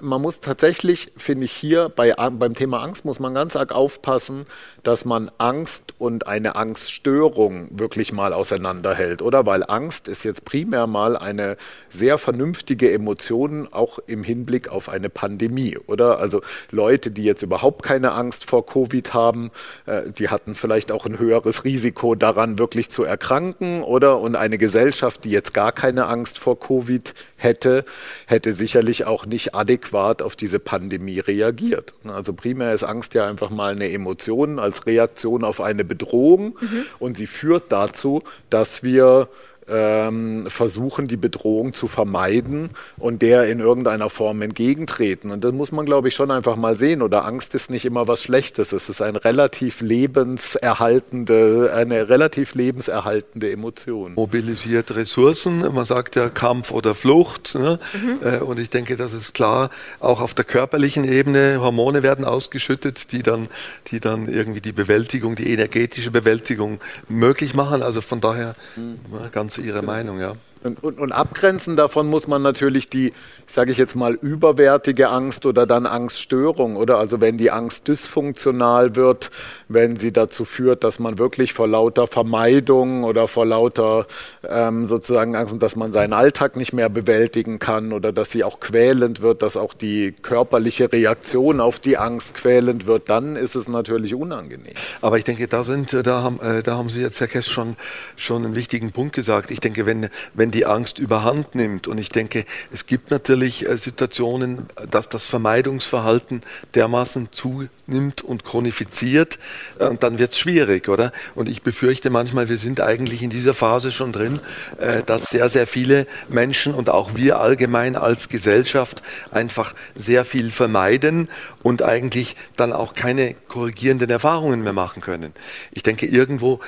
man 0.01 0.21
muss 0.21 0.39
tatsächlich, 0.39 1.11
finde 1.17 1.45
ich 1.45 1.51
hier 1.51 1.89
bei, 1.89 2.13
beim 2.13 2.55
Thema 2.55 2.81
Angst, 2.81 3.05
muss 3.05 3.19
man 3.19 3.33
ganz 3.33 3.55
arg 3.55 3.71
aufpassen, 3.71 4.45
dass 4.81 5.05
man 5.05 5.29
Angst 5.37 5.93
und 5.99 6.25
eine 6.27 6.55
Angststörung 6.55 7.67
wirklich 7.71 8.11
mal 8.11 8.33
auseinanderhält, 8.33 9.21
oder? 9.21 9.45
Weil 9.45 9.63
Angst 9.67 10.07
ist 10.07 10.23
jetzt 10.23 10.45
primär 10.45 10.87
mal 10.87 11.15
eine 11.15 11.57
sehr 11.89 12.17
vernünftige 12.17 12.91
Emotion, 12.91 13.67
auch 13.71 13.99
im 14.07 14.23
Hinblick 14.23 14.67
auf 14.67 14.89
eine 14.89 15.09
Pandemie, 15.09 15.77
oder? 15.85 16.17
Also 16.17 16.41
Leute, 16.71 17.11
die 17.11 17.23
jetzt 17.23 17.43
überhaupt 17.43 17.83
keine 17.83 18.13
Angst 18.13 18.49
vor 18.49 18.65
Covid 18.65 19.13
haben, 19.13 19.51
äh, 19.85 20.09
die 20.09 20.29
hatten 20.29 20.55
vielleicht 20.55 20.91
auch 20.91 21.05
ein 21.05 21.19
höheres 21.19 21.65
Risiko 21.65 22.15
daran, 22.15 22.57
wirklich 22.57 22.89
zu 22.89 23.03
erkranken, 23.03 23.83
oder? 23.83 24.19
Und 24.19 24.35
eine 24.35 24.57
Gesellschaft, 24.57 25.23
die 25.23 25.29
jetzt 25.29 25.53
gar 25.53 25.71
keine 25.71 26.07
Angst 26.07 26.39
vor 26.39 26.59
Covid 26.59 27.13
hätte, 27.43 27.85
hätte 28.25 28.53
sicherlich 28.53 29.05
auch 29.05 29.25
nicht 29.25 29.53
adäquat 29.53 30.21
auf 30.21 30.35
diese 30.35 30.59
Pandemie 30.59 31.19
reagiert. 31.19 31.93
Also 32.05 32.33
primär 32.33 32.73
ist 32.73 32.83
Angst 32.83 33.13
ja 33.13 33.27
einfach 33.27 33.49
mal 33.49 33.73
eine 33.73 33.91
Emotion 33.91 34.59
als 34.59 34.85
Reaktion 34.85 35.43
auf 35.43 35.61
eine 35.61 35.83
Bedrohung 35.83 36.57
mhm. 36.59 36.85
und 36.99 37.17
sie 37.17 37.27
führt 37.27 37.71
dazu, 37.71 38.23
dass 38.49 38.83
wir 38.83 39.27
ähm, 39.67 40.45
versuchen, 40.47 41.07
die 41.07 41.17
Bedrohung 41.17 41.73
zu 41.73 41.87
vermeiden 41.87 42.71
und 42.97 43.21
der 43.21 43.47
in 43.49 43.59
irgendeiner 43.59 44.09
Form 44.09 44.41
entgegentreten. 44.41 45.31
Und 45.31 45.43
das 45.43 45.53
muss 45.53 45.71
man, 45.71 45.85
glaube 45.85 46.07
ich, 46.07 46.15
schon 46.15 46.31
einfach 46.31 46.55
mal 46.55 46.75
sehen. 46.75 47.01
Oder 47.01 47.25
Angst 47.25 47.55
ist 47.55 47.69
nicht 47.69 47.85
immer 47.85 48.07
was 48.07 48.21
Schlechtes. 48.23 48.73
Es 48.73 48.89
ist 48.89 49.01
ein 49.01 49.15
relativ 49.15 49.81
lebenserhaltende, 49.81 51.71
eine 51.75 52.09
relativ 52.09 52.55
lebenserhaltende 52.55 53.51
Emotion. 53.51 54.13
Mobilisiert 54.15 54.95
Ressourcen. 54.95 55.63
Man 55.73 55.85
sagt 55.85 56.15
ja 56.15 56.29
Kampf 56.29 56.71
oder 56.71 56.95
Flucht. 56.95 57.55
Ne? 57.55 57.79
Mhm. 57.93 58.27
Äh, 58.27 58.37
und 58.39 58.59
ich 58.59 58.69
denke, 58.69 58.97
das 58.97 59.13
ist 59.13 59.33
klar. 59.33 59.69
Auch 59.99 60.21
auf 60.21 60.33
der 60.33 60.45
körperlichen 60.45 61.03
Ebene 61.05 61.59
Hormone 61.61 62.03
werden 62.03 62.25
ausgeschüttet, 62.25 63.11
die 63.11 63.23
dann, 63.23 63.47
die 63.91 63.99
dann 63.99 64.27
irgendwie 64.27 64.61
die 64.61 64.71
Bewältigung, 64.71 65.35
die 65.35 65.51
energetische 65.51 66.11
Bewältigung 66.11 66.79
möglich 67.07 67.53
machen. 67.53 67.81
Also 67.81 68.01
von 68.01 68.21
daher 68.21 68.55
mhm. 68.75 68.99
ganz 69.31 69.52
ganz 69.53 69.65
Ihre 69.67 69.81
Meinung, 69.81 70.19
ja. 70.19 70.35
Und, 70.63 70.83
und, 70.83 70.99
und 70.99 71.11
abgrenzen 71.11 71.75
davon 71.75 72.07
muss 72.07 72.27
man 72.27 72.41
natürlich 72.41 72.89
die, 72.89 73.13
sage 73.47 73.71
ich 73.71 73.77
jetzt 73.77 73.95
mal, 73.95 74.13
überwertige 74.13 75.09
Angst 75.09 75.45
oder 75.45 75.65
dann 75.65 75.85
Angststörung, 75.85 76.77
oder? 76.77 76.97
Also 76.97 77.19
wenn 77.19 77.37
die 77.37 77.51
Angst 77.51 77.87
dysfunktional 77.87 78.95
wird, 78.95 79.29
wenn 79.67 79.97
sie 79.97 80.11
dazu 80.11 80.45
führt, 80.45 80.83
dass 80.83 80.99
man 80.99 81.17
wirklich 81.17 81.53
vor 81.53 81.67
lauter 81.67 82.07
Vermeidung 82.07 83.03
oder 83.03 83.27
vor 83.27 83.45
lauter 83.45 84.07
ähm, 84.47 84.87
sozusagen 84.87 85.35
Angst, 85.35 85.61
dass 85.61 85.75
man 85.75 85.91
seinen 85.91 86.13
Alltag 86.13 86.55
nicht 86.55 86.73
mehr 86.73 86.89
bewältigen 86.89 87.59
kann 87.59 87.91
oder 87.91 88.13
dass 88.13 88.31
sie 88.31 88.43
auch 88.43 88.59
quälend 88.59 89.21
wird, 89.21 89.41
dass 89.41 89.57
auch 89.57 89.73
die 89.73 90.13
körperliche 90.21 90.91
Reaktion 90.91 91.59
auf 91.59 91.79
die 91.79 91.97
Angst 91.97 92.35
quälend 92.35 92.87
wird, 92.87 93.09
dann 93.09 93.35
ist 93.35 93.55
es 93.55 93.67
natürlich 93.67 94.15
unangenehm. 94.15 94.73
Aber 95.01 95.17
ich 95.17 95.23
denke, 95.25 95.47
da 95.47 95.63
sind, 95.63 95.93
da 95.93 96.23
haben, 96.23 96.39
äh, 96.39 96.63
da 96.63 96.77
haben 96.77 96.89
Sie 96.89 97.01
jetzt, 97.01 97.19
Herr 97.19 97.27
Kess, 97.27 97.49
schon, 97.49 97.75
schon 98.15 98.45
einen 98.45 98.55
wichtigen 98.55 98.91
Punkt 98.91 99.13
gesagt. 99.13 99.51
Ich 99.51 99.59
denke, 99.59 99.85
wenn, 99.85 100.09
wenn 100.33 100.52
die 100.53 100.65
Angst 100.65 100.99
überhand 100.99 101.55
nimmt. 101.55 101.87
Und 101.87 101.97
ich 101.97 102.09
denke, 102.09 102.45
es 102.71 102.85
gibt 102.85 103.11
natürlich 103.11 103.67
äh, 103.67 103.77
Situationen, 103.77 104.67
dass 104.89 105.09
das 105.09 105.25
Vermeidungsverhalten 105.25 106.41
dermaßen 106.75 107.29
zunimmt 107.31 108.21
und 108.21 108.45
chronifiziert, 108.45 109.39
äh, 109.79 109.87
und 109.87 110.03
dann 110.03 110.19
wird 110.19 110.31
es 110.31 110.37
schwierig, 110.37 110.87
oder? 110.87 111.11
Und 111.35 111.49
ich 111.49 111.63
befürchte 111.63 112.09
manchmal, 112.09 112.49
wir 112.49 112.57
sind 112.57 112.79
eigentlich 112.79 113.23
in 113.23 113.29
dieser 113.29 113.53
Phase 113.53 113.91
schon 113.91 114.11
drin, 114.11 114.39
äh, 114.79 115.03
dass 115.03 115.25
sehr, 115.25 115.49
sehr 115.49 115.67
viele 115.67 116.07
Menschen 116.29 116.73
und 116.73 116.89
auch 116.89 117.15
wir 117.15 117.39
allgemein 117.39 117.95
als 117.95 118.29
Gesellschaft 118.29 119.01
einfach 119.31 119.73
sehr 119.95 120.23
viel 120.23 120.51
vermeiden 120.51 121.29
und 121.63 121.81
eigentlich 121.81 122.35
dann 122.55 122.73
auch 122.73 122.93
keine 122.93 123.33
korrigierenden 123.47 124.09
Erfahrungen 124.09 124.63
mehr 124.63 124.73
machen 124.73 125.01
können. 125.01 125.33
Ich 125.71 125.83
denke, 125.83 126.05
irgendwo 126.05 126.59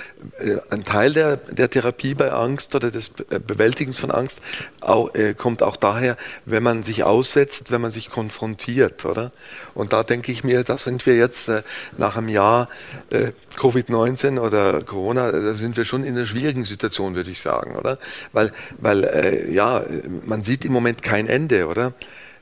ein 0.69 0.85
Teil 0.85 1.13
der, 1.13 1.37
der 1.37 1.69
Therapie 1.69 2.13
bei 2.13 2.31
Angst 2.31 2.73
oder 2.75 2.91
des 2.91 3.09
Bewältigens 3.09 3.74
Bewältigens 3.75 3.99
von 3.99 4.11
Angst 4.11 4.41
auch, 4.79 5.13
äh, 5.15 5.33
kommt 5.33 5.61
auch 5.61 5.75
daher, 5.75 6.15
wenn 6.45 6.63
man 6.63 6.83
sich 6.83 7.03
aussetzt, 7.03 7.71
wenn 7.71 7.81
man 7.81 7.91
sich 7.91 8.09
konfrontiert, 8.09 9.03
oder? 9.03 9.33
Und 9.73 9.91
da 9.91 10.03
denke 10.03 10.31
ich 10.31 10.45
mir, 10.45 10.63
da 10.63 10.77
sind 10.77 11.05
wir 11.05 11.17
jetzt 11.17 11.49
äh, 11.49 11.61
nach 11.97 12.15
einem 12.15 12.29
Jahr 12.29 12.69
äh, 13.09 13.31
Covid-19 13.57 14.39
oder 14.39 14.81
Corona, 14.81 15.27
äh, 15.27 15.41
da 15.43 15.55
sind 15.55 15.75
wir 15.75 15.83
schon 15.83 16.05
in 16.05 16.15
einer 16.15 16.25
schwierigen 16.25 16.63
Situation, 16.63 17.15
würde 17.15 17.31
ich 17.31 17.41
sagen, 17.41 17.75
oder? 17.75 17.97
Weil, 18.31 18.53
weil 18.77 19.03
äh, 19.03 19.51
ja, 19.53 19.83
man 20.23 20.41
sieht 20.41 20.63
im 20.63 20.71
Moment 20.71 21.01
kein 21.03 21.27
Ende, 21.27 21.67
oder? 21.67 21.91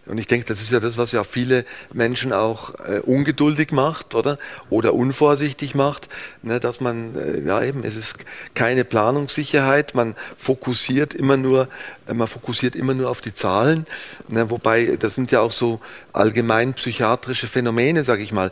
Und 0.05 0.17
ich 0.17 0.27
denke, 0.27 0.45
das 0.45 0.61
ist 0.61 0.71
ja 0.71 0.81
das, 0.81 0.97
was 0.97 1.13
ja 1.13 1.23
viele 1.23 1.63
Menschen 1.93 2.33
auch 2.33 2.73
äh, 2.85 2.99
ungeduldig 2.99 3.71
macht, 3.71 4.15
oder? 4.15 4.37
Oder 4.69 4.93
unvorsichtig 4.93 5.75
macht, 5.75 6.09
ne, 6.41 6.59
dass 6.59 6.81
man, 6.81 7.15
äh, 7.15 7.39
ja 7.39 7.63
eben, 7.63 7.85
es 7.85 7.95
ist 7.95 8.15
keine 8.53 8.83
Planungssicherheit, 8.83 9.95
man 9.95 10.15
fokussiert 10.37 11.13
immer 11.13 11.37
nur, 11.37 11.69
äh, 12.07 12.13
man 12.13 12.27
fokussiert 12.27 12.75
immer 12.75 12.93
nur 12.93 13.09
auf 13.09 13.21
die 13.21 13.33
Zahlen, 13.33 13.85
ne, 14.27 14.49
wobei, 14.49 14.97
das 14.99 15.15
sind 15.15 15.31
ja 15.31 15.39
auch 15.39 15.53
so 15.53 15.79
allgemein 16.11 16.73
psychiatrische 16.73 17.47
Phänomene, 17.47 18.03
sage 18.03 18.23
ich 18.23 18.33
mal. 18.33 18.51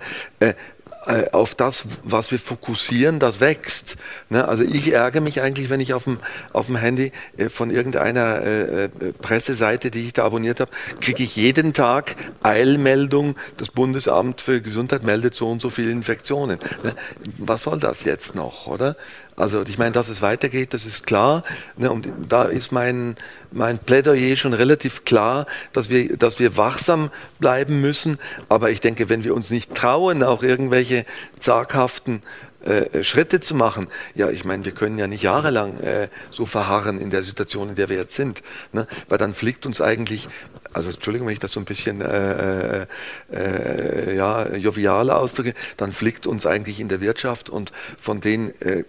Äh, 1.07 1.21
äh, 1.21 1.31
auf 1.31 1.55
das, 1.55 1.85
was 2.03 2.31
wir 2.31 2.39
fokussieren, 2.39 3.19
das 3.19 3.39
wächst. 3.39 3.97
Ne? 4.29 4.47
Also 4.47 4.63
ich 4.63 4.91
ärgere 4.91 5.21
mich 5.21 5.41
eigentlich, 5.41 5.69
wenn 5.69 5.79
ich 5.79 5.93
auf 5.93 6.03
dem, 6.03 6.19
auf 6.53 6.67
dem 6.67 6.75
Handy 6.75 7.11
äh, 7.37 7.49
von 7.49 7.71
irgendeiner 7.71 8.41
äh, 8.41 8.89
Presseseite, 9.21 9.89
die 9.91 10.05
ich 10.05 10.13
da 10.13 10.25
abonniert 10.25 10.59
habe, 10.59 10.71
kriege 10.99 11.23
ich 11.23 11.35
jeden 11.35 11.73
Tag 11.73 12.15
Eilmeldung, 12.43 13.35
das 13.57 13.69
Bundesamt 13.69 14.41
für 14.41 14.61
Gesundheit 14.61 15.03
meldet 15.03 15.33
so 15.33 15.49
und 15.49 15.61
so 15.61 15.69
viele 15.69 15.91
Infektionen. 15.91 16.59
Ne? 16.83 16.93
Was 17.39 17.63
soll 17.63 17.79
das 17.79 18.03
jetzt 18.03 18.35
noch, 18.35 18.67
oder? 18.67 18.95
Also 19.41 19.63
ich 19.67 19.77
meine, 19.77 19.91
dass 19.91 20.07
es 20.07 20.21
weitergeht, 20.21 20.73
das 20.73 20.85
ist 20.85 21.05
klar. 21.07 21.43
Ne, 21.75 21.91
und 21.91 22.07
da 22.29 22.43
ist 22.43 22.71
mein, 22.71 23.15
mein 23.51 23.79
Plädoyer 23.79 24.35
schon 24.35 24.53
relativ 24.53 25.03
klar, 25.03 25.47
dass 25.73 25.89
wir, 25.89 26.15
dass 26.15 26.39
wir 26.39 26.57
wachsam 26.57 27.09
bleiben 27.39 27.81
müssen. 27.81 28.19
Aber 28.49 28.69
ich 28.69 28.81
denke, 28.81 29.09
wenn 29.09 29.23
wir 29.23 29.33
uns 29.33 29.49
nicht 29.49 29.73
trauen, 29.73 30.23
auch 30.23 30.43
irgendwelche 30.43 31.05
zaghaften 31.39 32.21
äh, 32.63 33.03
Schritte 33.03 33.39
zu 33.39 33.55
machen. 33.55 33.87
Ja, 34.13 34.29
ich 34.29 34.45
meine, 34.45 34.63
wir 34.65 34.71
können 34.71 34.99
ja 34.99 35.07
nicht 35.07 35.23
jahrelang 35.23 35.79
äh, 35.79 36.09
so 36.29 36.45
verharren 36.45 36.99
in 36.99 37.09
der 37.09 37.23
Situation, 37.23 37.69
in 37.69 37.75
der 37.75 37.89
wir 37.89 37.97
jetzt 37.97 38.13
sind, 38.13 38.43
ne? 38.71 38.87
weil 39.09 39.17
dann 39.17 39.33
fliegt 39.33 39.65
uns 39.65 39.81
eigentlich, 39.81 40.29
also 40.71 40.89
Entschuldigung, 40.89 41.27
wenn 41.27 41.33
ich 41.33 41.39
das 41.39 41.53
so 41.53 41.59
ein 41.59 41.65
bisschen 41.65 42.01
äh, 42.01 42.83
äh, 42.83 42.87
äh 43.33 44.15
ja, 44.15 44.47
jovialer 44.55 45.17
ausdrücke, 45.17 45.55
dann 45.77 45.91
fliegt 45.91 46.27
uns 46.27 46.45
eigentlich 46.45 46.79
in 46.79 46.87
der 46.87 47.01
Wirtschaft 47.01 47.49
und 47.49 47.71
von 47.99 48.21
den 48.21 48.53
äh, 48.61 48.83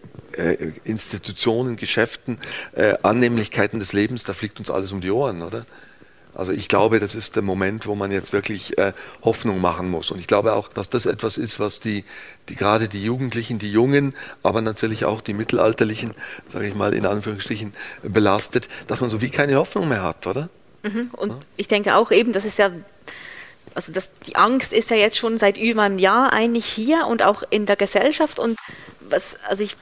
Institutionen, 0.85 1.77
Geschäften, 1.77 2.39
Annehmlichkeiten 3.03 3.81
des 3.81 3.93
Lebens, 3.93 4.25
da 4.25 4.33
fliegt 4.33 4.59
uns 4.59 4.71
alles 4.71 4.91
um 4.91 5.03
die 5.03 5.11
Ohren, 5.11 5.43
oder? 5.43 5.67
Also 6.35 6.53
ich 6.53 6.69
glaube, 6.69 6.99
das 6.99 7.15
ist 7.15 7.37
der 7.37 7.43
Moment, 7.43 7.87
wo 7.87 7.95
man 7.95 8.11
jetzt 8.11 8.33
wirklich 8.33 8.79
äh, 8.79 8.93
Hoffnung 9.23 9.61
machen 9.61 9.91
muss. 9.91 10.11
Und 10.11 10.19
ich 10.19 10.27
glaube 10.27 10.55
auch, 10.55 10.69
dass 10.69 10.89
das 10.89 11.07
etwas 11.07 11.37
ist, 11.37 11.61
was 11.61 11.81
die, 11.81 12.05
die 12.49 12.57
gerade 12.57 12.89
die 12.89 13.05
Jugendlichen, 13.05 13.59
die 13.59 13.71
Jungen, 13.71 14.15
aber 14.43 14.63
natürlich 14.63 15.05
auch 15.05 15.21
die 15.21 15.35
Mittelalterlichen, 15.35 16.15
sage 16.53 16.69
ich 16.69 16.75
mal 16.75 16.95
in 16.95 17.07
Anführungsstrichen, 17.07 17.75
belastet, 18.03 18.69
dass 18.87 19.01
man 19.01 19.11
so 19.11 19.21
wie 19.21 19.31
keine 19.31 19.57
Hoffnung 19.57 19.89
mehr 19.89 20.03
hat, 20.03 20.27
oder? 20.27 20.49
Mhm. 20.83 21.11
Und 21.13 21.31
ja? 21.31 21.39
ich 21.57 21.69
denke 21.69 21.97
auch 21.97 22.11
eben, 22.11 22.33
das 22.33 22.45
ist 22.45 22.59
ja 22.59 22.71
also 23.75 23.93
das, 23.93 24.11
die 24.27 24.37
Angst 24.37 24.73
ist 24.73 24.91
ja 24.91 24.97
jetzt 24.97 25.17
schon 25.17 25.39
seit 25.39 25.57
über 25.57 25.83
einem 25.83 25.99
Jahr 25.99 26.33
eigentlich 26.33 26.67
hier 26.67 27.07
und 27.07 27.23
auch 27.23 27.43
in 27.49 27.67
der 27.67 27.77
Gesellschaft. 27.77 28.39
Und 28.39 28.59
was, 29.01 29.37
also 29.49 29.63
ich 29.63 29.77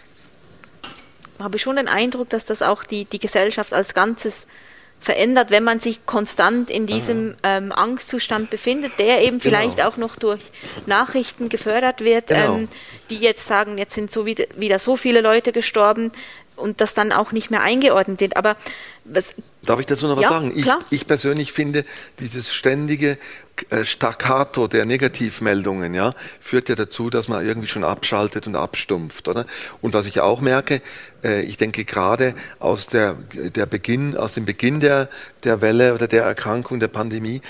habe 1.39 1.59
schon 1.59 1.77
den 1.77 1.89
Eindruck, 1.89 2.29
dass 2.31 2.45
das 2.45 2.63
auch 2.63 2.85
die, 2.85 3.05
die 3.05 3.19
Gesellschaft 3.19 3.73
als 3.73 3.95
Ganzes 3.95 4.47
verändert, 5.01 5.51
wenn 5.51 5.65
man 5.65 5.81
sich 5.81 6.05
konstant 6.05 6.69
in 6.69 6.87
diesem 6.87 7.35
ähm, 7.43 7.73
Angstzustand 7.73 8.51
befindet, 8.51 8.93
der 8.99 9.23
eben 9.23 9.39
genau. 9.39 9.57
vielleicht 9.57 9.83
auch 9.83 9.97
noch 9.97 10.17
durch 10.17 10.43
Nachrichten 10.87 11.49
gefördert 11.49 12.03
wird, 12.03 12.29
genau. 12.29 12.57
ähm, 12.57 12.69
die 13.09 13.17
jetzt 13.17 13.47
sagen, 13.47 13.79
jetzt 13.79 13.95
sind 13.95 14.13
so 14.13 14.27
wieder, 14.27 14.45
wieder 14.57 14.79
so 14.79 14.97
viele 14.97 15.23
Leute 15.23 15.53
gestorben 15.53 16.13
und 16.57 16.83
das 16.83 16.93
dann 16.93 17.13
auch 17.13 17.33
nicht 17.33 17.51
mehr 17.51 17.63
eingeordnet 17.63 18.21
wird. 18.21 18.37
Aber 18.37 18.57
was, 19.05 19.35
Darf 19.63 19.81
ich 19.81 19.87
dazu 19.87 20.07
noch 20.07 20.17
was 20.17 20.25
ja, 20.25 20.29
sagen? 20.29 20.53
Ich, 20.55 20.67
ich, 20.91 21.07
persönlich 21.07 21.53
finde, 21.53 21.85
dieses 22.19 22.53
ständige 22.53 23.19
äh, 23.71 23.85
Staccato 23.85 24.69
der 24.69 24.85
Negativmeldungen 24.85 25.95
ja, 25.95 26.15
führt 26.41 26.69
ja 26.69 26.75
dazu, 26.75 27.11
dass 27.11 27.29
man 27.29 27.47
irgendwie 27.47 27.69
schon 27.69 27.85
abschaltet 27.85 28.47
und 28.47 28.57
abstumpft. 28.57 29.29
Oder? 29.29 29.47
Und 29.81 29.95
was 29.95 30.07
ich 30.07 30.21
auch 30.21 30.41
merke, 30.41 30.83
ich 31.23 31.57
denke 31.57 31.85
gerade 31.85 32.35
aus, 32.59 32.87
der, 32.87 33.17
der 33.35 33.67
Beginn, 33.67 34.17
aus 34.17 34.35
dem 34.35 34.45
Beginn 34.45 34.81
der, 34.81 35.09
der 35.45 35.61
Welle 35.61 35.95
oder 35.95 36.07
der 36.07 36.25
Erkrankung, 36.25 36.81
der 36.81 36.89
Pandemie, 36.89 37.41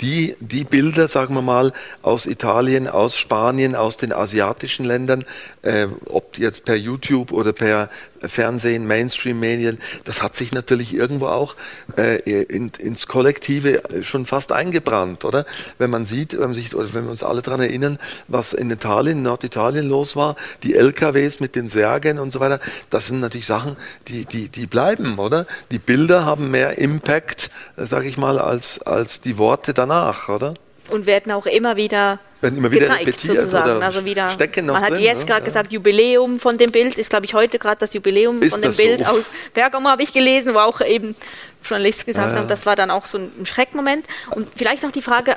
die, 0.00 0.36
die 0.40 0.64
Bilder, 0.64 1.08
sagen 1.08 1.34
wir 1.34 1.42
mal, 1.42 1.72
aus 2.02 2.26
Italien, 2.26 2.88
aus 2.88 3.16
Spanien, 3.16 3.74
aus 3.74 3.96
den 3.96 4.12
asiatischen 4.12 4.84
Ländern, 4.84 5.24
äh, 5.62 5.88
ob 6.06 6.38
jetzt 6.38 6.64
per 6.64 6.76
YouTube 6.76 7.32
oder 7.32 7.52
per 7.52 7.90
Fernsehen, 8.20 8.86
Mainstream-Medien, 8.86 9.78
das 10.04 10.22
hat 10.22 10.36
sich 10.36 10.52
natürlich 10.52 10.94
irgendwo 10.94 11.26
auch 11.26 11.54
äh, 11.96 12.18
in, 12.42 12.72
ins 12.78 13.06
Kollektive 13.06 13.82
schon 14.02 14.26
fast 14.26 14.52
eingebrannt, 14.52 15.24
oder? 15.24 15.46
Wenn 15.78 15.90
man 15.90 16.04
sieht, 16.04 16.32
wenn, 16.32 16.40
man 16.40 16.54
sich, 16.54 16.72
wenn 16.74 17.04
wir 17.04 17.10
uns 17.10 17.22
alle 17.22 17.42
daran 17.42 17.60
erinnern, 17.60 17.98
was 18.26 18.52
in 18.52 18.70
Italien, 18.70 19.22
Norditalien 19.22 19.88
los 19.88 20.16
war, 20.16 20.36
die 20.62 20.74
LKWs 20.74 21.40
mit 21.40 21.54
den 21.54 21.68
Särgen 21.68 22.18
und 22.18 22.32
so 22.32 22.40
weiter, 22.40 22.60
das 22.90 23.06
sind 23.06 23.20
natürlich 23.20 23.46
Sachen, 23.46 23.76
die, 24.08 24.24
die, 24.24 24.48
die 24.48 24.66
bleiben, 24.66 25.18
oder? 25.18 25.46
Die 25.70 25.78
Bilder 25.78 26.24
haben 26.24 26.50
mehr 26.50 26.78
Impact, 26.78 27.50
äh, 27.76 27.86
sage 27.86 28.08
ich 28.08 28.16
mal, 28.16 28.38
als, 28.38 28.82
als 28.82 29.20
die 29.20 29.38
Worte 29.38 29.74
danach, 29.88 30.28
oder? 30.28 30.54
Und 30.90 31.06
werden 31.06 31.32
auch 31.32 31.46
immer 31.46 31.76
wieder 31.76 32.18
werden 32.40 32.58
immer 32.58 32.70
wieder 32.70 32.86
gezeigt, 32.86 33.20
sozusagen. 33.20 33.82
also 33.82 34.04
wieder, 34.04 34.30
stecken 34.30 34.66
noch 34.66 34.74
man 34.74 34.82
hat 34.84 34.92
drin, 34.92 35.02
jetzt 35.02 35.26
gerade 35.26 35.40
ja. 35.40 35.44
gesagt, 35.46 35.72
Jubiläum 35.72 36.38
von 36.38 36.56
dem 36.56 36.70
Bild 36.70 36.96
ist, 36.96 37.10
glaube 37.10 37.26
ich, 37.26 37.34
heute 37.34 37.58
gerade 37.58 37.78
das 37.80 37.94
Jubiläum 37.94 38.40
ist 38.42 38.52
von 38.52 38.62
dem 38.62 38.74
Bild 38.74 39.00
so? 39.00 39.06
aus 39.06 39.30
Bergamo, 39.54 39.88
habe 39.88 40.02
ich 40.02 40.12
gelesen, 40.12 40.54
wo 40.54 40.58
auch 40.58 40.80
eben 40.80 41.16
Journalisten 41.62 42.06
gesagt 42.06 42.32
ja, 42.32 42.38
haben, 42.38 42.48
das 42.48 42.64
war 42.64 42.76
dann 42.76 42.90
auch 42.90 43.06
so 43.06 43.18
ein 43.18 43.44
Schreckmoment. 43.44 44.06
Und 44.30 44.48
vielleicht 44.56 44.82
noch 44.82 44.92
die 44.92 45.02
Frage, 45.02 45.36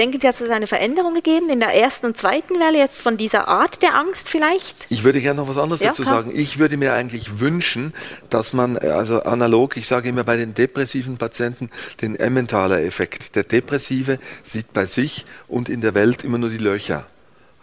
denken 0.00 0.18
Sie, 0.20 0.26
hat 0.26 0.40
es 0.40 0.50
eine 0.50 0.66
Veränderung 0.66 1.14
gegeben 1.14 1.50
in 1.50 1.60
der 1.60 1.74
ersten 1.74 2.06
und 2.06 2.16
zweiten 2.16 2.58
Welle 2.58 2.78
jetzt 2.78 3.02
von 3.02 3.18
dieser 3.18 3.48
Art 3.48 3.82
der 3.82 3.94
Angst 3.94 4.28
vielleicht? 4.28 4.86
Ich 4.88 5.04
würde 5.04 5.20
gerne 5.20 5.40
noch 5.40 5.48
was 5.48 5.58
anderes 5.58 5.80
ja, 5.80 5.88
dazu 5.90 6.02
klar. 6.02 6.22
sagen. 6.22 6.32
Ich 6.34 6.58
würde 6.58 6.78
mir 6.78 6.94
eigentlich 6.94 7.38
wünschen, 7.38 7.92
dass 8.30 8.54
man, 8.54 8.78
also 8.78 9.22
analog, 9.22 9.76
ich 9.76 9.86
sage 9.86 10.08
immer 10.08 10.24
bei 10.24 10.36
den 10.36 10.54
depressiven 10.54 11.18
Patienten, 11.18 11.70
den 12.00 12.16
Emmentaler 12.16 12.82
Effekt. 12.82 13.36
Der 13.36 13.44
Depressive 13.44 14.18
sieht 14.42 14.72
bei 14.72 14.86
sich 14.86 15.26
und 15.48 15.68
in 15.68 15.82
der 15.82 15.94
Welt 15.94 16.24
immer 16.24 16.38
nur 16.38 16.48
die 16.48 16.58
Löcher. 16.58 17.06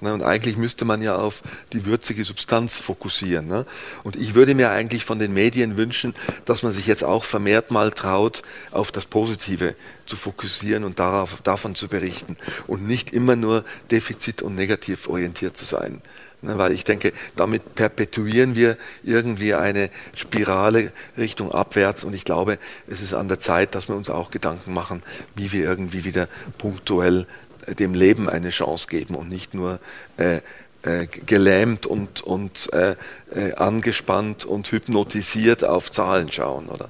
Ne? 0.02 0.14
Und 0.14 0.24
eigentlich 0.24 0.58
müsste 0.58 0.86
man 0.86 1.02
ja 1.02 1.16
auf 1.16 1.42
die 1.74 1.86
würzige 1.86 2.24
Substanz 2.24 2.78
fokussieren. 2.78 3.48
Ne? 3.48 3.66
Und 4.04 4.16
ich 4.16 4.36
würde 4.36 4.54
mir 4.54 4.70
eigentlich 4.72 5.04
von 5.04 5.20
den 5.20 5.34
Medien 5.34 5.78
wünschen, 5.78 6.16
dass 6.46 6.64
man 6.64 6.72
sich 6.72 6.86
jetzt 6.86 7.04
auch 7.04 7.24
vermehrt 7.24 7.72
mal 7.72 7.92
traut, 7.92 8.44
auf 8.72 8.92
das 8.92 9.06
Positive 9.06 9.76
zu 10.06 10.16
fokussieren 10.16 10.84
und 10.84 11.00
darauf, 11.00 11.42
davon 11.44 11.76
zu 11.76 11.88
berichten 11.88 12.38
und 12.68 12.88
nicht 12.88 13.12
immer 13.12 13.36
nur 13.36 13.64
defizit- 13.90 14.42
und 14.42 14.56
negativ 14.56 15.08
orientiert 15.08 15.58
zu 15.58 15.66
sein. 15.66 16.02
Ne? 16.42 16.58
Weil 16.58 16.72
ich 16.72 16.84
denke, 16.84 17.14
damit 17.36 17.76
perpetuieren 17.76 18.56
wir 18.56 18.78
irgendwie 19.04 19.54
eine 19.56 19.90
Spirale 20.14 20.92
Richtung 21.18 21.52
abwärts 21.52 22.04
und 22.04 22.14
ich 22.14 22.26
glaube, 22.26 22.60
es 22.88 23.02
ist 23.02 23.14
an 23.14 23.28
der 23.28 23.40
Zeit, 23.40 23.76
dass 23.76 23.88
wir 23.88 23.96
uns 23.96 24.10
auch 24.10 24.32
Gedanken 24.32 24.74
machen, 24.74 25.02
wie 25.36 25.52
wir 25.52 25.64
irgendwie 25.64 26.04
wieder 26.04 26.28
punktuell 26.58 27.26
dem 27.68 27.94
Leben 27.94 28.30
eine 28.30 28.50
Chance 28.50 28.88
geben 28.88 29.16
und 29.16 29.30
nicht 29.30 29.54
nur 29.54 29.80
äh, 30.18 30.40
äh, 30.84 31.08
gelähmt 31.08 31.86
und, 31.86 32.22
und 32.22 32.72
äh, 32.74 32.96
äh, 33.36 33.54
angespannt 33.56 34.46
und 34.46 34.72
hypnotisiert 34.72 35.64
auf 35.64 35.92
Zahlen 35.92 36.32
schauen, 36.32 36.70
oder? 36.70 36.90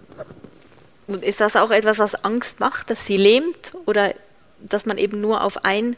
Und 1.08 1.24
ist 1.24 1.40
das 1.40 1.56
auch 1.56 1.72
etwas, 1.72 2.00
was 2.00 2.24
Angst 2.24 2.60
macht, 2.60 2.90
dass 2.90 3.06
sie 3.06 3.18
lähmt 3.18 3.74
oder 3.86 4.14
dass 4.60 4.86
man 4.86 4.98
eben 4.98 5.22
nur 5.22 5.44
auf 5.44 5.64
ein 5.64 5.96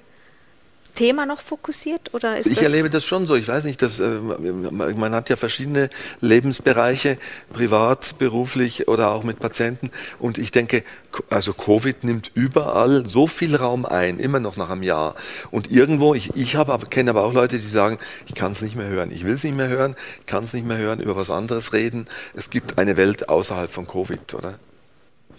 Thema 1.00 1.26
noch 1.26 1.40
fokussiert? 1.40 2.14
Oder 2.14 2.38
ist 2.38 2.48
ich 2.48 2.62
erlebe 2.62 2.90
das 2.90 3.06
schon 3.06 3.26
so. 3.26 3.36
Ich 3.36 3.48
weiß 3.48 3.64
nicht, 3.64 3.82
dass, 3.82 4.00
äh, 4.00 4.20
man 4.20 5.14
hat 5.14 5.30
ja 5.30 5.38
verschiedene 5.38 5.90
Lebensbereiche, 6.20 7.18
privat, 7.54 8.18
beruflich 8.18 8.90
oder 8.90 9.12
auch 9.12 9.24
mit 9.24 9.40
Patienten. 9.40 9.92
Und 10.20 10.38
ich 10.38 10.52
denke, 10.52 10.84
also 11.30 11.54
Covid 11.54 12.04
nimmt 12.04 12.32
überall 12.34 13.08
so 13.08 13.28
viel 13.28 13.56
Raum 13.56 13.86
ein, 13.86 14.20
immer 14.20 14.42
noch 14.42 14.58
nach 14.58 14.70
einem 14.70 14.84
Jahr. 14.84 15.16
Und 15.52 15.72
irgendwo, 15.72 16.16
ich, 16.16 16.36
ich 16.36 16.58
habe 16.58 16.78
kenne 16.88 17.12
aber 17.12 17.24
auch 17.24 17.34
Leute, 17.34 17.60
die 17.60 17.70
sagen, 17.70 17.98
ich 18.28 18.36
kann 18.36 18.52
es 18.52 18.62
nicht 18.62 18.76
mehr 18.76 18.90
hören. 18.90 19.10
Ich 19.10 19.24
will 19.24 19.36
es 19.36 19.44
nicht 19.46 19.56
mehr 19.56 19.70
hören, 19.70 19.96
kann 20.26 20.44
es 20.44 20.54
nicht 20.54 20.68
mehr 20.68 20.78
hören, 20.78 21.00
über 21.00 21.16
was 21.16 21.30
anderes 21.30 21.72
reden. 21.72 22.08
Es 22.36 22.50
gibt 22.50 22.78
eine 22.78 22.98
Welt 22.98 23.30
außerhalb 23.30 23.72
von 23.72 23.88
Covid, 23.88 24.34
oder? 24.34 24.60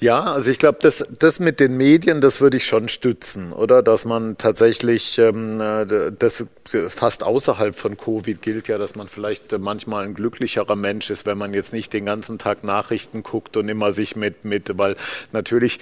Ja, 0.01 0.23
also 0.23 0.51
ich 0.51 0.59
glaube, 0.59 0.79
das, 0.81 1.05
das 1.19 1.41
mit 1.41 1.61
den 1.61 1.77
Medien, 1.77 2.23
das 2.23 2.41
würde 2.41 2.57
ich 2.57 2.65
schon 2.65 2.89
stützen, 2.89 3.53
oder? 3.53 3.83
Dass 3.83 4.07
man 4.07 4.39
tatsächlich, 4.39 5.19
ähm, 5.19 5.61
äh, 5.61 6.11
das 6.19 6.47
fast 6.89 7.23
außerhalb 7.23 7.75
von 7.75 7.99
Covid 7.99 8.41
gilt 8.41 8.69
ja, 8.69 8.79
dass 8.79 8.97
man 8.97 9.09
vielleicht 9.09 9.59
manchmal 9.59 10.05
ein 10.05 10.15
glücklicherer 10.15 10.75
Mensch 10.75 11.11
ist, 11.11 11.27
wenn 11.27 11.37
man 11.37 11.53
jetzt 11.53 11.75
nicht 11.75 11.93
den 11.93 12.07
ganzen 12.07 12.39
Tag 12.39 12.65
Nachrichten 12.65 13.23
guckt 13.23 13.59
und 13.59 13.69
immer 13.69 13.93
sich 13.93 14.17
mit, 14.17 14.43
mit, 14.47 14.79
weil 14.79 14.97
natürlich 15.33 15.81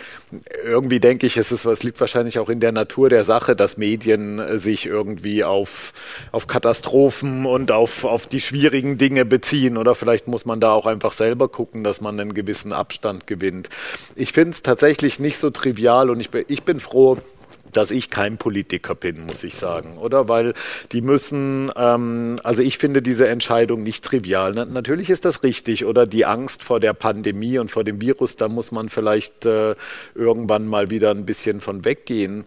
irgendwie 0.65 0.99
denke 0.99 1.29
ich, 1.29 1.37
es 1.37 1.53
ist, 1.53 1.65
es 1.65 1.85
liegt 1.85 2.01
wahrscheinlich 2.01 2.41
auch 2.41 2.49
in 2.49 2.59
der 2.59 2.73
Natur 2.73 3.11
der 3.11 3.23
Sache, 3.23 3.55
dass 3.55 3.77
Medien 3.77 4.41
äh, 4.41 4.59
sich 4.59 4.87
irgendwie 4.87 5.45
auf, 5.45 5.93
auf 6.33 6.49
Katastrophen 6.49 7.47
und 7.47 7.71
auf, 7.71 8.05
auf 8.05 8.27
die 8.27 8.41
schwierigen 8.41 8.99
Dinge 8.99 9.25
beziehen, 9.25 9.77
oder 9.77 9.95
vielleicht 9.95 10.27
muss 10.27 10.45
man 10.45 10.59
da 10.59 10.73
auch 10.73 10.87
einfach 10.87 11.13
selber 11.13 11.49
gucken, 11.49 11.85
dass 11.85 12.01
man 12.01 12.19
einen 12.19 12.35
gewissen 12.35 12.73
Abstand 12.73 13.29
gewinnt 13.29 13.69
ich 14.15 14.33
finde 14.33 14.51
es 14.51 14.63
tatsächlich 14.63 15.21
nicht 15.21 15.39
so 15.39 15.51
trivial 15.51 16.11
und 16.11 16.21
ich 16.21 16.31
bin, 16.31 16.45
ich 16.49 16.63
bin 16.63 16.81
froh, 16.81 17.19
dass 17.73 17.91
ich 17.91 18.11
kein 18.11 18.39
Politiker 18.39 18.95
bin, 18.95 19.27
muss 19.27 19.45
ich 19.45 19.55
sagen, 19.55 19.99
oder? 19.99 20.29
Weil 20.29 20.55
die 20.93 21.01
müssen, 21.01 21.71
ähm, 21.77 22.41
also 22.43 22.63
ich 22.63 22.79
finde 22.79 23.03
diese 23.03 23.29
Entscheidung 23.29 23.83
nicht 23.83 24.05
trivial. 24.05 24.53
Na, 24.55 24.65
natürlich 24.65 25.11
ist 25.11 25.25
das 25.25 25.43
richtig, 25.43 25.85
oder? 25.85 26.07
Die 26.07 26.25
Angst 26.25 26.63
vor 26.63 26.81
der 26.81 26.95
Pandemie 26.95 27.59
und 27.59 27.71
vor 27.71 27.85
dem 27.85 28.01
Virus, 28.01 28.37
da 28.37 28.49
muss 28.49 28.73
man 28.73 28.89
vielleicht 28.89 29.47
äh, 29.47 29.75
irgendwann 30.15 30.67
mal 30.67 30.91
wieder 30.91 31.11
ein 31.11 31.27
bisschen 31.27 31.61
von 31.61 31.85
weggehen. 31.85 32.45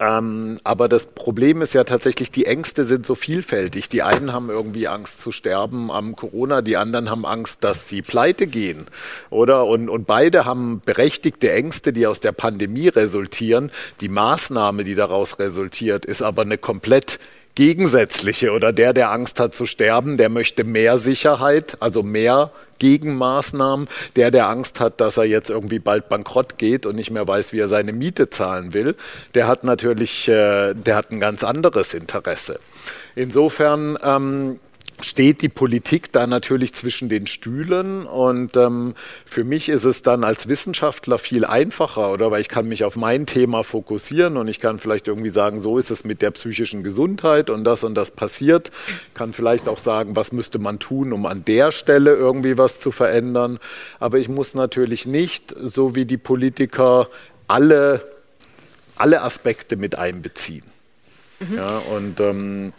Ähm, 0.00 0.58
aber 0.64 0.88
das 0.88 1.06
Problem 1.06 1.62
ist 1.62 1.74
ja 1.74 1.84
tatsächlich, 1.84 2.30
die 2.30 2.46
Ängste 2.46 2.84
sind 2.84 3.06
so 3.06 3.14
vielfältig. 3.14 3.88
Die 3.88 4.02
einen 4.02 4.32
haben 4.32 4.48
irgendwie 4.48 4.88
Angst 4.88 5.20
zu 5.20 5.32
sterben 5.32 5.90
am 5.90 6.16
Corona, 6.16 6.62
die 6.62 6.76
anderen 6.76 7.10
haben 7.10 7.26
Angst, 7.26 7.64
dass 7.64 7.88
sie 7.88 8.02
pleite 8.02 8.46
gehen, 8.46 8.86
oder? 9.30 9.66
Und, 9.66 9.88
und 9.88 10.06
beide 10.06 10.44
haben 10.44 10.80
berechtigte 10.84 11.52
Ängste, 11.52 11.92
die 11.92 12.06
aus 12.06 12.20
der 12.20 12.32
Pandemie 12.32 12.88
resultieren. 12.88 13.70
Die 14.00 14.08
Maßnahme, 14.08 14.84
die 14.84 14.94
daraus 14.94 15.38
resultiert, 15.38 16.04
ist 16.04 16.22
aber 16.22 16.42
eine 16.42 16.58
komplett 16.58 17.18
gegensätzliche 17.54 18.50
oder 18.50 18.72
der, 18.72 18.92
der 18.92 19.12
Angst 19.12 19.38
hat 19.38 19.54
zu 19.54 19.66
sterben, 19.66 20.16
der 20.16 20.28
möchte 20.28 20.64
mehr 20.64 20.98
Sicherheit, 20.98 21.76
also 21.80 22.02
mehr 22.02 22.50
Gegenmaßnahmen. 22.78 23.88
Der, 24.16 24.30
der 24.30 24.48
Angst 24.48 24.80
hat, 24.80 25.00
dass 25.00 25.16
er 25.16 25.24
jetzt 25.24 25.50
irgendwie 25.50 25.78
bald 25.78 26.08
bankrott 26.08 26.58
geht 26.58 26.86
und 26.86 26.96
nicht 26.96 27.10
mehr 27.10 27.26
weiß, 27.26 27.52
wie 27.52 27.58
er 27.58 27.68
seine 27.68 27.92
Miete 27.92 28.30
zahlen 28.30 28.74
will, 28.74 28.96
der 29.34 29.46
hat 29.46 29.64
natürlich, 29.64 30.28
äh, 30.28 30.74
der 30.74 30.96
hat 30.96 31.10
ein 31.10 31.20
ganz 31.20 31.44
anderes 31.44 31.94
Interesse. 31.94 32.60
Insofern 33.14 33.96
ähm, 34.02 34.58
steht 35.00 35.42
die 35.42 35.48
Politik 35.48 36.12
da 36.12 36.26
natürlich 36.26 36.74
zwischen 36.74 37.08
den 37.08 37.26
Stühlen 37.26 38.06
und 38.06 38.56
ähm, 38.56 38.94
für 39.26 39.44
mich 39.44 39.68
ist 39.68 39.84
es 39.84 40.02
dann 40.02 40.24
als 40.24 40.48
Wissenschaftler 40.48 41.18
viel 41.18 41.44
einfacher, 41.44 42.12
oder? 42.12 42.30
Weil 42.30 42.40
ich 42.40 42.48
kann 42.48 42.68
mich 42.68 42.84
auf 42.84 42.96
mein 42.96 43.26
Thema 43.26 43.64
fokussieren 43.64 44.36
und 44.36 44.48
ich 44.48 44.60
kann 44.60 44.78
vielleicht 44.78 45.08
irgendwie 45.08 45.30
sagen, 45.30 45.58
so 45.58 45.78
ist 45.78 45.90
es 45.90 46.04
mit 46.04 46.22
der 46.22 46.30
psychischen 46.30 46.82
Gesundheit 46.82 47.50
und 47.50 47.64
das 47.64 47.84
und 47.84 47.94
das 47.94 48.12
passiert, 48.12 48.70
kann 49.14 49.32
vielleicht 49.32 49.68
auch 49.68 49.78
sagen, 49.78 50.16
was 50.16 50.32
müsste 50.32 50.58
man 50.58 50.78
tun, 50.78 51.12
um 51.12 51.26
an 51.26 51.44
der 51.44 51.72
Stelle 51.72 52.14
irgendwie 52.14 52.56
was 52.56 52.80
zu 52.80 52.90
verändern, 52.90 53.58
aber 53.98 54.18
ich 54.18 54.28
muss 54.28 54.54
natürlich 54.54 55.06
nicht, 55.06 55.54
so 55.60 55.94
wie 55.94 56.04
die 56.04 56.18
Politiker, 56.18 57.08
alle, 57.48 58.02
alle 58.96 59.22
Aspekte 59.22 59.76
mit 59.76 59.96
einbeziehen. 59.96 60.73
Mhm. 61.40 61.56
Ja, 61.56 61.78
und 61.78 62.20
ähm, 62.20 62.72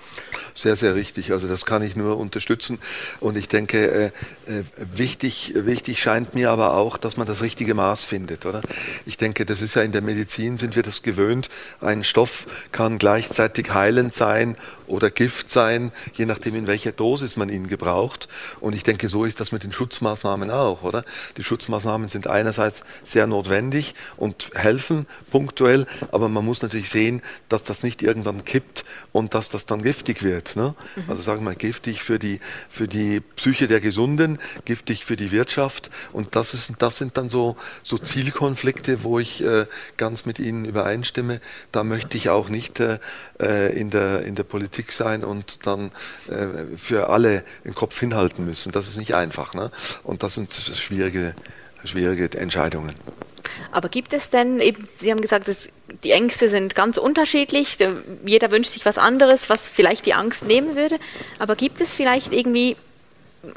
sehr, 0.53 0.75
sehr 0.75 0.95
richtig. 0.95 1.31
Also 1.31 1.47
das 1.47 1.65
kann 1.65 1.83
ich 1.83 1.95
nur 1.95 2.17
unterstützen. 2.17 2.79
Und 3.19 3.37
ich 3.37 3.47
denke, 3.47 4.11
äh, 4.47 4.51
äh, 4.51 4.63
wichtig, 4.77 5.53
wichtig 5.55 6.01
scheint 6.01 6.33
mir 6.33 6.51
aber 6.51 6.75
auch, 6.75 6.97
dass 6.97 7.17
man 7.17 7.27
das 7.27 7.41
richtige 7.41 7.73
Maß 7.73 8.05
findet, 8.05 8.45
oder? 8.45 8.61
Ich 9.05 9.17
denke, 9.17 9.45
das 9.45 9.61
ist 9.61 9.75
ja 9.75 9.81
in 9.81 9.91
der 9.91 10.01
Medizin 10.01 10.57
sind 10.57 10.75
wir 10.75 10.83
das 10.83 11.03
gewöhnt. 11.03 11.49
Ein 11.81 12.03
Stoff 12.03 12.47
kann 12.71 12.97
gleichzeitig 12.97 13.73
heilend 13.73 14.13
sein 14.13 14.55
oder 14.88 15.09
Gift 15.09 15.49
sein, 15.49 15.91
je 16.13 16.25
nachdem, 16.25 16.55
in 16.55 16.67
welcher 16.67 16.91
Dosis 16.91 17.38
man 17.38 17.49
ihn 17.49 17.67
gebraucht. 17.67 18.27
Und 18.59 18.73
ich 18.75 18.83
denke, 18.83 19.09
so 19.09 19.25
ist 19.25 19.39
das 19.39 19.51
mit 19.51 19.63
den 19.63 19.71
Schutzmaßnahmen 19.71 20.51
auch, 20.51 20.83
oder? 20.83 21.03
Die 21.38 21.43
Schutzmaßnahmen 21.43 22.07
sind 22.07 22.27
einerseits 22.27 22.83
sehr 23.03 23.27
notwendig 23.27 23.95
und 24.17 24.51
helfen 24.53 25.05
punktuell, 25.31 25.88
aber 26.11 26.29
man 26.29 26.45
muss 26.45 26.61
natürlich 26.61 26.89
sehen, 26.89 27.21
dass 27.49 27.63
das 27.63 27.83
nicht 27.83 28.01
irgendwann 28.01 28.45
kippt 28.45 28.86
und 29.11 29.33
dass 29.33 29.49
das 29.49 29.65
dann 29.65 29.81
giftig 29.81 30.23
wird. 30.23 30.55
Ne? 30.55 30.75
Mhm. 30.95 31.03
Also 31.07 31.21
sagen 31.21 31.41
wir 31.41 31.45
mal, 31.45 31.55
giftig 31.55 32.03
für 32.03 32.19
die, 32.19 32.39
für 32.69 32.88
die 32.88 33.19
Psyche 33.19 33.67
der 33.67 33.81
Gesunden, 33.81 34.39
giftig 34.65 35.05
für 35.05 35.15
die 35.15 35.31
Wirtschaft. 35.31 35.89
Und 36.13 36.36
das, 36.36 36.53
ist, 36.53 36.73
das 36.79 36.97
sind 36.97 37.17
dann 37.17 37.29
so, 37.29 37.55
so 37.83 37.97
Zielkonflikte, 37.97 39.03
wo 39.03 39.19
ich 39.19 39.43
äh, 39.43 39.65
ganz 39.97 40.25
mit 40.25 40.39
Ihnen 40.39 40.65
übereinstimme. 40.65 41.41
Da 41.71 41.83
möchte 41.83 42.17
ich 42.17 42.29
auch 42.29 42.49
nicht 42.49 42.79
äh, 42.79 42.99
äh 43.39 43.75
in, 43.79 43.89
der, 43.89 44.23
in 44.23 44.36
der 44.36 44.43
Politik 44.43 44.74
sein 44.91 45.23
und 45.23 45.65
dann 45.65 45.91
äh, 46.30 46.78
für 46.78 47.09
alle 47.09 47.43
den 47.63 47.76
Kopf 47.76 47.99
hinhalten 47.99 48.45
müssen. 48.45 48.71
Das 48.71 48.88
ist 48.88 48.97
nicht 48.97 49.15
einfach. 49.15 49.53
Ne? 49.53 49.71
Und 50.03 50.23
das 50.23 50.36
sind 50.36 50.53
schwierige, 50.53 51.36
schwierige 51.84 52.38
Entscheidungen. 52.38 52.95
Aber 53.71 53.89
gibt 53.89 54.13
es 54.13 54.30
denn 54.30 54.59
eben, 54.59 54.88
Sie 54.97 55.11
haben 55.11 55.21
gesagt, 55.21 55.47
dass 55.47 55.69
die 56.03 56.11
Ängste 56.11 56.49
sind 56.49 56.76
ganz 56.76 56.97
unterschiedlich, 56.97 57.78
jeder 58.26 58.51
wünscht 58.51 58.71
sich 58.71 58.86
was 58.86 58.97
anderes, 58.97 59.49
was 59.49 59.67
vielleicht 59.67 60.05
die 60.05 60.13
Angst 60.13 60.45
nehmen 60.45 60.76
würde, 60.76 60.97
aber 61.39 61.55
gibt 61.55 61.82
es 61.82 61.93
vielleicht 61.93 62.34
irgendwie 62.34 62.76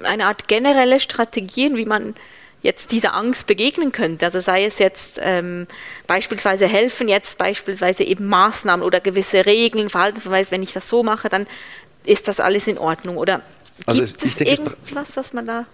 eine 0.03 0.27
Art 0.27 0.49
generelle 0.49 1.01
Strategien, 1.01 1.77
wie 1.77 1.87
man 1.87 2.14
jetzt 2.63 2.91
dieser 2.91 3.15
Angst 3.15 3.47
begegnen 3.47 3.93
könnte. 3.93 4.27
Also 4.27 4.41
sei 4.41 4.65
es 4.65 4.79
jetzt 4.79 5.21
ähm, 5.23 5.67
beispielsweise 6.07 6.67
helfen, 6.67 7.09
jetzt 7.09 7.39
beispielsweise 7.39 8.05
eben 8.05 8.27
Maßnahmen 8.27 8.85
oder 8.85 9.01
gewisse 9.01 9.47
Regeln, 9.47 9.91
Verhaltensweise, 9.91 10.51
wenn 10.51 10.63
ich 10.63 10.73
das 10.73 10.89
so 10.89 11.03
mache, 11.03 11.29
dann 11.29 11.47
ist 12.05 12.27
das 12.27 12.41
alles 12.41 12.67
in 12.67 12.79
Ordnung. 12.79 13.17
Oder 13.17 13.43
also 13.87 14.03
gibt 14.03 14.25
es 14.25 14.37
denke, 14.37 14.51
irgendwas, 14.53 15.17
was 15.17 15.33
man 15.33 15.47
da 15.47 15.67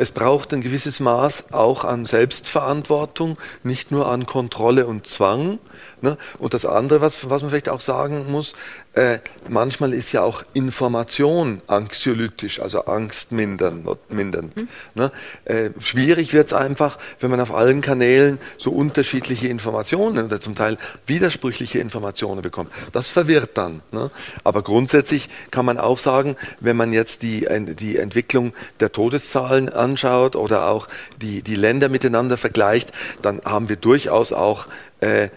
es 0.00 0.12
braucht 0.12 0.54
ein 0.54 0.62
gewisses 0.62 0.98
Maß 0.98 1.52
auch 1.52 1.84
an 1.84 2.06
Selbstverantwortung, 2.06 3.36
nicht 3.64 3.90
nur 3.90 4.10
an 4.10 4.24
Kontrolle 4.24 4.86
und 4.86 5.06
Zwang. 5.06 5.58
Ne? 6.00 6.16
Und 6.38 6.54
das 6.54 6.64
andere, 6.64 7.02
was, 7.02 7.28
was 7.28 7.42
man 7.42 7.50
vielleicht 7.50 7.68
auch 7.68 7.82
sagen 7.82 8.32
muss, 8.32 8.54
äh, 8.94 9.18
manchmal 9.48 9.92
ist 9.92 10.12
ja 10.12 10.22
auch 10.22 10.42
Information 10.54 11.60
anxiolytisch, 11.66 12.60
also 12.60 12.86
angstmindernd. 12.86 13.86
mindernd, 14.10 14.56
mhm. 14.56 14.68
ne? 14.94 15.12
äh, 15.44 15.68
schwierig 15.80 16.32
wird 16.32 16.46
es 16.46 16.52
einfach, 16.54 16.96
wenn 17.20 17.30
man 17.30 17.40
auf 17.40 17.52
allen 17.52 17.82
Kanälen 17.82 18.40
so 18.56 18.70
unterschiedliche 18.70 19.48
Informationen 19.48 20.24
oder 20.24 20.40
zum 20.40 20.54
Teil 20.54 20.78
widersprüchliche 21.06 21.78
Informationen 21.78 22.40
bekommt. 22.40 22.72
Das 22.92 23.10
verwirrt 23.10 23.58
dann. 23.58 23.82
Ne? 23.92 24.10
Aber 24.44 24.62
grundsätzlich 24.62 25.28
kann 25.50 25.66
man 25.66 25.78
auch 25.78 25.98
sagen, 25.98 26.36
wenn 26.58 26.78
man 26.78 26.94
jetzt 26.94 27.20
die, 27.20 27.46
die 27.78 27.98
Entwicklung 27.98 28.54
der 28.80 28.92
Todeszahlen 28.92 29.68
anschaut 29.90 30.36
oder 30.36 30.68
auch 30.68 30.88
die, 31.20 31.42
die 31.42 31.54
Länder 31.54 31.88
miteinander 31.88 32.36
vergleicht, 32.36 32.92
dann 33.22 33.40
haben 33.44 33.68
wir 33.68 33.76
durchaus 33.76 34.32
auch 34.32 34.66
äh, 35.00 35.28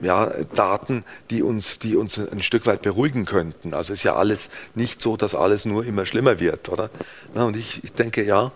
ja, 0.00 0.30
Daten, 0.54 1.04
die 1.30 1.42
uns, 1.42 1.78
die 1.80 1.96
uns 1.96 2.18
ein 2.18 2.42
Stück 2.42 2.66
weit 2.66 2.82
beruhigen 2.82 3.24
könnten. 3.24 3.74
Also 3.74 3.92
ist 3.92 4.04
ja 4.04 4.14
alles 4.14 4.50
nicht 4.74 5.02
so, 5.02 5.16
dass 5.16 5.34
alles 5.34 5.64
nur 5.64 5.84
immer 5.84 6.06
schlimmer 6.06 6.38
wird, 6.38 6.68
oder? 6.68 6.90
Na, 7.34 7.44
und 7.44 7.56
ich, 7.56 7.82
ich 7.82 7.92
denke, 7.92 8.22
ja, 8.22 8.52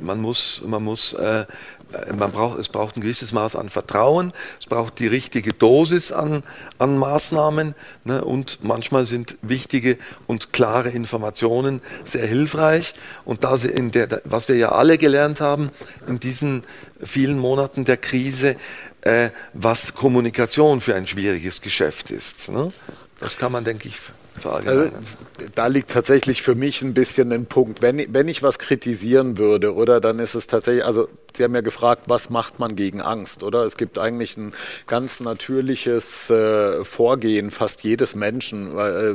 man 0.00 0.20
muss, 0.20 0.62
man 0.64 0.82
muss, 0.82 1.12
äh, 1.12 1.46
man 2.16 2.32
braucht, 2.32 2.58
es 2.58 2.68
braucht 2.68 2.96
ein 2.96 3.00
gewisses 3.00 3.32
Maß 3.32 3.56
an 3.56 3.68
Vertrauen, 3.68 4.32
es 4.60 4.66
braucht 4.66 4.98
die 4.98 5.06
richtige 5.06 5.52
Dosis 5.52 6.12
an, 6.12 6.42
an 6.78 6.98
Maßnahmen 6.98 7.74
ne, 8.04 8.24
und 8.24 8.58
manchmal 8.62 9.06
sind 9.06 9.36
wichtige 9.42 9.98
und 10.26 10.52
klare 10.52 10.90
Informationen 10.90 11.80
sehr 12.04 12.26
hilfreich. 12.26 12.94
Und 13.24 13.44
da 13.44 13.54
in 13.54 13.90
der, 13.90 14.22
was 14.24 14.48
wir 14.48 14.56
ja 14.56 14.70
alle 14.72 14.98
gelernt 14.98 15.40
haben 15.40 15.70
in 16.06 16.20
diesen 16.20 16.64
vielen 17.02 17.38
Monaten 17.38 17.84
der 17.84 17.96
Krise, 17.96 18.56
äh, 19.02 19.30
was 19.52 19.94
Kommunikation 19.94 20.80
für 20.80 20.94
ein 20.94 21.06
schwieriges 21.06 21.60
Geschäft 21.60 22.10
ist. 22.10 22.48
Ne? 22.50 22.68
Das 23.20 23.36
kann 23.36 23.52
man, 23.52 23.64
denke 23.64 23.88
ich, 23.88 23.96
also, 24.46 24.90
da 25.54 25.66
liegt 25.66 25.90
tatsächlich 25.90 26.42
für 26.42 26.54
mich 26.54 26.82
ein 26.82 26.94
bisschen 26.94 27.32
ein 27.32 27.46
Punkt. 27.46 27.82
Wenn, 27.82 28.12
wenn 28.12 28.28
ich 28.28 28.42
was 28.42 28.58
kritisieren 28.58 29.38
würde, 29.38 29.74
oder 29.74 30.00
dann 30.00 30.18
ist 30.18 30.34
es 30.34 30.46
tatsächlich, 30.46 30.84
also 30.84 31.08
Sie 31.36 31.44
haben 31.44 31.54
ja 31.54 31.60
gefragt, 31.60 32.04
was 32.06 32.30
macht 32.30 32.58
man 32.58 32.74
gegen 32.74 33.00
Angst, 33.00 33.44
oder? 33.44 33.64
Es 33.64 33.76
gibt 33.76 33.98
eigentlich 33.98 34.36
ein 34.36 34.52
ganz 34.86 35.20
natürliches 35.20 36.30
äh, 36.30 36.84
Vorgehen 36.84 37.50
fast 37.50 37.84
jedes 37.84 38.16
Menschen, 38.16 38.76
äh, 38.76 39.14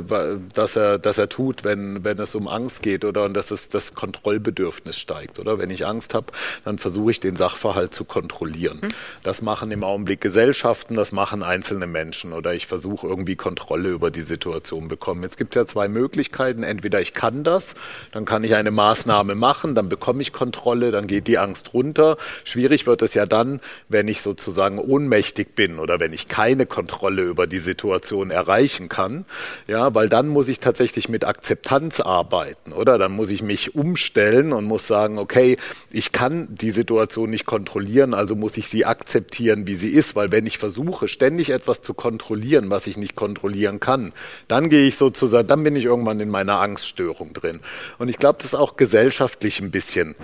dass 0.54 0.74
er, 0.76 0.98
dass 0.98 1.18
er 1.18 1.28
tut, 1.28 1.64
wenn, 1.64 2.02
wenn 2.02 2.18
es 2.18 2.34
um 2.34 2.48
Angst 2.48 2.82
geht, 2.82 3.04
oder? 3.04 3.24
Und 3.24 3.34
dass 3.34 3.50
es 3.50 3.68
das 3.68 3.94
Kontrollbedürfnis 3.94 4.98
steigt, 4.98 5.38
oder? 5.38 5.58
Wenn 5.58 5.70
ich 5.70 5.86
Angst 5.86 6.14
habe, 6.14 6.26
dann 6.64 6.78
versuche 6.78 7.10
ich 7.10 7.20
den 7.20 7.36
Sachverhalt 7.36 7.94
zu 7.94 8.04
kontrollieren. 8.04 8.78
Mhm. 8.82 8.94
Das 9.22 9.42
machen 9.42 9.70
im 9.70 9.84
Augenblick 9.84 10.22
Gesellschaften, 10.22 10.94
das 10.94 11.12
machen 11.12 11.42
einzelne 11.42 11.86
Menschen, 11.86 12.32
oder 12.32 12.54
ich 12.54 12.66
versuche 12.66 13.06
irgendwie 13.06 13.36
Kontrolle 13.36 13.90
über 13.90 14.10
die 14.10 14.22
Situation 14.22 14.88
bekommen. 14.88 15.13
Jetzt 15.22 15.36
gibt 15.36 15.54
es 15.54 15.60
ja 15.60 15.66
zwei 15.66 15.88
Möglichkeiten. 15.88 16.62
Entweder 16.62 17.00
ich 17.00 17.14
kann 17.14 17.44
das, 17.44 17.74
dann 18.12 18.24
kann 18.24 18.44
ich 18.44 18.54
eine 18.54 18.70
Maßnahme 18.70 19.34
machen, 19.34 19.74
dann 19.74 19.88
bekomme 19.88 20.22
ich 20.22 20.32
Kontrolle, 20.32 20.90
dann 20.90 21.06
geht 21.06 21.26
die 21.26 21.38
Angst 21.38 21.72
runter 21.72 22.16
Schwierig 22.44 22.86
wird 22.86 23.02
es 23.02 23.14
ja 23.14 23.26
dann, 23.26 23.60
wenn 23.88 24.08
ich 24.08 24.20
sozusagen 24.20 24.78
ohnmächtig 24.78 25.54
bin 25.54 25.78
oder 25.78 26.00
wenn 26.00 26.12
ich 26.12 26.28
keine 26.28 26.66
Kontrolle 26.66 27.22
über 27.22 27.46
die 27.46 27.58
Situation 27.58 28.30
erreichen 28.30 28.88
kann. 28.88 29.24
Ja, 29.66 29.94
weil 29.94 30.08
dann 30.08 30.28
muss 30.28 30.48
ich 30.48 30.60
tatsächlich 30.60 31.08
mit 31.08 31.24
Akzeptanz 31.24 32.00
arbeiten, 32.00 32.72
oder? 32.72 32.98
Dann 32.98 33.12
muss 33.12 33.30
ich 33.30 33.42
mich 33.42 33.74
umstellen 33.74 34.52
und 34.52 34.64
muss 34.64 34.86
sagen, 34.86 35.18
okay, 35.18 35.56
ich 35.90 36.12
kann 36.12 36.48
die 36.50 36.70
Situation 36.70 37.30
nicht 37.30 37.46
kontrollieren, 37.46 38.14
also 38.14 38.34
muss 38.34 38.56
ich 38.56 38.68
sie 38.68 38.84
akzeptieren, 38.84 39.66
wie 39.66 39.74
sie 39.74 39.90
ist, 39.90 40.16
weil 40.16 40.32
wenn 40.32 40.46
ich 40.46 40.58
versuche, 40.58 41.08
ständig 41.08 41.50
etwas 41.50 41.82
zu 41.82 41.94
kontrollieren, 41.94 42.70
was 42.70 42.86
ich 42.86 42.96
nicht 42.96 43.14
kontrollieren 43.14 43.80
kann, 43.80 44.12
dann 44.48 44.68
gehe 44.68 44.86
ich 44.86 44.96
sozusagen, 45.04 45.46
dann 45.46 45.62
bin 45.62 45.76
ich 45.76 45.84
irgendwann 45.84 46.20
in 46.20 46.30
meiner 46.30 46.60
Angststörung 46.60 47.32
drin. 47.32 47.60
Und 47.98 48.08
ich 48.08 48.18
glaube, 48.18 48.38
das 48.38 48.48
ist 48.48 48.54
auch 48.54 48.76
gesellschaftlich 48.76 49.60
ein 49.60 49.70
bisschen 49.70 50.14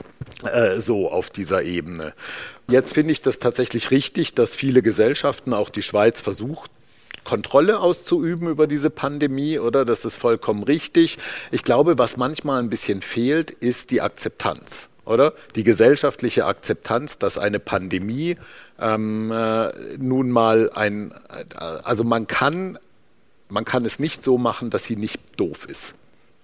äh, 0.44 0.80
so 0.80 1.10
auf 1.10 1.30
dieser 1.30 1.62
Ebene. 1.62 2.14
Jetzt 2.68 2.94
finde 2.94 3.12
ich 3.12 3.20
das 3.20 3.38
tatsächlich 3.38 3.90
richtig, 3.90 4.34
dass 4.34 4.54
viele 4.54 4.82
Gesellschaften, 4.82 5.52
auch 5.54 5.70
die 5.70 5.82
Schweiz, 5.82 6.20
versucht, 6.20 6.70
Kontrolle 7.24 7.80
auszuüben 7.80 8.48
über 8.48 8.66
diese 8.66 8.90
Pandemie, 8.90 9.58
oder? 9.58 9.84
Das 9.84 10.04
ist 10.04 10.16
vollkommen 10.16 10.62
richtig. 10.62 11.18
Ich 11.50 11.62
glaube, 11.62 11.98
was 11.98 12.16
manchmal 12.16 12.62
ein 12.62 12.70
bisschen 12.70 13.02
fehlt, 13.02 13.50
ist 13.50 13.90
die 13.90 14.00
Akzeptanz, 14.00 14.88
oder? 15.04 15.34
Die 15.54 15.64
gesellschaftliche 15.64 16.46
Akzeptanz, 16.46 17.18
dass 17.18 17.38
eine 17.38 17.60
Pandemie 17.60 18.36
ähm, 18.80 19.30
äh, 19.30 19.70
nun 19.98 20.30
mal 20.30 20.70
ein, 20.74 21.12
also 21.54 22.04
man 22.04 22.26
kann, 22.26 22.78
man 23.50 23.64
kann 23.64 23.84
es 23.84 23.98
nicht 23.98 24.24
so 24.24 24.38
machen, 24.38 24.70
dass 24.70 24.84
sie 24.84 24.96
nicht 24.96 25.18
doof 25.36 25.66
ist. 25.66 25.94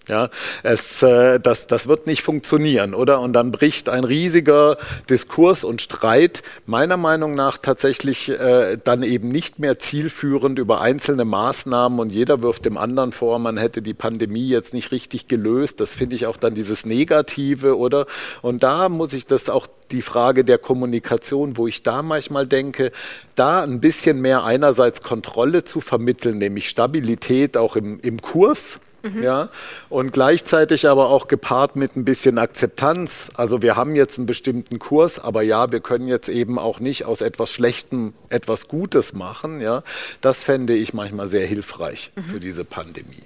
Ja, 0.08 0.30
es, 0.62 1.02
äh, 1.02 1.40
das, 1.40 1.66
das 1.66 1.88
wird 1.88 2.06
nicht 2.06 2.22
funktionieren, 2.22 2.94
oder? 2.94 3.20
Und 3.20 3.32
dann 3.32 3.50
bricht 3.50 3.88
ein 3.88 4.04
riesiger 4.04 4.76
Diskurs 5.10 5.64
und 5.64 5.82
Streit, 5.82 6.44
meiner 6.64 6.96
Meinung 6.96 7.34
nach 7.34 7.58
tatsächlich 7.58 8.28
äh, 8.28 8.78
dann 8.82 9.02
eben 9.02 9.30
nicht 9.30 9.58
mehr 9.58 9.80
zielführend 9.80 10.60
über 10.60 10.80
einzelne 10.80 11.24
Maßnahmen 11.24 11.98
und 11.98 12.10
jeder 12.10 12.40
wirft 12.40 12.66
dem 12.66 12.78
anderen 12.78 13.10
vor, 13.10 13.40
man 13.40 13.56
hätte 13.56 13.82
die 13.82 13.94
Pandemie 13.94 14.46
jetzt 14.46 14.74
nicht 14.74 14.92
richtig 14.92 15.26
gelöst. 15.26 15.80
Das 15.80 15.94
finde 15.96 16.14
ich 16.14 16.26
auch 16.26 16.36
dann 16.36 16.54
dieses 16.54 16.86
Negative, 16.86 17.76
oder? 17.76 18.06
Und 18.42 18.62
da 18.62 18.88
muss 18.88 19.12
ich 19.12 19.26
das 19.26 19.50
auch 19.50 19.66
die 19.90 20.02
Frage 20.02 20.44
der 20.44 20.58
Kommunikation, 20.58 21.56
wo 21.56 21.66
ich 21.66 21.82
da 21.82 22.02
manchmal 22.02 22.46
denke, 22.46 22.92
da 23.34 23.62
ein 23.62 23.80
bisschen 23.80 24.20
mehr 24.20 24.44
einerseits 24.44 25.02
Kontrolle 25.02 25.64
zu 25.64 25.80
vermitteln, 25.80 26.38
nämlich 26.38 26.68
Stabilität 26.68 27.56
auch 27.56 27.74
im, 27.74 27.98
im 28.00 28.20
Kurs, 28.22 28.78
Mhm. 29.14 29.22
Ja, 29.22 29.48
und 29.88 30.12
gleichzeitig 30.12 30.88
aber 30.88 31.08
auch 31.08 31.28
gepaart 31.28 31.76
mit 31.76 31.96
ein 31.96 32.04
bisschen 32.04 32.38
Akzeptanz. 32.38 33.30
Also 33.34 33.62
wir 33.62 33.76
haben 33.76 33.96
jetzt 33.96 34.18
einen 34.18 34.26
bestimmten 34.26 34.78
Kurs, 34.78 35.18
aber 35.18 35.42
ja, 35.42 35.72
wir 35.72 35.80
können 35.80 36.08
jetzt 36.08 36.28
eben 36.28 36.58
auch 36.58 36.80
nicht 36.80 37.04
aus 37.04 37.20
etwas 37.20 37.50
Schlechtem 37.50 38.14
etwas 38.28 38.68
Gutes 38.68 39.12
machen. 39.12 39.60
Ja, 39.60 39.82
das 40.20 40.44
fände 40.44 40.74
ich 40.74 40.94
manchmal 40.94 41.28
sehr 41.28 41.46
hilfreich 41.46 42.12
mhm. 42.16 42.24
für 42.24 42.40
diese 42.40 42.64
Pandemie. 42.64 43.24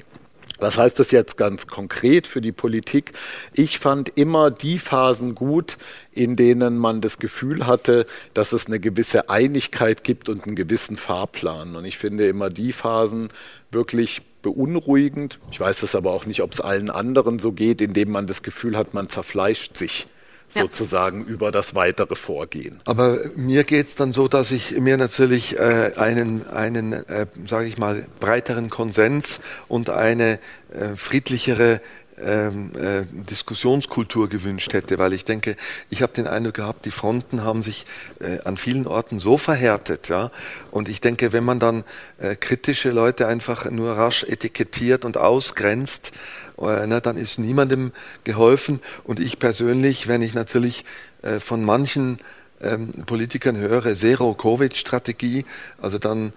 Was 0.60 0.76
heißt 0.76 0.98
das 0.98 1.10
jetzt 1.10 1.38
ganz 1.38 1.66
konkret 1.66 2.26
für 2.26 2.42
die 2.42 2.52
Politik? 2.52 3.12
Ich 3.54 3.78
fand 3.78 4.10
immer 4.10 4.50
die 4.50 4.78
Phasen 4.78 5.34
gut, 5.34 5.78
in 6.12 6.36
denen 6.36 6.76
man 6.76 7.00
das 7.00 7.18
Gefühl 7.18 7.66
hatte, 7.66 8.06
dass 8.34 8.52
es 8.52 8.66
eine 8.66 8.78
gewisse 8.78 9.30
Einigkeit 9.30 10.04
gibt 10.04 10.28
und 10.28 10.46
einen 10.46 10.56
gewissen 10.56 10.98
Fahrplan. 10.98 11.76
Und 11.76 11.86
ich 11.86 11.96
finde 11.96 12.28
immer 12.28 12.50
die 12.50 12.72
Phasen 12.72 13.28
wirklich 13.70 14.20
beunruhigend. 14.42 15.38
Ich 15.50 15.60
weiß 15.60 15.80
das 15.80 15.94
aber 15.94 16.12
auch 16.12 16.26
nicht, 16.26 16.42
ob 16.42 16.52
es 16.52 16.60
allen 16.60 16.90
anderen 16.90 17.38
so 17.38 17.52
geht, 17.52 17.80
indem 17.80 18.10
man 18.10 18.26
das 18.26 18.42
Gefühl 18.42 18.76
hat, 18.76 18.94
man 18.94 19.08
zerfleischt 19.08 19.76
sich 19.76 20.06
ja. 20.54 20.62
sozusagen 20.62 21.24
über 21.24 21.50
das 21.50 21.74
weitere 21.74 22.14
Vorgehen. 22.14 22.80
Aber 22.84 23.18
mir 23.36 23.64
geht 23.64 23.86
es 23.86 23.94
dann 23.94 24.12
so, 24.12 24.28
dass 24.28 24.50
ich 24.50 24.78
mir 24.78 24.96
natürlich 24.96 25.58
äh, 25.58 25.92
einen, 25.96 26.46
einen 26.48 26.92
äh, 26.92 27.26
sage 27.46 27.66
ich 27.66 27.78
mal, 27.78 28.06
breiteren 28.18 28.70
Konsens 28.70 29.40
und 29.68 29.90
eine 29.90 30.38
äh, 30.72 30.96
friedlichere 30.96 31.80
ähm, 32.24 32.72
äh, 32.76 33.04
Diskussionskultur 33.30 34.28
gewünscht 34.28 34.72
hätte, 34.72 34.98
weil 34.98 35.12
ich 35.12 35.24
denke, 35.24 35.56
ich 35.88 36.02
habe 36.02 36.12
den 36.12 36.26
Eindruck 36.26 36.54
gehabt, 36.54 36.86
die 36.86 36.90
Fronten 36.90 37.42
haben 37.44 37.62
sich 37.62 37.86
äh, 38.20 38.38
an 38.44 38.56
vielen 38.56 38.86
Orten 38.86 39.18
so 39.18 39.38
verhärtet, 39.38 40.08
ja. 40.08 40.30
Und 40.70 40.88
ich 40.88 41.00
denke, 41.00 41.32
wenn 41.32 41.44
man 41.44 41.58
dann 41.58 41.84
äh, 42.18 42.36
kritische 42.36 42.90
Leute 42.90 43.26
einfach 43.26 43.70
nur 43.70 43.92
rasch 43.92 44.24
etikettiert 44.24 45.04
und 45.04 45.16
ausgrenzt, 45.16 46.12
äh, 46.58 46.86
na, 46.86 47.00
dann 47.00 47.16
ist 47.16 47.38
niemandem 47.38 47.92
geholfen. 48.24 48.80
Und 49.04 49.20
ich 49.20 49.38
persönlich, 49.38 50.08
wenn 50.08 50.22
ich 50.22 50.34
natürlich 50.34 50.84
äh, 51.22 51.40
von 51.40 51.64
manchen 51.64 52.18
ähm, 52.62 52.90
Politikern 53.06 53.56
höre, 53.56 53.94
Zero-Covid-Strategie, 53.94 55.46
also 55.80 55.98
dann 55.98 56.32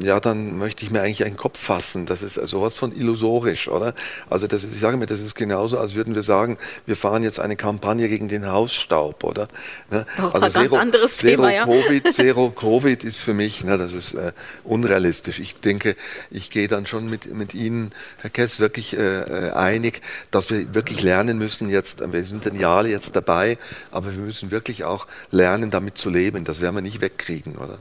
ja, 0.00 0.20
dann 0.20 0.58
möchte 0.58 0.84
ich 0.84 0.90
mir 0.90 1.02
eigentlich 1.02 1.24
einen 1.24 1.36
Kopf 1.36 1.58
fassen. 1.58 2.06
Das 2.06 2.22
ist 2.22 2.34
sowas 2.34 2.74
von 2.74 2.94
illusorisch, 2.94 3.68
oder? 3.68 3.94
Also 4.30 4.46
das 4.46 4.64
ist, 4.64 4.74
ich 4.74 4.80
sage 4.80 4.96
mir, 4.96 5.06
das 5.06 5.20
ist 5.20 5.34
genauso, 5.34 5.78
als 5.78 5.94
würden 5.94 6.14
wir 6.14 6.22
sagen, 6.22 6.58
wir 6.86 6.96
fahren 6.96 7.22
jetzt 7.22 7.40
eine 7.40 7.56
Kampagne 7.56 8.08
gegen 8.08 8.28
den 8.28 8.46
Hausstaub, 8.46 9.24
oder? 9.24 9.48
Ne? 9.90 10.06
Also 10.32 10.60
Zero, 10.60 10.76
anderes 10.76 11.16
Zero 11.16 11.42
Thema, 11.42 11.52
ja. 11.52 11.64
Covid, 11.64 12.12
Zero 12.12 12.50
Covid 12.50 13.04
ist 13.04 13.18
für 13.18 13.34
mich, 13.34 13.64
ne, 13.64 13.78
das 13.78 13.92
ist 13.92 14.14
äh, 14.14 14.32
unrealistisch. 14.64 15.40
Ich 15.40 15.60
denke, 15.60 15.96
ich 16.30 16.50
gehe 16.50 16.68
dann 16.68 16.86
schon 16.86 17.10
mit, 17.10 17.34
mit 17.34 17.54
Ihnen, 17.54 17.92
Herr 18.18 18.30
Kess, 18.30 18.60
wirklich 18.60 18.96
äh, 18.96 19.00
äh 19.00 19.50
einig, 19.52 20.02
dass 20.30 20.50
wir 20.50 20.74
wirklich 20.74 21.02
lernen 21.02 21.38
müssen 21.38 21.68
jetzt, 21.68 22.00
wir 22.12 22.24
sind 22.24 22.46
ein 22.46 22.58
Jahr 22.58 22.86
jetzt 22.86 23.16
dabei, 23.16 23.58
aber 23.90 24.12
wir 24.12 24.22
müssen 24.22 24.50
wirklich 24.50 24.84
auch 24.84 25.06
lernen, 25.30 25.70
damit 25.70 25.98
zu 25.98 26.10
leben. 26.10 26.44
Das 26.44 26.60
werden 26.60 26.74
wir 26.74 26.82
nicht 26.82 27.00
wegkriegen, 27.00 27.56
oder? 27.56 27.78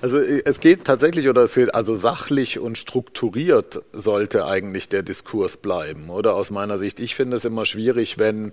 Also 0.00 0.18
äh, 0.18 0.42
es 0.44 0.60
geht 0.60 0.84
tatsächlich 0.84 1.28
oder 1.28 1.42
es 1.42 1.54
geht 1.54 1.74
also 1.74 1.96
sachlich 1.96 2.58
und 2.58 2.78
strukturiert 2.78 3.82
sollte 3.92 4.46
eigentlich 4.46 4.88
der 4.88 5.02
Diskurs 5.02 5.56
bleiben, 5.56 6.10
oder 6.10 6.34
aus 6.34 6.50
meiner 6.50 6.78
Sicht. 6.78 7.00
Ich 7.00 7.14
finde 7.14 7.36
es 7.36 7.44
immer 7.44 7.64
schwierig, 7.64 8.18
wenn 8.18 8.52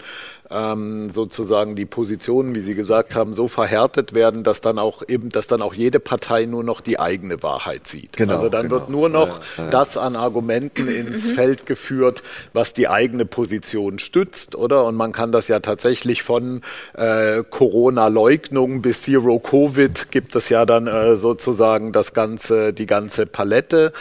ähm, 0.53 1.09
sozusagen 1.09 1.75
die 1.75 1.85
Positionen, 1.85 2.55
wie 2.55 2.61
Sie 2.61 2.75
gesagt 2.75 3.15
haben, 3.15 3.33
so 3.33 3.47
verhärtet 3.47 4.13
werden, 4.13 4.43
dass 4.43 4.61
dann 4.61 4.79
auch 4.79 5.03
eben, 5.07 5.29
dass 5.29 5.47
dann 5.47 5.61
auch 5.61 5.73
jede 5.73 5.99
Partei 5.99 6.45
nur 6.45 6.63
noch 6.63 6.81
die 6.81 6.99
eigene 6.99 7.41
Wahrheit 7.43 7.87
sieht. 7.87 8.17
Genau, 8.17 8.35
also 8.35 8.49
dann 8.49 8.69
genau. 8.69 8.75
wird 8.75 8.89
nur 8.89 9.09
noch 9.09 9.39
ja, 9.57 9.65
ja. 9.65 9.69
das 9.69 9.97
an 9.97 10.15
Argumenten 10.15 10.87
ins 10.87 11.29
mhm. 11.29 11.35
Feld 11.35 11.65
geführt, 11.65 12.23
was 12.53 12.73
die 12.73 12.87
eigene 12.87 13.25
Position 13.25 13.99
stützt, 13.99 14.55
oder? 14.55 14.85
Und 14.85 14.95
man 14.95 15.11
kann 15.11 15.31
das 15.31 15.47
ja 15.47 15.59
tatsächlich 15.59 16.23
von 16.23 16.61
äh, 16.93 17.43
Corona-Leugnung 17.49 18.81
bis 18.81 19.03
Zero 19.03 19.39
Covid 19.39 20.11
gibt 20.11 20.35
es 20.35 20.49
ja 20.49 20.65
dann 20.65 20.87
äh, 20.87 21.15
sozusagen 21.15 21.91
das 21.91 22.13
ganze, 22.13 22.73
die 22.73 22.85
ganze 22.85 23.25
Palette. 23.25 23.93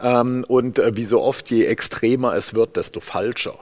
Ähm, 0.00 0.44
und 0.48 0.78
äh, 0.78 0.96
wie 0.96 1.04
so 1.04 1.20
oft, 1.22 1.50
je 1.50 1.64
extremer 1.64 2.34
es 2.34 2.54
wird, 2.54 2.76
desto 2.76 3.00
falscher 3.00 3.54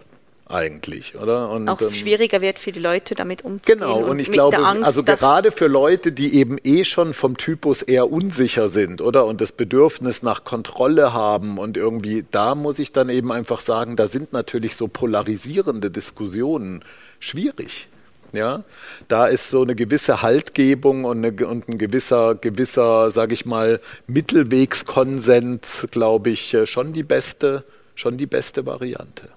eigentlich, 0.49 1.15
oder? 1.17 1.51
Und, 1.51 1.69
auch 1.69 1.81
ähm, 1.81 1.91
schwieriger 1.91 2.41
wird 2.41 2.59
für 2.59 2.73
die 2.73 2.81
Leute 2.81 3.15
damit 3.15 3.45
umzugehen. 3.45 3.81
Genau, 3.81 3.99
und, 3.99 4.11
und 4.11 4.19
ich 4.19 4.31
glaube, 4.31 4.59
Angst, 4.59 4.85
also 4.85 5.03
gerade 5.03 5.53
für 5.53 5.67
Leute, 5.67 6.13
die 6.13 6.35
eben 6.35 6.59
eh 6.65 6.85
schon 6.85 7.13
vom 7.15 7.37
Typus 7.37 7.83
eher 7.83 8.11
unsicher 8.11 8.69
sind, 8.69 9.01
oder? 9.01 9.27
Und 9.27 9.41
das 9.41 9.53
Bedürfnis 9.53 10.23
nach 10.23 10.45
Kontrolle 10.45 11.13
haben 11.13 11.59
und 11.59 11.77
irgendwie, 11.77 12.25
da 12.31 12.55
muss 12.55 12.79
ich 12.79 12.93
dann 12.93 13.09
eben 13.09 13.31
einfach 13.31 13.61
sagen, 13.61 13.97
da 13.97 14.07
sind 14.07 14.33
natürlich 14.33 14.77
so 14.77 14.89
polarisierende 14.89 15.91
Diskussionen 15.91 16.83
schwierig. 17.21 17.89
Ja, 18.33 18.65
da 19.09 19.27
ist 19.27 19.49
so 19.49 19.63
eine 19.63 19.75
gewisse 19.75 20.21
Haltgebung 20.21 21.05
und, 21.05 21.25
eine, 21.25 21.47
und 21.47 21.67
ein 21.69 21.79
gewisser, 21.79 22.35
gewisser, 22.35 23.11
sage 23.11 23.33
ich 23.33 23.47
mal, 23.47 23.81
Mittelwegskonsens, 24.07 25.89
glaube 25.91 26.31
ich, 26.31 26.53
äh, 26.53 26.67
schon 26.67 26.93
die 26.93 27.05
beste, 27.05 27.65
schon 27.95 28.19
die 28.19 28.27
beste 28.27 28.67
Variante. 28.67 29.31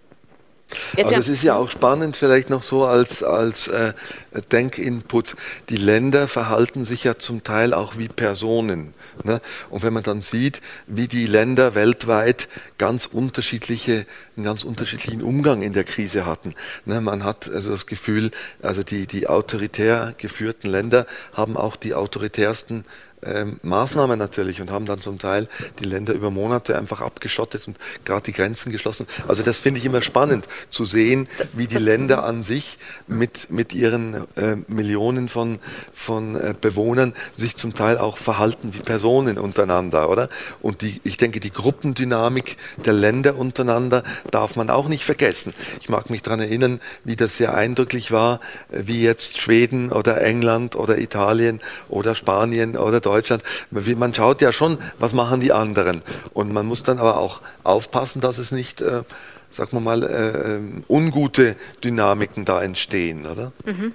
Jetzt 0.96 1.14
also 1.14 1.20
es 1.20 1.28
ist 1.28 1.44
ja 1.44 1.56
auch 1.56 1.70
spannend, 1.70 2.16
vielleicht 2.18 2.50
noch 2.50 2.64
so 2.64 2.86
als, 2.86 3.24
als 3.24 3.68
äh, 3.68 3.94
Denkinput. 4.52 5.36
Die 5.70 5.78
Länder 5.78 6.28
verhalten 6.28 6.86
sich 6.86 7.04
ja 7.04 7.18
zum 7.18 7.44
Teil 7.44 7.74
auch 7.74 7.98
wie 7.98 8.08
Personen. 8.08 8.94
Ne? 9.24 9.42
Und 9.70 9.84
wenn 9.84 9.94
man 9.94 10.04
dann 10.04 10.22
sieht, 10.22 10.62
wie 10.88 11.08
die 11.08 11.26
Länder 11.26 11.76
weltweit 11.76 12.48
ganz 12.78 13.06
unterschiedliche, 13.06 14.06
einen 14.36 14.46
ganz 14.46 14.64
unterschiedlichen 14.64 15.22
Umgang 15.22 15.62
in 15.62 15.74
der 15.74 15.84
Krise 15.84 16.26
hatten. 16.26 16.56
Ne? 16.86 17.02
Man 17.02 17.24
hat 17.24 17.50
also 17.50 17.72
das 17.72 17.86
Gefühl, 17.86 18.32
also 18.62 18.84
die, 18.84 19.08
die 19.08 19.28
autoritär 19.28 20.14
geführten 20.18 20.70
Länder 20.70 21.06
haben 21.34 21.58
auch 21.58 21.76
die 21.76 21.94
autoritärsten 21.94 22.86
ähm, 23.24 23.60
Maßnahmen 23.64 24.18
natürlich 24.18 24.62
und 24.62 24.72
haben 24.72 24.86
dann 24.86 25.02
zum 25.02 25.20
Teil 25.20 25.48
die 25.80 25.86
Länder 25.86 26.14
über 26.14 26.32
Monate 26.32 26.78
einfach 26.78 27.02
abgeschottet 27.02 27.68
und 27.68 27.78
gerade 28.06 28.24
die 28.24 28.34
Grenzen 28.34 28.72
geschlossen. 28.72 29.08
Also 29.28 29.44
das 29.44 29.60
finde 29.60 29.80
ich 29.80 29.86
immer 29.86 30.02
spannend 30.02 30.48
zu 30.70 30.86
sehen, 30.86 31.28
wie 31.54 31.68
die 31.68 31.78
Länder 31.78 32.24
an 32.24 32.44
sich 32.44 32.80
mit, 33.08 33.52
mit 33.52 33.74
ihren 33.74 34.28
äh, 34.36 34.58
Millionen 34.68 35.30
von, 35.30 35.60
von 35.94 36.36
äh, 36.36 36.54
Bewohnern 36.60 37.14
sich 37.36 37.56
zum 37.56 37.76
Teil 37.76 37.98
auch 37.98 38.18
verhalten 38.18 38.74
wie 38.74 38.80
Personen 38.80 39.38
untereinander, 39.38 40.10
oder? 40.10 40.30
Und 40.62 40.82
die, 40.82 41.00
ich 41.04 41.18
denke, 41.18 41.40
die 41.40 41.52
Gruppendynamik 41.52 42.58
der 42.86 42.94
Länder 42.94 43.36
untereinander 43.36 44.04
darf 44.32 44.56
man 44.56 44.70
auch 44.70 44.88
nicht 44.88 45.04
vergessen. 45.04 45.54
Ich 45.82 45.90
mag 45.90 46.10
mich 46.10 46.22
daran 46.22 46.40
erinnern, 46.40 46.82
wie 47.04 47.16
das 47.16 47.38
sehr 47.38 47.54
eindrücklich 47.54 48.12
war, 48.12 48.40
äh, 48.72 48.82
wie 48.86 49.04
jetzt 49.04 49.40
Schweden 49.40 49.92
oder 49.92 50.22
England 50.22 50.76
oder 50.76 50.98
Italien 50.98 51.60
oder 51.88 52.16
Spanien 52.16 52.78
oder 52.78 53.00
Deutschland 53.00 53.11
Deutschland. 53.12 53.44
Man 53.70 54.14
schaut 54.16 54.42
ja 54.42 54.52
schon, 54.52 54.78
was 55.00 55.14
machen 55.14 55.40
die 55.40 55.52
anderen. 55.52 56.02
Und 56.34 56.54
man 56.54 56.66
muss 56.66 56.84
dann 56.84 57.00
aber 57.00 57.18
auch 57.18 57.42
aufpassen, 57.64 58.22
dass 58.22 58.38
es 58.38 58.52
nicht, 58.52 58.82
äh, 58.82 59.04
sagen 59.52 59.72
wir 59.72 59.82
mal, 59.82 60.04
äh, 60.04 60.92
ungute 60.92 61.56
Dynamiken 61.84 62.46
da 62.46 62.62
entstehen, 62.62 63.26
oder? 63.26 63.52
Mhm. 63.66 63.94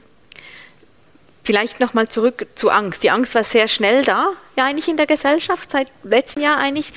Vielleicht 1.44 1.80
nochmal 1.80 2.08
zurück 2.08 2.46
zu 2.56 2.70
Angst. 2.70 3.02
Die 3.02 3.10
Angst 3.10 3.34
war 3.34 3.44
sehr 3.44 3.68
schnell 3.68 4.04
da, 4.04 4.30
ja 4.56 4.64
eigentlich 4.64 4.88
in 4.88 4.96
der 4.96 5.06
Gesellschaft, 5.06 5.70
seit 5.70 5.88
letztem 6.02 6.42
Jahr 6.42 6.58
eigentlich. 6.58 6.92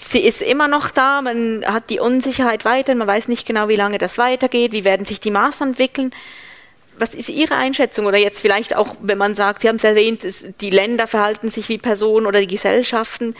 Sie 0.00 0.20
ist 0.20 0.42
immer 0.42 0.68
noch 0.68 0.90
da, 0.90 1.22
man 1.22 1.64
hat 1.66 1.90
die 1.90 2.00
Unsicherheit 2.00 2.64
weiter, 2.64 2.94
man 2.94 3.06
weiß 3.06 3.28
nicht 3.28 3.46
genau, 3.46 3.68
wie 3.68 3.76
lange 3.76 3.98
das 3.98 4.18
weitergeht, 4.18 4.72
wie 4.72 4.84
werden 4.84 5.06
sich 5.06 5.20
die 5.20 5.30
Maßnahmen 5.30 5.74
entwickeln 5.74 6.12
was 6.98 7.14
ist 7.14 7.28
Ihre 7.28 7.54
Einschätzung? 7.54 8.06
Oder 8.06 8.18
jetzt 8.18 8.40
vielleicht 8.40 8.76
auch, 8.76 8.96
wenn 9.00 9.18
man 9.18 9.34
sagt, 9.34 9.62
Sie 9.62 9.68
haben 9.68 9.76
es 9.76 9.84
erwähnt, 9.84 10.24
die 10.60 10.70
Länder 10.70 11.06
verhalten 11.06 11.50
sich 11.50 11.68
wie 11.68 11.78
Personen 11.78 12.26
oder 12.26 12.40
die 12.40 12.46
Gesellschaften. 12.46 13.34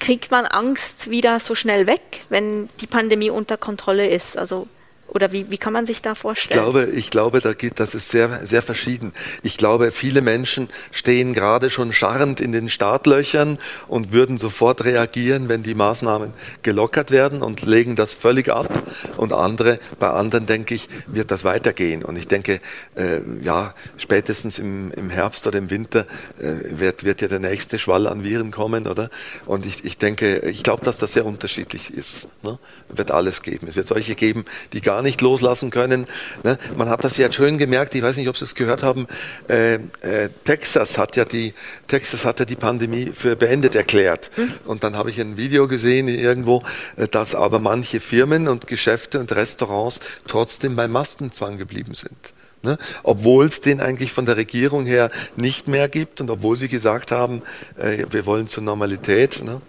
Kriegt 0.00 0.30
man 0.30 0.46
Angst 0.46 1.10
wieder 1.10 1.40
so 1.40 1.54
schnell 1.54 1.86
weg, 1.86 2.22
wenn 2.28 2.68
die 2.80 2.86
Pandemie 2.86 3.30
unter 3.30 3.56
Kontrolle 3.56 4.08
ist? 4.08 4.36
Also 4.36 4.68
oder 5.08 5.32
wie, 5.32 5.50
wie 5.50 5.58
kann 5.58 5.72
man 5.72 5.86
sich 5.86 6.02
da 6.02 6.14
vorstellen? 6.14 6.58
Ich 6.58 6.64
glaube, 6.64 6.84
ich 6.92 7.10
glaube, 7.10 7.40
da 7.40 7.52
geht, 7.52 7.78
das 7.78 7.94
ist 7.94 8.08
sehr, 8.08 8.44
sehr 8.46 8.62
verschieden. 8.62 9.12
Ich 9.42 9.58
glaube, 9.58 9.92
viele 9.92 10.22
Menschen 10.22 10.68
stehen 10.92 11.34
gerade 11.34 11.70
schon 11.70 11.92
scharrend 11.92 12.40
in 12.40 12.52
den 12.52 12.68
Startlöchern 12.68 13.58
und 13.86 14.12
würden 14.12 14.38
sofort 14.38 14.84
reagieren, 14.84 15.48
wenn 15.48 15.62
die 15.62 15.74
Maßnahmen 15.74 16.32
gelockert 16.62 17.10
werden 17.10 17.42
und 17.42 17.62
legen 17.62 17.96
das 17.96 18.14
völlig 18.14 18.48
ab. 18.48 18.82
Und 19.16 19.32
andere, 19.32 19.78
bei 19.98 20.10
anderen 20.10 20.46
denke 20.46 20.74
ich, 20.74 20.88
wird 21.06 21.30
das 21.30 21.44
weitergehen. 21.44 22.04
Und 22.04 22.16
ich 22.16 22.26
denke, 22.26 22.60
äh, 22.96 23.20
ja, 23.42 23.74
spätestens 23.98 24.58
im, 24.58 24.90
im 24.92 25.10
Herbst 25.10 25.46
oder 25.46 25.58
im 25.58 25.70
Winter 25.70 26.06
äh, 26.38 26.78
wird, 26.78 27.04
wird 27.04 27.20
ja 27.20 27.28
der 27.28 27.40
nächste 27.40 27.78
Schwall 27.78 28.06
an 28.06 28.24
Viren 28.24 28.50
kommen, 28.50 28.86
oder? 28.86 29.10
Und 29.46 29.66
ich, 29.66 29.84
ich 29.84 29.98
denke, 29.98 30.38
ich 30.38 30.62
glaube, 30.62 30.84
dass 30.84 30.98
das 30.98 31.12
sehr 31.12 31.26
unterschiedlich 31.26 31.92
ist. 31.92 32.28
Ne? 32.42 32.58
Wird 32.88 33.10
alles 33.10 33.42
geben. 33.42 33.68
Es 33.68 33.76
wird 33.76 33.86
solche 33.86 34.14
geben, 34.14 34.44
die 34.72 34.80
gar 34.80 34.93
gar 34.94 35.02
nicht 35.02 35.20
loslassen 35.20 35.70
können. 35.70 36.06
Ne? 36.44 36.56
Man 36.76 36.88
hat 36.88 37.02
das 37.02 37.16
ja 37.16 37.30
schön 37.32 37.58
gemerkt, 37.58 37.96
ich 37.96 38.02
weiß 38.02 38.16
nicht, 38.16 38.28
ob 38.28 38.36
Sie 38.36 38.44
es 38.44 38.54
gehört 38.54 38.84
haben, 38.84 39.08
äh, 39.48 39.74
äh, 39.74 40.28
Texas 40.44 40.98
hat 40.98 41.16
ja 41.16 41.24
die 41.24 41.52
Texas 41.88 42.24
hat 42.24 42.38
ja 42.38 42.44
die 42.44 42.54
Pandemie 42.54 43.10
für 43.12 43.34
beendet 43.34 43.74
erklärt. 43.74 44.30
Hm. 44.36 44.52
Und 44.66 44.84
dann 44.84 44.96
habe 44.96 45.10
ich 45.10 45.20
ein 45.20 45.36
Video 45.36 45.66
gesehen 45.66 46.06
irgendwo, 46.06 46.62
äh, 46.96 47.08
dass 47.08 47.34
aber 47.34 47.58
manche 47.58 47.98
Firmen 47.98 48.46
und 48.46 48.68
Geschäfte 48.68 49.18
und 49.18 49.32
Restaurants 49.32 49.98
trotzdem 50.28 50.76
beim 50.76 50.92
Maskenzwang 50.92 51.58
geblieben 51.58 51.96
sind. 51.96 52.32
Ne? 52.62 52.78
Obwohl 53.02 53.46
es 53.46 53.60
den 53.60 53.80
eigentlich 53.80 54.12
von 54.12 54.26
der 54.26 54.36
Regierung 54.36 54.86
her 54.86 55.10
nicht 55.34 55.66
mehr 55.66 55.88
gibt 55.88 56.20
und 56.20 56.30
obwohl 56.30 56.56
sie 56.56 56.68
gesagt 56.68 57.10
haben, 57.10 57.42
äh, 57.76 58.06
wir 58.10 58.26
wollen 58.26 58.46
zur 58.46 58.62
Normalität, 58.62 59.42
ne? 59.42 59.60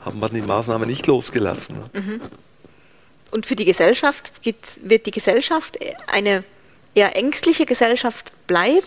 haben 0.00 0.18
wir 0.18 0.28
die 0.28 0.42
Maßnahme 0.42 0.86
nicht 0.86 1.06
losgelassen. 1.06 1.76
Ne? 1.78 2.00
Mhm. 2.00 2.20
Und 3.34 3.46
für 3.46 3.56
die 3.56 3.64
Gesellschaft 3.64 4.30
wird 4.44 5.06
die 5.06 5.10
Gesellschaft 5.10 5.76
eine 6.06 6.44
eher 6.94 7.16
ängstliche 7.16 7.66
Gesellschaft 7.66 8.30
bleiben? 8.46 8.86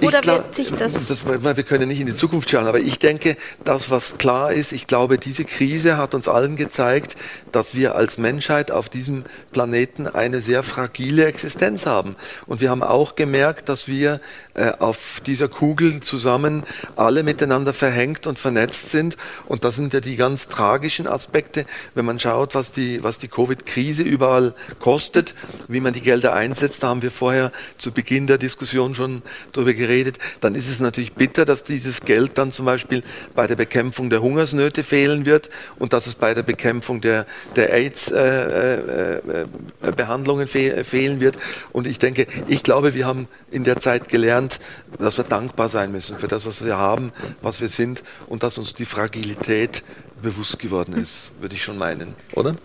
Oder 0.00 0.20
glaub, 0.20 0.38
wird 0.38 0.56
sich 0.56 0.70
das, 0.70 1.06
das... 1.06 1.26
Wir 1.26 1.62
können 1.62 1.88
nicht 1.88 2.00
in 2.00 2.06
die 2.06 2.14
Zukunft 2.14 2.50
schauen, 2.50 2.66
aber 2.66 2.80
ich 2.80 2.98
denke, 2.98 3.36
das, 3.64 3.90
was 3.90 4.18
klar 4.18 4.52
ist, 4.52 4.72
ich 4.72 4.86
glaube, 4.86 5.18
diese 5.18 5.44
Krise 5.44 5.96
hat 5.96 6.14
uns 6.14 6.26
allen 6.26 6.56
gezeigt, 6.56 7.16
dass 7.52 7.74
wir 7.74 7.94
als 7.94 8.18
Menschheit 8.18 8.70
auf 8.70 8.88
diesem 8.88 9.24
Planeten 9.52 10.06
eine 10.06 10.40
sehr 10.40 10.62
fragile 10.62 11.26
Existenz 11.26 11.86
haben. 11.86 12.16
Und 12.46 12.60
wir 12.60 12.70
haben 12.70 12.82
auch 12.82 13.14
gemerkt, 13.14 13.68
dass 13.68 13.88
wir 13.88 14.20
äh, 14.54 14.72
auf 14.78 15.20
dieser 15.26 15.48
Kugel 15.48 16.00
zusammen 16.00 16.64
alle 16.96 17.22
miteinander 17.22 17.72
verhängt 17.72 18.26
und 18.26 18.38
vernetzt 18.38 18.90
sind. 18.90 19.16
Und 19.46 19.64
das 19.64 19.76
sind 19.76 19.92
ja 19.92 20.00
die 20.00 20.16
ganz 20.16 20.48
tragischen 20.48 21.06
Aspekte, 21.06 21.66
wenn 21.94 22.04
man 22.06 22.18
schaut, 22.18 22.54
was 22.54 22.72
die, 22.72 23.04
was 23.04 23.18
die 23.18 23.28
Covid-Krise 23.28 24.02
überall 24.02 24.54
kostet, 24.78 25.34
wie 25.68 25.80
man 25.80 25.92
die 25.92 26.00
Gelder 26.00 26.32
einsetzt. 26.32 26.82
Da 26.82 26.88
haben 26.88 27.02
wir 27.02 27.10
vorher 27.10 27.52
zu 27.76 27.92
Beginn 27.92 28.26
der 28.26 28.38
Diskussion 28.38 28.79
Diskussion 28.80 28.94
schon 28.94 29.20
darüber 29.52 29.74
geredet, 29.74 30.18
dann 30.40 30.54
ist 30.54 30.66
es 30.68 30.80
natürlich 30.80 31.12
bitter, 31.12 31.44
dass 31.44 31.64
dieses 31.64 32.00
Geld 32.00 32.38
dann 32.38 32.52
zum 32.52 32.64
Beispiel 32.64 33.02
bei 33.34 33.46
der 33.46 33.56
Bekämpfung 33.56 34.08
der 34.10 34.22
Hungersnöte 34.22 34.82
fehlen 34.84 35.26
wird 35.26 35.50
und 35.78 35.92
dass 35.92 36.06
es 36.06 36.14
bei 36.14 36.32
der 36.34 36.42
Bekämpfung 36.42 37.02
der, 37.02 37.26
der 37.56 37.74
AIDS-Behandlungen 37.74 40.42
äh, 40.42 40.44
äh, 40.44 40.46
fe 40.46 40.84
fehlen 40.84 41.20
wird. 41.20 41.36
Und 41.72 41.86
ich 41.86 41.98
denke, 41.98 42.26
ich 42.48 42.62
glaube, 42.62 42.94
wir 42.94 43.04
haben 43.06 43.28
in 43.50 43.64
der 43.64 43.80
Zeit 43.80 44.08
gelernt, 44.08 44.60
dass 44.98 45.18
wir 45.18 45.24
dankbar 45.24 45.68
sein 45.68 45.92
müssen 45.92 46.16
für 46.16 46.28
das, 46.28 46.46
was 46.46 46.64
wir 46.64 46.78
haben, 46.78 47.12
was 47.42 47.60
wir 47.60 47.68
sind 47.68 48.02
und 48.28 48.42
dass 48.42 48.56
uns 48.58 48.72
die 48.74 48.86
Fragilität 48.86 49.84
bewusst 50.22 50.58
geworden 50.58 50.94
ist, 50.94 51.30
würde 51.40 51.54
ich 51.54 51.62
schon 51.62 51.76
meinen, 51.78 52.14
oder? 52.34 52.56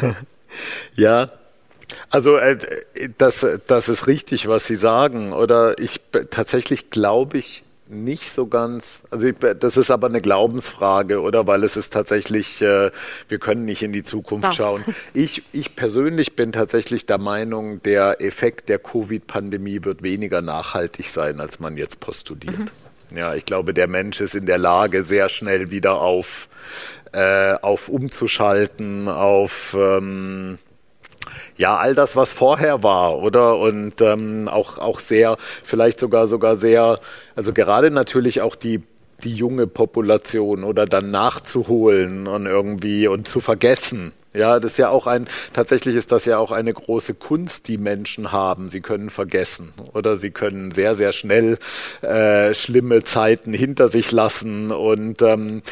ja, 0.94 1.30
also 2.10 2.36
äh, 2.36 2.58
das, 3.18 3.46
das 3.66 3.88
ist 3.88 4.06
richtig, 4.06 4.48
was 4.48 4.66
Sie 4.66 4.76
sagen. 4.76 5.32
Oder 5.32 5.78
ich 5.78 6.00
tatsächlich 6.30 6.90
glaube 6.90 7.38
ich 7.38 7.64
nicht 7.92 8.30
so 8.30 8.46
ganz. 8.46 9.02
Also 9.10 9.26
ich, 9.26 9.36
das 9.38 9.76
ist 9.76 9.90
aber 9.90 10.08
eine 10.08 10.20
Glaubensfrage, 10.20 11.20
oder? 11.20 11.46
Weil 11.46 11.62
es 11.62 11.76
ist 11.76 11.92
tatsächlich, 11.92 12.62
äh, 12.62 12.90
wir 13.28 13.38
können 13.38 13.64
nicht 13.64 13.82
in 13.82 13.92
die 13.92 14.02
Zukunft 14.02 14.48
ja. 14.48 14.52
schauen. 14.52 14.84
Ich, 15.14 15.42
ich 15.52 15.76
persönlich 15.76 16.34
bin 16.36 16.52
tatsächlich 16.52 17.06
der 17.06 17.18
Meinung, 17.18 17.82
der 17.82 18.22
Effekt 18.22 18.68
der 18.68 18.78
Covid-Pandemie 18.78 19.80
wird 19.82 20.02
weniger 20.02 20.40
nachhaltig 20.40 21.08
sein, 21.08 21.38
als 21.40 21.60
man 21.60 21.76
jetzt 21.76 22.00
postuliert. 22.00 22.58
Mhm. 22.58 23.16
Ja, 23.16 23.34
ich 23.34 23.44
glaube, 23.44 23.74
der 23.74 23.88
Mensch 23.88 24.20
ist 24.20 24.34
in 24.34 24.46
der 24.46 24.58
Lage, 24.58 25.04
sehr 25.04 25.28
schnell 25.28 25.70
wieder 25.70 26.00
auf, 26.00 26.48
äh, 27.12 27.54
auf 27.60 27.88
umzuschalten, 27.88 29.08
auf 29.08 29.76
ähm, 29.78 30.58
ja, 31.56 31.76
all 31.76 31.94
das, 31.94 32.16
was 32.16 32.32
vorher 32.32 32.82
war, 32.82 33.18
oder? 33.18 33.58
Und 33.58 34.00
ähm, 34.00 34.48
auch, 34.48 34.78
auch 34.78 35.00
sehr, 35.00 35.36
vielleicht 35.62 36.00
sogar 36.00 36.26
sogar 36.26 36.56
sehr, 36.56 37.00
also 37.36 37.52
gerade 37.52 37.90
natürlich 37.90 38.40
auch 38.40 38.56
die 38.56 38.82
die 39.24 39.34
junge 39.34 39.66
Population 39.66 40.64
oder 40.64 40.84
dann 40.86 41.10
nachzuholen 41.10 42.26
und 42.26 42.46
irgendwie 42.46 43.06
und 43.06 43.28
zu 43.28 43.40
vergessen. 43.40 44.12
Ja, 44.34 44.60
das 44.60 44.72
ist 44.72 44.78
ja 44.78 44.88
auch 44.88 45.06
ein, 45.06 45.28
tatsächlich 45.52 45.94
ist 45.94 46.10
das 46.10 46.24
ja 46.24 46.38
auch 46.38 46.52
eine 46.52 46.72
große 46.72 47.12
Kunst, 47.12 47.68
die 47.68 47.76
Menschen 47.76 48.32
haben. 48.32 48.70
Sie 48.70 48.80
können 48.80 49.10
vergessen 49.10 49.74
oder 49.92 50.16
sie 50.16 50.30
können 50.30 50.70
sehr, 50.70 50.94
sehr 50.94 51.12
schnell 51.12 51.58
äh, 52.00 52.54
schlimme 52.54 53.04
Zeiten 53.04 53.52
hinter 53.52 53.88
sich 53.88 54.10
lassen 54.10 54.70
und 54.70 55.20
ähm, 55.20 55.62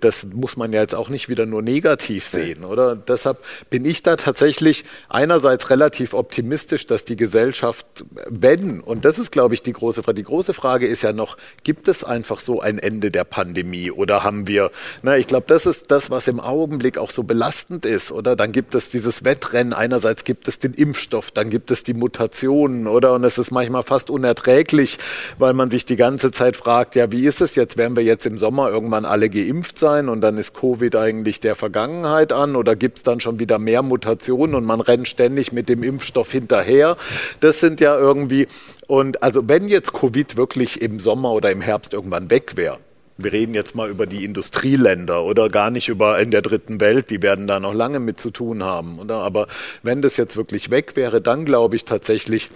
das 0.00 0.26
muss 0.26 0.58
man 0.58 0.72
ja 0.74 0.82
jetzt 0.82 0.94
auch 0.94 1.08
nicht 1.08 1.30
wieder 1.30 1.46
nur 1.46 1.62
negativ 1.62 2.26
sehen, 2.26 2.64
oder? 2.64 2.94
Deshalb 2.94 3.38
bin 3.70 3.86
ich 3.86 4.02
da 4.02 4.16
tatsächlich 4.16 4.84
einerseits 5.08 5.70
relativ 5.70 6.12
optimistisch, 6.12 6.86
dass 6.86 7.06
die 7.06 7.16
Gesellschaft, 7.16 7.86
wenn, 8.28 8.80
und 8.80 9.06
das 9.06 9.18
ist, 9.18 9.32
glaube 9.32 9.54
ich, 9.54 9.62
die 9.62 9.72
große 9.72 10.02
Frage, 10.02 10.16
die 10.16 10.24
große 10.24 10.52
Frage 10.52 10.86
ist 10.86 11.02
ja 11.02 11.14
noch, 11.14 11.38
gibt 11.62 11.88
es 11.88 12.04
einfach 12.04 12.40
so 12.40 12.60
ein 12.60 12.78
Ende 12.78 13.10
der 13.10 13.24
Pandemie 13.24 13.90
oder 13.90 14.22
haben 14.22 14.46
wir, 14.46 14.70
na, 15.02 15.16
ich 15.16 15.26
glaube, 15.26 15.46
das 15.48 15.64
ist 15.64 15.90
das, 15.90 16.10
was 16.10 16.28
im 16.28 16.38
Augenblick 16.38 16.98
auch 16.98 17.10
so 17.10 17.22
belastend 17.22 17.86
ist 17.86 17.93
ist, 17.94 18.12
oder? 18.12 18.36
Dann 18.36 18.52
gibt 18.52 18.74
es 18.74 18.90
dieses 18.90 19.24
Wettrennen. 19.24 19.72
Einerseits 19.72 20.24
gibt 20.24 20.48
es 20.48 20.58
den 20.58 20.74
Impfstoff, 20.74 21.30
dann 21.30 21.48
gibt 21.48 21.70
es 21.70 21.82
die 21.82 21.94
Mutationen, 21.94 22.86
oder? 22.86 23.14
Und 23.14 23.24
es 23.24 23.38
ist 23.38 23.50
manchmal 23.50 23.82
fast 23.82 24.10
unerträglich, 24.10 24.98
weil 25.38 25.54
man 25.54 25.70
sich 25.70 25.86
die 25.86 25.96
ganze 25.96 26.30
Zeit 26.30 26.56
fragt, 26.56 26.94
ja, 26.94 27.10
wie 27.10 27.26
ist 27.26 27.40
es 27.40 27.54
jetzt? 27.54 27.78
Werden 27.78 27.96
wir 27.96 28.04
jetzt 28.04 28.26
im 28.26 28.36
Sommer 28.36 28.68
irgendwann 28.68 29.04
alle 29.04 29.30
geimpft 29.30 29.78
sein 29.78 30.08
und 30.08 30.20
dann 30.20 30.36
ist 30.36 30.54
Covid 30.54 30.96
eigentlich 30.96 31.40
der 31.40 31.54
Vergangenheit 31.54 32.32
an 32.32 32.56
oder 32.56 32.76
gibt 32.76 32.98
es 32.98 33.02
dann 33.04 33.20
schon 33.20 33.38
wieder 33.38 33.58
mehr 33.58 33.82
Mutationen 33.82 34.54
und 34.54 34.64
man 34.64 34.80
rennt 34.80 35.08
ständig 35.08 35.52
mit 35.52 35.68
dem 35.68 35.82
Impfstoff 35.82 36.30
hinterher? 36.32 36.96
Das 37.40 37.60
sind 37.60 37.80
ja 37.80 37.96
irgendwie, 37.96 38.48
und 38.86 39.22
also 39.22 39.48
wenn 39.48 39.68
jetzt 39.68 39.92
Covid 39.92 40.36
wirklich 40.36 40.82
im 40.82 41.00
Sommer 41.00 41.32
oder 41.32 41.50
im 41.50 41.60
Herbst 41.60 41.94
irgendwann 41.94 42.30
weg 42.30 42.56
wäre, 42.56 42.78
wir 43.16 43.32
reden 43.32 43.54
jetzt 43.54 43.74
mal 43.74 43.88
über 43.88 44.06
die 44.06 44.24
Industrieländer 44.24 45.24
oder 45.24 45.48
gar 45.48 45.70
nicht 45.70 45.88
über 45.88 46.18
in 46.18 46.30
der 46.30 46.42
dritten 46.42 46.80
Welt, 46.80 47.10
die 47.10 47.22
werden 47.22 47.46
da 47.46 47.60
noch 47.60 47.74
lange 47.74 48.00
mit 48.00 48.20
zu 48.20 48.30
tun 48.30 48.64
haben. 48.64 48.98
Oder? 48.98 49.16
Aber 49.16 49.46
wenn 49.82 50.02
das 50.02 50.16
jetzt 50.16 50.36
wirklich 50.36 50.70
weg 50.70 50.96
wäre, 50.96 51.20
dann 51.20 51.44
glaube 51.44 51.76
ich 51.76 51.84
tatsächlich, 51.84 52.50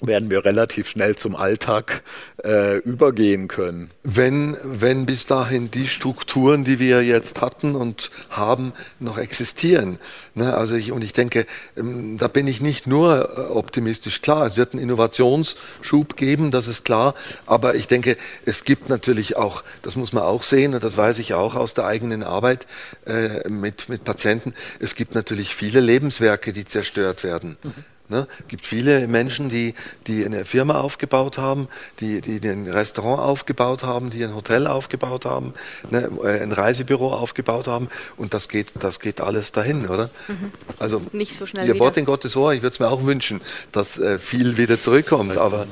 werden 0.00 0.30
wir 0.30 0.44
relativ 0.44 0.88
schnell 0.88 1.16
zum 1.16 1.36
Alltag 1.36 2.02
äh, 2.42 2.78
übergehen 2.78 3.48
können. 3.48 3.90
Wenn, 4.02 4.56
wenn 4.64 5.06
bis 5.06 5.26
dahin 5.26 5.70
die 5.70 5.86
Strukturen, 5.86 6.64
die 6.64 6.78
wir 6.78 7.02
jetzt 7.02 7.40
hatten 7.40 7.74
und 7.74 8.10
haben, 8.30 8.72
noch 8.98 9.18
existieren. 9.18 9.98
Ne? 10.34 10.54
Also 10.54 10.74
ich, 10.74 10.92
und 10.92 11.02
ich 11.02 11.12
denke, 11.12 11.46
ähm, 11.76 12.16
da 12.18 12.28
bin 12.28 12.46
ich 12.46 12.60
nicht 12.60 12.86
nur 12.86 13.30
äh, 13.36 13.40
optimistisch. 13.52 14.22
Klar, 14.22 14.46
es 14.46 14.56
wird 14.56 14.72
einen 14.72 14.82
Innovationsschub 14.82 16.16
geben, 16.16 16.50
das 16.50 16.66
ist 16.66 16.84
klar. 16.84 17.14
Aber 17.46 17.74
ich 17.74 17.88
denke, 17.88 18.16
es 18.46 18.64
gibt 18.64 18.88
natürlich 18.88 19.36
auch, 19.36 19.62
das 19.82 19.96
muss 19.96 20.12
man 20.12 20.22
auch 20.22 20.42
sehen, 20.42 20.74
und 20.74 20.82
das 20.82 20.96
weiß 20.96 21.18
ich 21.18 21.34
auch 21.34 21.54
aus 21.54 21.74
der 21.74 21.86
eigenen 21.86 22.22
Arbeit 22.22 22.66
äh, 23.06 23.48
mit, 23.48 23.88
mit 23.88 24.04
Patienten, 24.04 24.54
es 24.78 24.94
gibt 24.94 25.14
natürlich 25.14 25.54
viele 25.54 25.80
Lebenswerke, 25.80 26.52
die 26.52 26.64
zerstört 26.64 27.24
werden. 27.24 27.56
Mhm. 27.62 27.84
Ne? 28.10 28.26
Es 28.40 28.48
gibt 28.48 28.66
viele 28.66 29.06
Menschen, 29.06 29.48
die, 29.48 29.74
die 30.06 30.24
eine 30.24 30.44
Firma 30.44 30.80
aufgebaut 30.80 31.38
haben, 31.38 31.68
die, 32.00 32.20
die 32.20 32.46
ein 32.48 32.66
Restaurant 32.66 33.22
aufgebaut 33.22 33.84
haben, 33.84 34.10
die 34.10 34.24
ein 34.24 34.34
Hotel 34.34 34.66
aufgebaut 34.66 35.24
haben, 35.24 35.54
ne? 35.90 36.10
Äh, 36.24 36.40
ein 36.40 36.50
Reisebüro 36.50 37.12
aufgebaut 37.14 37.68
haben 37.68 37.88
und 38.16 38.34
das 38.34 38.48
geht, 38.48 38.72
das 38.80 38.98
geht 38.98 39.20
alles 39.20 39.52
dahin, 39.52 39.88
oder? 39.88 40.10
Mhm. 40.26 40.50
Also 40.78 41.02
nicht 41.12 41.34
so 41.34 41.46
schnell. 41.46 41.68
Ihr 41.68 41.78
Wort 41.78 41.96
in 41.96 42.04
Gottes 42.04 42.36
Ohr, 42.36 42.52
ich 42.52 42.62
würde 42.62 42.72
es 42.72 42.80
mir 42.80 42.88
auch 42.88 43.04
wünschen, 43.04 43.40
dass 43.70 43.98
äh, 43.98 44.18
viel 44.18 44.56
wieder 44.56 44.80
zurückkommt. 44.80 45.36
Aber 45.36 45.66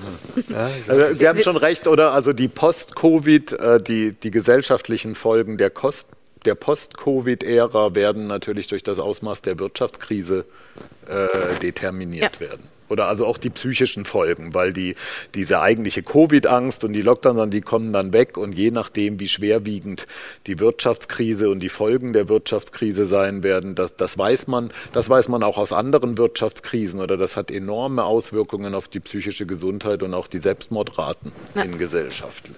ja, 0.49 0.70
also, 0.86 1.14
Sie 1.14 1.28
haben 1.28 1.43
schon 1.43 1.57
recht, 1.57 1.89
oder? 1.89 2.12
Also 2.12 2.32
die 2.32 2.49
Post-Covid, 2.49 3.53
äh, 3.53 3.82
die, 3.82 4.12
die 4.12 4.30
gesellschaftlichen 4.30 5.16
Folgen 5.16 5.59
der 5.59 5.70
Kost 5.70 6.07
der 6.45 6.55
Post-Covid-Ära 6.55 7.95
werden 7.95 8.26
natürlich 8.26 8.66
durch 8.66 8.82
das 8.82 8.99
Ausmaß 8.99 9.43
der 9.43 9.59
Wirtschaftskrise 9.59 10.45
äh, 11.09 11.26
determiniert 11.61 12.34
ja. 12.34 12.41
werden. 12.41 12.78
Oder 12.89 13.07
also 13.07 13.26
auch 13.26 13.39
die 13.39 13.51
psychischen 13.51 14.05
Folgen, 14.05 14.55
weil 14.55 14.72
die, 14.72 14.95
diese 15.34 15.61
eigentliche 15.61 16.03
Covid-Angst 16.03 16.84
und 16.84 16.95
die 16.95 17.03
Lockdowns, 17.03 17.51
die 17.51 17.61
kommen 17.61 17.93
dann 17.93 18.12
weg 18.12 18.36
und 18.39 18.53
je 18.53 18.70
nachdem, 18.70 19.20
wie 19.20 19.28
schwerwiegend 19.28 20.07
die 20.47 20.59
Wirtschaftskrise 20.59 21.51
und 21.51 21.61
die 21.61 21.68
Folgen 21.68 22.12
der 22.12 22.28
Wirtschaftskrise 22.28 23.05
sein 23.05 23.43
werden, 23.43 23.74
das, 23.74 23.97
das 23.97 24.16
weiß 24.16 24.47
man, 24.47 24.72
das 24.93 25.11
weiß 25.11 25.28
man 25.28 25.43
auch 25.43 25.59
aus 25.59 25.72
anderen 25.72 26.16
Wirtschaftskrisen 26.16 27.01
oder 27.01 27.16
das 27.16 27.36
hat 27.36 27.51
enorme 27.51 28.05
Auswirkungen 28.05 28.74
auf 28.74 28.89
die 28.89 29.01
psychische 29.01 29.45
Gesundheit 29.45 30.03
und 30.03 30.14
auch 30.14 30.26
die 30.26 30.39
Selbstmordraten 30.39 31.32
ja. 31.55 31.62
in 31.62 31.78
Gesellschaften. 31.78 32.55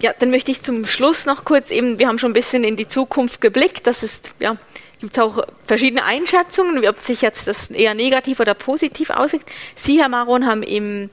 Ja, 0.00 0.12
dann 0.18 0.30
möchte 0.30 0.50
ich 0.50 0.62
zum 0.62 0.86
Schluss 0.86 1.24
noch 1.24 1.44
kurz 1.44 1.70
eben, 1.70 1.98
wir 1.98 2.08
haben 2.08 2.18
schon 2.18 2.30
ein 2.30 2.34
bisschen 2.34 2.64
in 2.64 2.76
die 2.76 2.88
Zukunft 2.88 3.40
geblickt. 3.40 3.86
Das 3.86 4.02
ist, 4.02 4.30
ja, 4.40 4.54
gibt 5.00 5.18
auch 5.18 5.44
verschiedene 5.66 6.04
Einschätzungen, 6.04 6.86
ob 6.86 6.98
sich 6.98 7.22
jetzt 7.22 7.46
das 7.46 7.70
eher 7.70 7.94
negativ 7.94 8.40
oder 8.40 8.54
positiv 8.54 9.10
aussieht. 9.10 9.42
Sie, 9.76 10.00
Herr 10.00 10.08
Maron, 10.08 10.46
haben 10.46 10.62
im 10.62 11.10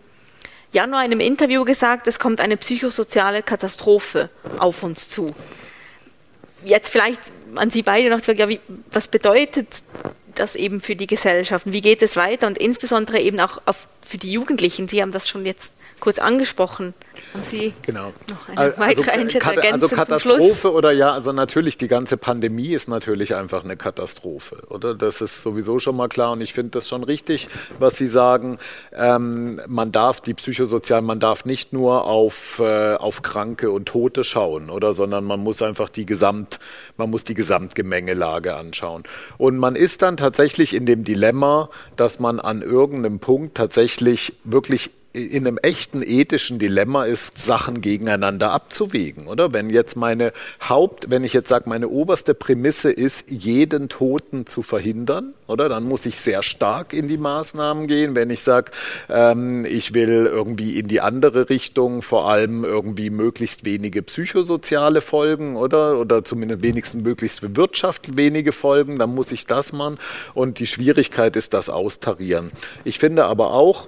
Januar 0.72 1.04
in 1.04 1.12
einem 1.12 1.20
Interview 1.20 1.66
gesagt, 1.66 2.08
es 2.08 2.18
kommt 2.18 2.40
eine 2.40 2.58
psychosoziale 2.58 3.44
Katastrophe 3.44 4.30
auf 4.58 4.84
uns 4.84 5.10
zu. 5.10 5.36
Jetzt 6.64 6.90
vielleicht 6.90 7.20
an 7.56 7.70
Sie 7.70 7.84
beide 7.84 8.10
noch, 8.10 8.26
ja, 8.26 8.48
wie, 8.48 8.62
was 8.92 9.10
bedeutet 9.10 9.68
das 10.36 10.56
eben 10.56 10.80
für 10.80 10.96
die 10.96 11.08
Gesellschaften? 11.08 11.74
Wie 11.74 11.82
geht 11.82 12.02
es 12.02 12.16
weiter? 12.16 12.48
Und 12.48 12.58
insbesondere 12.58 13.20
eben 13.20 13.40
auch 13.42 13.62
auf, 13.66 13.88
für 14.02 14.18
die 14.18 14.32
Jugendlichen. 14.32 14.88
Sie 14.88 15.02
haben 15.02 15.12
das 15.12 15.28
schon 15.28 15.46
jetzt 15.46 15.74
kurz 16.02 16.20
angesprochen. 16.20 16.94
Haben 17.34 17.44
Sie 17.44 17.74
genau. 17.84 18.12
noch 18.30 18.50
eine 18.50 18.58
also, 18.58 18.78
weitere 18.78 19.12
Einschätzung 19.12 19.58
Also 19.72 19.88
Katastrophe 19.88 20.74
oder 20.74 20.92
ja, 20.92 21.14
also 21.14 21.32
natürlich 21.32 21.78
die 21.78 21.88
ganze 21.88 22.18
Pandemie 22.18 22.74
ist 22.74 22.90
natürlich 22.90 23.36
einfach 23.36 23.64
eine 23.64 23.78
Katastrophe, 23.78 24.64
oder? 24.68 24.96
Das 24.96 25.22
ist 25.22 25.42
sowieso 25.42 25.80
schon 25.80 25.96
mal 25.96 26.10
klar 26.10 26.34
und 26.34 26.42
ich 26.42 26.54
finde 26.54 26.72
das 26.72 26.90
schon 26.90 27.04
richtig, 27.04 27.48
was 27.80 27.98
Sie 27.98 28.08
sagen. 28.08 28.60
Ähm, 28.92 29.62
man 29.68 29.94
darf 29.94 30.20
die 30.20 30.34
psychosozialen, 30.34 31.06
man 31.06 31.22
darf 31.22 31.46
nicht 31.46 31.72
nur 31.72 32.04
auf, 32.06 32.60
äh, 32.60 32.96
auf 32.96 33.22
Kranke 33.22 33.72
und 33.72 33.86
Tote 33.86 34.26
schauen, 34.26 34.70
oder? 34.70 34.92
Sondern 34.92 35.24
man 35.24 35.40
muss 35.40 35.62
einfach 35.62 35.88
die 35.88 36.06
Gesamt, 36.06 36.60
man 36.98 37.10
muss 37.10 37.24
die 37.24 37.36
Gesamtgemengelage 37.36 38.56
anschauen. 38.56 39.04
Und 39.38 39.58
man 39.58 39.78
ist 39.78 40.02
dann 40.02 40.18
tatsächlich 40.18 40.74
in 40.74 40.86
dem 40.86 41.06
Dilemma, 41.06 41.70
dass 41.96 42.20
man 42.20 42.40
an 42.42 42.62
irgendeinem 42.62 43.20
Punkt 43.20 43.56
tatsächlich 43.56 44.34
wirklich 44.44 44.90
in 45.14 45.46
einem 45.46 45.58
echten 45.58 46.02
ethischen 46.02 46.58
Dilemma 46.58 47.04
ist, 47.04 47.38
Sachen 47.38 47.82
gegeneinander 47.82 48.52
abzuwägen, 48.52 49.28
oder? 49.28 49.52
Wenn 49.52 49.70
jetzt 49.70 49.96
meine 49.98 50.32
Haupt, 50.68 51.10
wenn 51.10 51.26
ich 51.26 51.34
jetzt 51.34 51.50
sage, 51.50 51.70
meine 51.70 51.90
oberste 51.90 52.34
Prämisse 52.34 52.92
ist, 52.92 53.30
jeden 53.30 53.90
Toten 53.90 54.46
zu 54.46 54.64
verhindern, 54.64 55.34
oder? 55.48 55.68
Dann 55.68 55.84
muss 55.84 56.06
ich 56.06 56.20
sehr 56.20 56.44
stark 56.44 56.94
in 56.94 57.10
die 57.10 57.18
Maßnahmen 57.18 57.88
gehen. 57.88 58.16
Wenn 58.16 58.30
ich 58.30 58.42
sage, 58.42 58.72
ähm, 59.10 59.66
ich 59.66 59.94
will 59.94 60.26
irgendwie 60.26 60.80
in 60.80 60.88
die 60.88 61.02
andere 61.02 61.50
Richtung, 61.50 62.02
vor 62.02 62.30
allem 62.30 62.64
irgendwie 62.64 63.10
möglichst 63.10 63.66
wenige 63.66 64.04
psychosoziale 64.04 65.02
Folgen, 65.02 65.58
oder? 65.58 66.00
Oder 66.00 66.24
zumindest 66.24 66.62
wenigstens 66.62 67.04
möglichst 67.04 67.42
für 67.42 67.56
Wirtschaft 67.58 68.16
wenige 68.16 68.54
Folgen, 68.54 68.98
dann 68.98 69.14
muss 69.14 69.34
ich 69.34 69.46
das 69.46 69.74
machen. 69.74 69.98
Und 70.34 70.60
die 70.60 70.68
Schwierigkeit 70.68 71.36
ist 71.36 71.54
das 71.54 71.70
Austarieren. 71.70 72.52
Ich 72.86 73.00
finde 73.00 73.26
aber 73.26 73.52
auch, 73.52 73.88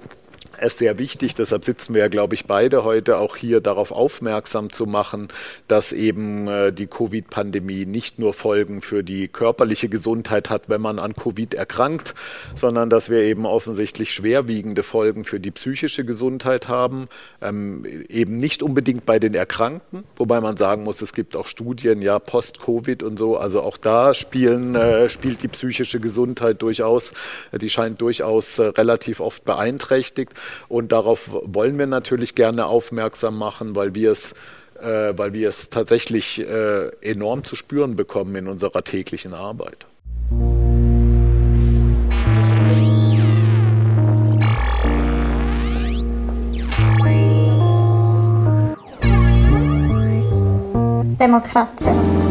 es 0.58 0.78
sehr 0.78 0.98
wichtig, 0.98 1.34
deshalb 1.34 1.64
sitzen 1.64 1.94
wir 1.94 2.02
ja, 2.02 2.08
glaube 2.08 2.34
ich, 2.34 2.46
beide 2.46 2.84
heute 2.84 3.18
auch 3.18 3.36
hier 3.36 3.60
darauf 3.60 3.92
aufmerksam 3.92 4.70
zu 4.70 4.86
machen, 4.86 5.28
dass 5.68 5.92
eben 5.92 6.48
äh, 6.48 6.72
die 6.72 6.86
Covid-Pandemie 6.86 7.86
nicht 7.86 8.18
nur 8.18 8.32
Folgen 8.32 8.82
für 8.82 9.02
die 9.02 9.28
körperliche 9.28 9.88
Gesundheit 9.88 10.50
hat, 10.50 10.68
wenn 10.68 10.80
man 10.80 10.98
an 10.98 11.14
Covid 11.14 11.54
erkrankt, 11.54 12.14
sondern 12.54 12.90
dass 12.90 13.10
wir 13.10 13.22
eben 13.22 13.46
offensichtlich 13.46 14.12
schwerwiegende 14.12 14.82
Folgen 14.82 15.24
für 15.24 15.40
die 15.40 15.50
psychische 15.50 16.04
Gesundheit 16.04 16.68
haben, 16.68 17.08
ähm, 17.40 17.84
eben 18.08 18.36
nicht 18.36 18.62
unbedingt 18.62 19.06
bei 19.06 19.18
den 19.18 19.34
Erkrankten, 19.34 20.04
wobei 20.16 20.40
man 20.40 20.56
sagen 20.56 20.84
muss, 20.84 21.02
es 21.02 21.12
gibt 21.12 21.36
auch 21.36 21.46
Studien, 21.46 22.02
ja, 22.02 22.18
Post-Covid 22.18 23.02
und 23.02 23.18
so, 23.18 23.36
also 23.36 23.62
auch 23.62 23.76
da 23.76 24.14
spielen, 24.14 24.74
äh, 24.74 25.08
spielt 25.08 25.42
die 25.42 25.48
psychische 25.48 26.00
Gesundheit 26.00 26.62
durchaus, 26.62 27.12
die 27.52 27.70
scheint 27.70 28.00
durchaus 28.00 28.58
äh, 28.58 28.66
relativ 28.66 29.20
oft 29.20 29.44
beeinträchtigt. 29.44 30.32
Und 30.68 30.92
darauf 30.92 31.30
wollen 31.32 31.78
wir 31.78 31.86
natürlich 31.86 32.34
gerne 32.34 32.66
aufmerksam 32.66 33.36
machen, 33.38 33.74
weil 33.76 33.94
wir 33.94 34.10
es 34.10 34.34
äh, 34.80 35.16
weil 35.16 35.32
wir 35.32 35.48
es 35.48 35.70
tatsächlich 35.70 36.40
äh, 36.40 36.88
enorm 37.00 37.44
zu 37.44 37.56
spüren 37.56 37.96
bekommen 37.96 38.34
in 38.36 38.48
unserer 38.48 38.82
täglichen 38.82 39.32
Arbeit. 39.34 39.86
Kratzer. 51.40 52.23